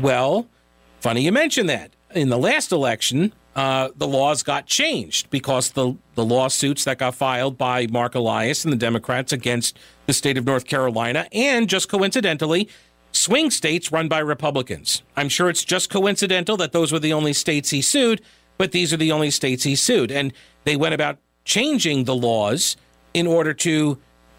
[0.00, 0.48] Well,
[0.98, 1.94] funny you mention that.
[2.12, 7.14] In the last election, uh, the laws got changed because the the lawsuits that got
[7.14, 11.88] filed by Marc Elias and the Democrats against the state of North Carolina, and just
[11.88, 12.68] coincidentally,
[13.12, 15.04] swing states run by Republicans.
[15.16, 18.22] I'm sure it's just coincidental that those were the only states he sued,
[18.58, 20.32] but these are the only states he sued, and
[20.64, 22.76] they went about changing the laws
[23.14, 23.98] in order to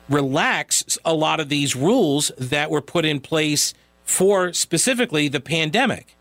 [0.09, 3.73] relax a lot of these rules that were put in place
[4.03, 6.17] for specifically the pandemic.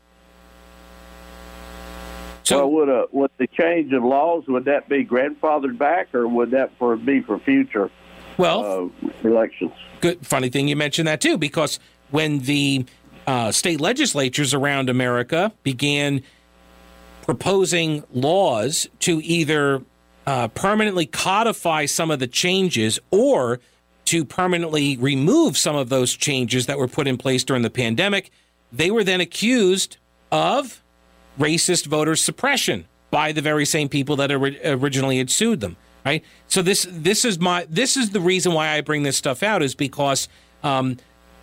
[2.43, 6.27] So well, would a would the change of laws would that be grandfathered back, or
[6.27, 7.91] would that for be for future
[8.37, 9.73] well uh, elections?
[9.99, 11.79] Good, funny thing you mentioned that too, because
[12.09, 12.85] when the
[13.27, 16.23] uh, state legislatures around America began
[17.23, 19.83] proposing laws to either
[20.31, 23.59] uh, permanently codify some of the changes or
[24.05, 28.31] to permanently remove some of those changes that were put in place during the pandemic,
[28.71, 29.97] they were then accused
[30.31, 30.81] of
[31.37, 35.75] racist voter suppression by the very same people that ori- originally had sued them.
[36.05, 36.23] Right.
[36.47, 39.61] So this this is my this is the reason why I bring this stuff out
[39.61, 40.29] is because
[40.63, 40.95] um,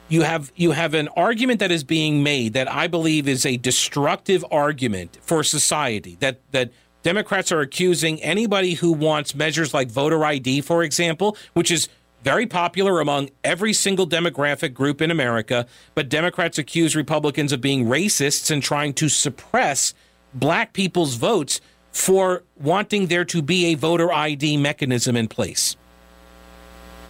[0.09, 3.59] you have you have an argument that is being made that I believe is a
[3.59, 6.71] destructive argument for society that that
[7.03, 11.89] Democrats are accusing anybody who wants measures like voter ID, for example, which is
[12.25, 17.87] very popular among every single demographic group in America, but Democrats accuse Republicans of being
[17.87, 19.95] racists and trying to suppress
[20.35, 21.61] black people's votes
[21.93, 25.77] for wanting there to be a voter ID mechanism in place.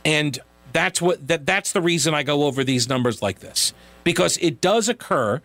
[0.05, 0.39] And
[0.73, 3.73] that's what that that's the reason I go over these numbers like this
[4.05, 5.41] because it does occur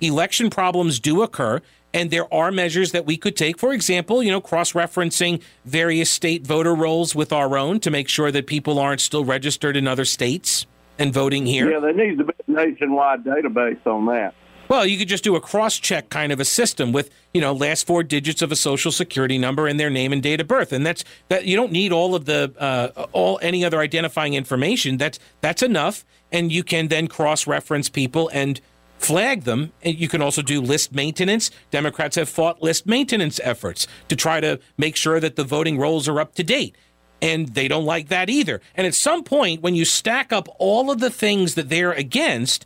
[0.00, 1.60] election problems do occur
[1.98, 6.46] and there are measures that we could take for example you know cross-referencing various state
[6.46, 10.04] voter rolls with our own to make sure that people aren't still registered in other
[10.04, 10.66] states
[10.98, 14.34] and voting here Yeah, there needs to be a nationwide database on that.
[14.68, 17.86] well, you could just do a cross-check kind of a system with, you know, last
[17.86, 20.84] four digits of a social security number and their name and date of birth, and
[20.84, 21.46] that's that.
[21.46, 24.98] You don't need all of the uh, all any other identifying information.
[24.98, 28.60] That's that's enough, and you can then cross-reference people and
[28.98, 29.72] flag them.
[29.82, 31.50] And you can also do list maintenance.
[31.70, 36.08] Democrats have fought list maintenance efforts to try to make sure that the voting rolls
[36.08, 36.76] are up to date.
[37.20, 38.60] And they don't like that either.
[38.76, 42.64] And at some point, when you stack up all of the things that they're against,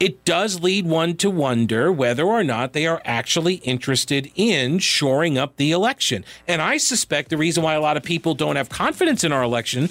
[0.00, 5.38] it does lead one to wonder whether or not they are actually interested in shoring
[5.38, 6.24] up the election.
[6.48, 9.42] And I suspect the reason why a lot of people don't have confidence in our
[9.42, 9.88] election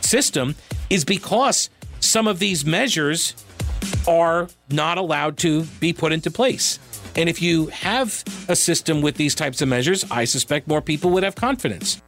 [0.00, 0.54] system
[0.88, 3.34] is because some of these measures
[4.08, 6.78] are not allowed to be put into place.
[7.16, 11.10] And if you have a system with these types of measures, I suspect more people
[11.10, 12.00] would have confidence.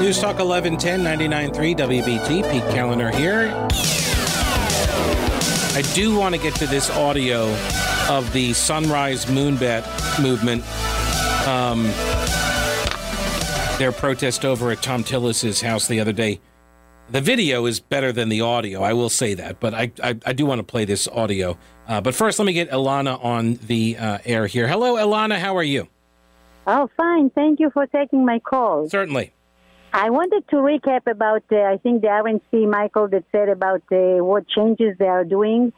[0.00, 2.50] News Talk 1110 99.3 WBT.
[2.50, 3.52] Pete Kaliner here.
[5.76, 7.54] I do want to get to this audio
[8.08, 10.64] of the Sunrise Moonbat movement.
[11.46, 11.84] Um,
[13.78, 16.40] their protest over at Thom Tillis's house the other day.
[17.10, 20.32] The video is better than the audio, I will say that, but I, I, I
[20.32, 21.56] do want to play this audio.
[21.86, 24.68] Uh, but first, let me get Ilana on the uh, air here.
[24.68, 25.88] Hello, Ilana, how are you?
[26.66, 27.30] Oh, fine.
[27.30, 28.90] Thank you for taking my call.
[28.90, 29.32] Certainly.
[29.92, 34.22] I wanted to recap about, uh, I think the RNC, Michael, that said about uh,
[34.22, 35.72] what changes they are doing.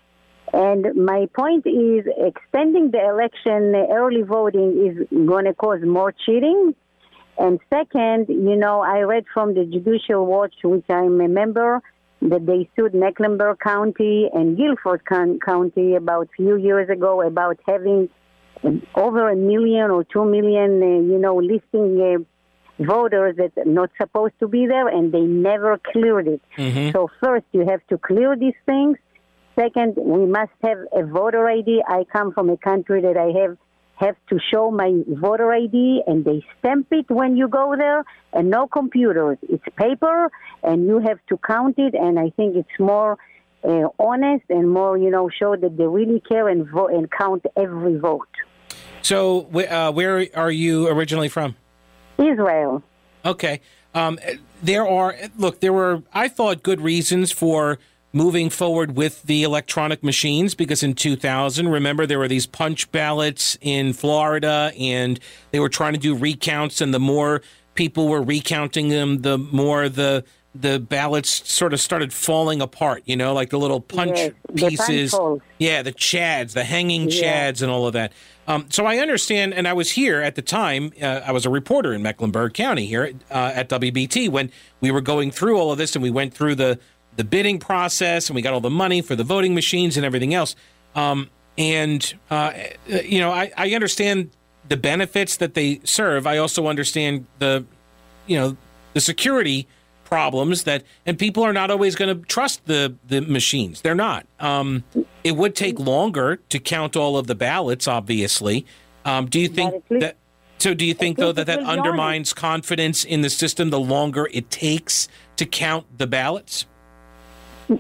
[0.53, 6.75] And my point is extending the election early voting is going to cause more cheating.
[7.39, 11.81] And second, you know, I read from the Judicial Watch, which I'm a member,
[12.23, 18.11] that they sued Mecklenburg County and Guilford County about a few years ago about having
[18.95, 21.99] over a million or two million, uh, you know, listing
[22.79, 26.43] uh, voters that are not supposed to be there, and they never cleared it.
[26.59, 26.91] Mm-hmm.
[26.91, 28.99] So first, you have to clear these things.
[29.61, 31.83] Second, we must have a voter ID.
[31.87, 33.59] I come from a country that I have
[33.97, 38.49] have to show my voter ID, and they stamp it when you go there, and
[38.49, 39.37] no computers.
[39.43, 40.31] It's paper,
[40.63, 41.93] and you have to count it.
[41.93, 43.19] And I think it's more
[43.63, 47.45] uh, honest and more, you know, show that they really care and vote and count
[47.55, 48.33] every vote.
[49.03, 51.57] So, uh, where are you originally from?
[52.17, 52.83] Israel.
[53.27, 53.61] Okay.
[53.95, 54.19] Um,
[54.63, 55.61] there are look.
[55.61, 57.79] There were I thought good reasons for
[58.13, 63.57] moving forward with the electronic machines because in 2000, remember there were these punch ballots
[63.61, 65.21] in Florida, and
[65.53, 67.43] they were trying to do recounts, and the more
[67.75, 73.15] people were recounting them, the more the the ballots sort of started falling apart, you
[73.15, 75.13] know, like the little punch yes, pieces.
[75.13, 77.51] The yeah, the chads, the hanging Yeah.
[77.53, 78.13] chads, and all of that.
[78.49, 80.93] Um, so I understand, and I was here at the time.
[81.01, 84.51] Uh, I was a reporter in Mecklenburg County here uh, at WBT when
[84.81, 86.81] we were going through all of this, and we went through the
[87.21, 90.33] the bidding process, and we got all the money for the voting machines and everything
[90.33, 90.57] else.
[90.95, 91.29] Um,
[91.59, 92.55] and uh,
[92.87, 94.31] you know, I, I understand
[94.67, 96.27] the benefits that they serve.
[96.27, 97.67] I also understand the,
[98.27, 98.57] you know,
[98.95, 99.69] the security
[100.05, 103.83] problems that, and people are not always going to trust the the machines.
[103.83, 104.25] They're not.
[104.39, 104.83] Um,
[105.23, 107.87] it would take longer to count all of the ballots.
[107.87, 108.65] Obviously,
[109.05, 110.17] um, do you think that?
[110.57, 114.51] So, do you think though that that undermines confidence in the system the longer it
[114.51, 115.07] takes
[115.37, 116.65] to count the ballots?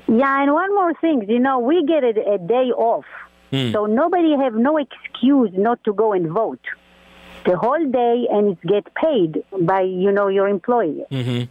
[0.06, 3.04] Yeah, and one more thing, you know, we get a, a day off,
[3.50, 3.72] Hmm.
[3.72, 6.64] so nobody have no excuse not to go and vote
[7.44, 11.04] the whole day, and it get paid by you know your employer.
[11.10, 11.42] Mm-hmm.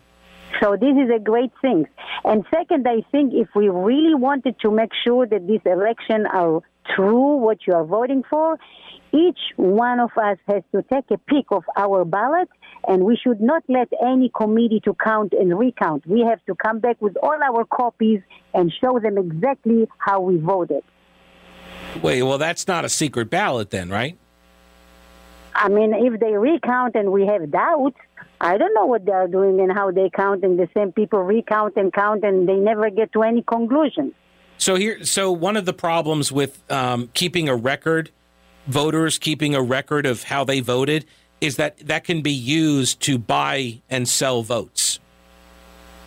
[0.62, 1.88] So this is a great thing.
[2.24, 6.62] And second, I think if we really wanted to make sure that this election are
[6.96, 8.58] true, what you are voting for,
[9.12, 12.50] each one of us has to take a pick of our ballot,
[12.88, 16.06] and we should not let any committee to count and recount.
[16.08, 18.22] We have to come back with all our copies
[18.54, 20.84] and show them exactly how we voted.
[22.02, 24.18] Wait, well, that's not a secret ballot then, right?
[25.54, 27.98] I mean, if they recount and we have doubts,
[28.40, 31.20] I don't know what they are doing and how they count, and the same people
[31.20, 34.14] recount and count, and they never get to any conclusion.
[34.58, 38.12] So here, so one of the problems with um, keeping a record,
[38.68, 41.06] voters keeping a record of how they voted,
[41.42, 45.00] is that that can be used to buy and sell votes.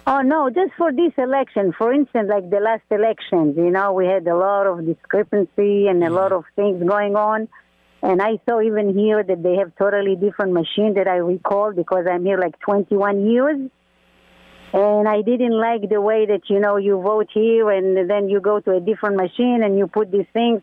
[0.04, 1.72] Oh no, just for this election.
[1.78, 6.02] For instance, like the last elections, you know, we had a lot of discrepancy and
[6.02, 6.38] a lot mm-hmm.
[6.38, 7.48] of things going on.
[8.02, 12.06] And I saw even here that they have totally different machine that I recall because
[12.10, 13.70] I'm here like 21 years.
[14.72, 18.40] And I didn't like the way that, you know, you vote here and then you
[18.40, 20.62] go to a different machine and you put these things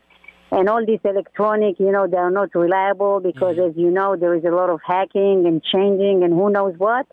[0.50, 3.70] and all this electronic, you know, they are not reliable because mm-hmm.
[3.70, 7.06] as you know, there is a lot of hacking and changing and who knows what.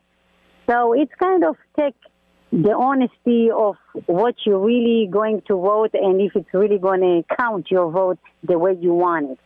[0.67, 1.95] So it's kind of take
[2.51, 7.35] the honesty of what you're really going to vote and if it's really going to
[7.35, 9.39] count your vote the way you want it.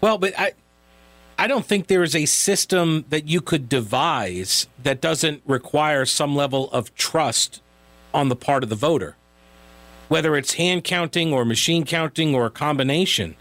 [0.00, 0.52] Well, but I,
[1.38, 6.34] I don't think there is a system that you could devise that doesn't require some
[6.34, 7.62] level of trust
[8.12, 9.16] on the part of the voter,
[10.12, 13.34] whether it's hand counting or machine counting or a combination,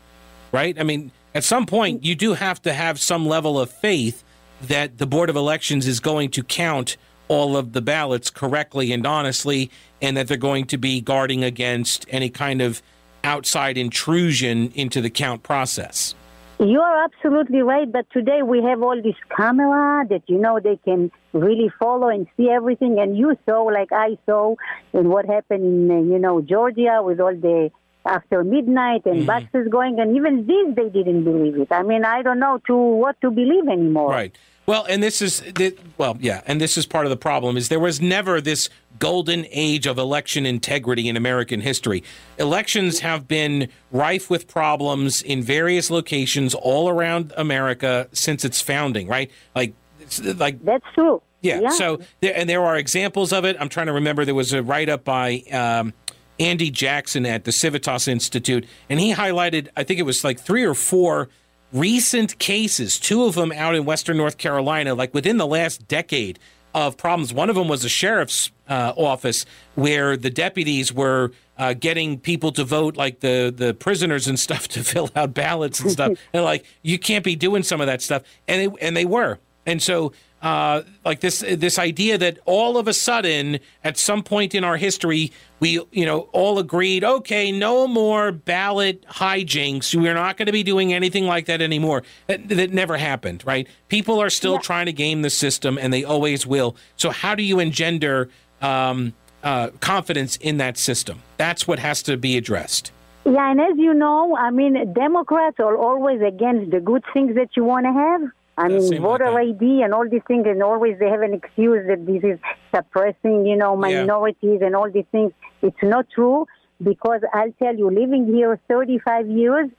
[0.53, 0.80] right?
[0.80, 4.23] I mean, at some point, you do have to have some level of faith
[4.61, 6.95] that the Board of Elections is going to count
[7.27, 9.69] all of the ballots correctly and honestly,
[10.02, 12.81] and that they're going to be guarding against any kind of
[13.22, 16.15] outside intrusion into the count process.
[16.57, 20.77] You are absolutely right, but today we have all this camera that you know they
[20.77, 22.99] can really follow and see everything.
[22.99, 24.56] And you saw, like I saw,
[24.94, 27.72] in what happened in uh, you know Georgia with all the
[28.06, 31.72] after midnight and buses going, and even this they didn't believe it.
[31.72, 34.10] I mean, I don't know to what to believe anymore.
[34.10, 34.36] Right.
[34.68, 37.70] Well, and this is thi- well, yeah, and this is part of the problem is
[37.70, 42.03] there was never this golden age of election integrity in American history.
[42.38, 49.08] Elections have been rife with problems in various locations all around America since its founding,
[49.08, 49.32] right?
[49.56, 49.74] Like
[50.20, 51.22] it's like That's true.
[51.42, 51.70] yeah.
[51.70, 53.58] So there, and there are examples of it.
[53.60, 54.26] I'm trying to remember.
[54.26, 55.94] There was a write up by um,
[56.40, 59.70] Andy Jackson at the Civitas Institute, and he highlighted.
[59.76, 61.30] I think it was like three or four
[61.74, 63.00] recent cases.
[63.00, 66.40] Two of them out in Western North Carolina, like within the last decade
[66.74, 67.34] of problems.
[67.34, 72.52] One of them was a sheriff's uh, office where the deputies were uh, getting people
[72.54, 76.18] to vote, like the the prisoners and stuff, to fill out ballots and stuff.
[76.34, 79.40] and like, you can't be doing some of that stuff, and they and they were,
[79.66, 80.14] and so.
[80.42, 84.76] Uh, like this, this idea that all of a sudden, at some point in our
[84.76, 89.94] history, we, you know, all agreed, okay, no more ballot hijinks.
[89.94, 92.02] We're not going to be doing anything like that anymore.
[92.26, 93.68] That, that never happened, right?
[93.88, 96.76] People are still trying to game the system, and they always will.
[96.98, 98.30] So, how do you engender
[98.64, 99.14] um,
[99.44, 101.22] uh, confidence in that system?
[101.38, 102.92] That's what has to be addressed.
[103.26, 107.56] Yeah, and as you know, I mean, Democrats are always against the good things that
[107.56, 108.22] you want to have.
[108.62, 112.06] I mean, voter ID and all these things, and always they have an excuse that
[112.06, 112.40] this is
[112.74, 115.32] suppressing, you know, minorities and all these things.
[115.62, 116.46] It's not true
[116.84, 119.70] because I'll tell you, living here 35 years,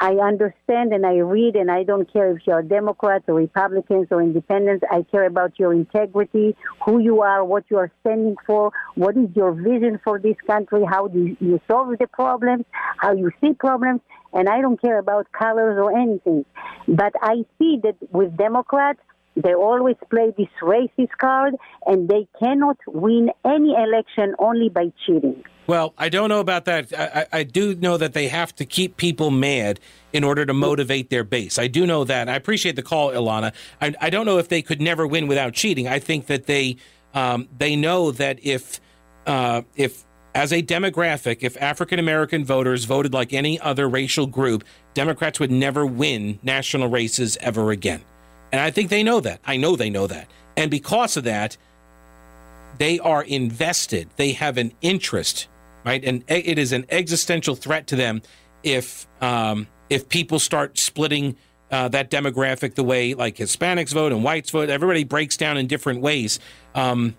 [0.00, 4.20] I understand and I read, and I don't care if you're Democrats or Republicans or
[4.20, 4.84] Independents.
[4.90, 9.28] I care about your integrity, who you are, what you are standing for, what is
[9.34, 12.64] your vision for this country, how do you solve the problems,
[12.96, 14.00] how you see problems,
[14.32, 16.44] and I don't care about colors or anything.
[16.88, 19.00] But I see that with Democrats,
[19.36, 21.54] they always play this racist card,
[21.86, 25.42] and they cannot win any election only by cheating.
[25.66, 26.92] Well, I don't know about that.
[26.92, 29.78] I, I, do know that they have to keep people mad
[30.12, 31.58] in order to motivate their base.
[31.58, 32.28] I do know that.
[32.28, 33.54] I appreciate the call, Ilana.
[33.80, 35.86] I, I don't know if they could never win without cheating.
[35.86, 36.76] I think that they
[37.14, 38.80] um, they know that if
[39.26, 40.04] uh, if
[40.34, 44.64] as a demographic, if African American voters voted like any other racial group,
[44.94, 48.02] Democrats would never win national races ever again.
[48.50, 49.40] And I think they know that.
[49.44, 50.28] I know they know that.
[50.56, 51.56] And because of that,
[52.78, 54.08] they are invested.
[54.16, 55.48] They have an interest,
[55.84, 56.02] right?
[56.02, 58.22] And it is an existential threat to them
[58.62, 61.36] if um, if people start splitting
[61.70, 64.68] uh, that demographic the way like Hispanics vote and whites vote.
[64.68, 66.38] Everybody breaks down in different ways.
[66.74, 67.16] Um,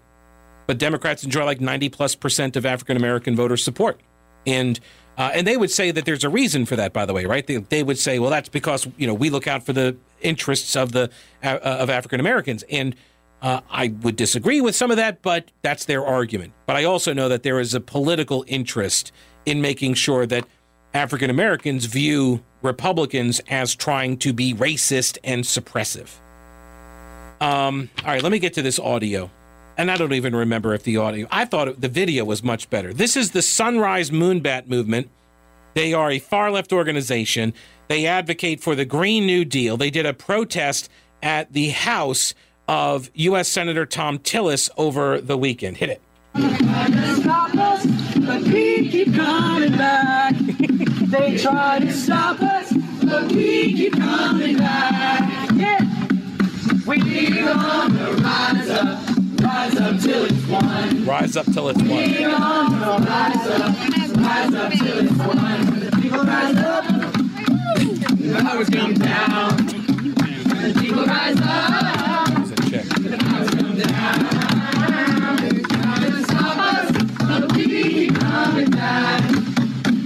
[0.68, 4.00] but Democrats enjoy like 90 plus percent of African American voter support.
[4.46, 4.80] And
[5.18, 7.46] uh, and they would say that there's a reason for that, by the way, right?
[7.46, 10.76] They, they would say, well, that's because you know we look out for the interests
[10.76, 11.12] of the
[11.44, 12.96] uh, of African Americans, and
[13.42, 16.54] uh, I would disagree with some of that, but that's their argument.
[16.66, 19.12] But I also know that there is a political interest
[19.46, 20.46] in making sure that
[20.94, 26.10] African Americans view Republicans as trying to be racist and suppressive.
[27.42, 29.30] Um, all right, let me get to this audio
[29.78, 31.28] and I don't even remember if the audio.
[31.32, 32.94] I thought it, the video was much better.
[32.94, 35.10] This is the Sunrise Moonbat movement.
[35.74, 37.54] They are a far left organization.
[37.88, 39.78] They advocate for the Green New Deal.
[39.78, 40.90] They did a protest
[41.22, 42.34] at the house
[42.68, 43.48] of U.S.
[43.48, 45.78] Senator Thom Tillis over the weekend.
[45.78, 46.02] Hit it.
[46.36, 47.86] Stop us,
[48.26, 50.34] but we keep coming back.
[50.38, 52.74] they try to stop us,
[53.04, 55.52] but we keep coming back.
[55.56, 55.80] Yeah.
[56.86, 59.13] We're gonna rise up.
[59.54, 61.06] Rise up till it's won.
[61.06, 61.90] Rise up till it's won.
[61.90, 64.18] We're gonna rise up.
[64.18, 69.58] Rise up till it's the people rise up, the powers come down.
[69.58, 74.26] The people rise up, the powers come down.
[75.38, 79.22] They're trying to stop us, but we keep coming back.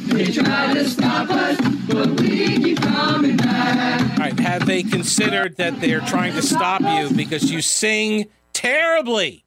[0.07, 1.57] They try to stop us,
[1.87, 4.01] but we keep coming back.
[4.11, 4.39] All right.
[4.39, 8.27] Have they considered that they're trying to stop you because you sing
[8.57, 9.45] terribly?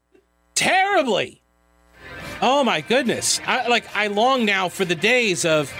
[0.54, 1.42] Terribly.
[2.40, 3.40] Oh my goodness.
[3.44, 5.72] I like I long now for the days of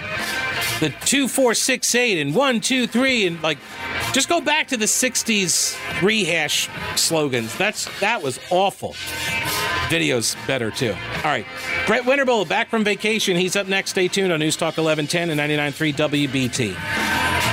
[0.81, 3.59] the two, four, six, eight, and one, two, three, and like
[4.13, 7.57] just go back to the '60s rehash slogans.
[7.57, 8.97] That's that was awful.
[9.89, 10.95] Video's better too.
[11.19, 11.47] All right,
[11.87, 13.37] Brett Winterble back from vacation.
[13.37, 13.91] He's up next.
[13.91, 17.50] Stay tuned on News Talk 1110 and 99.3 WBT.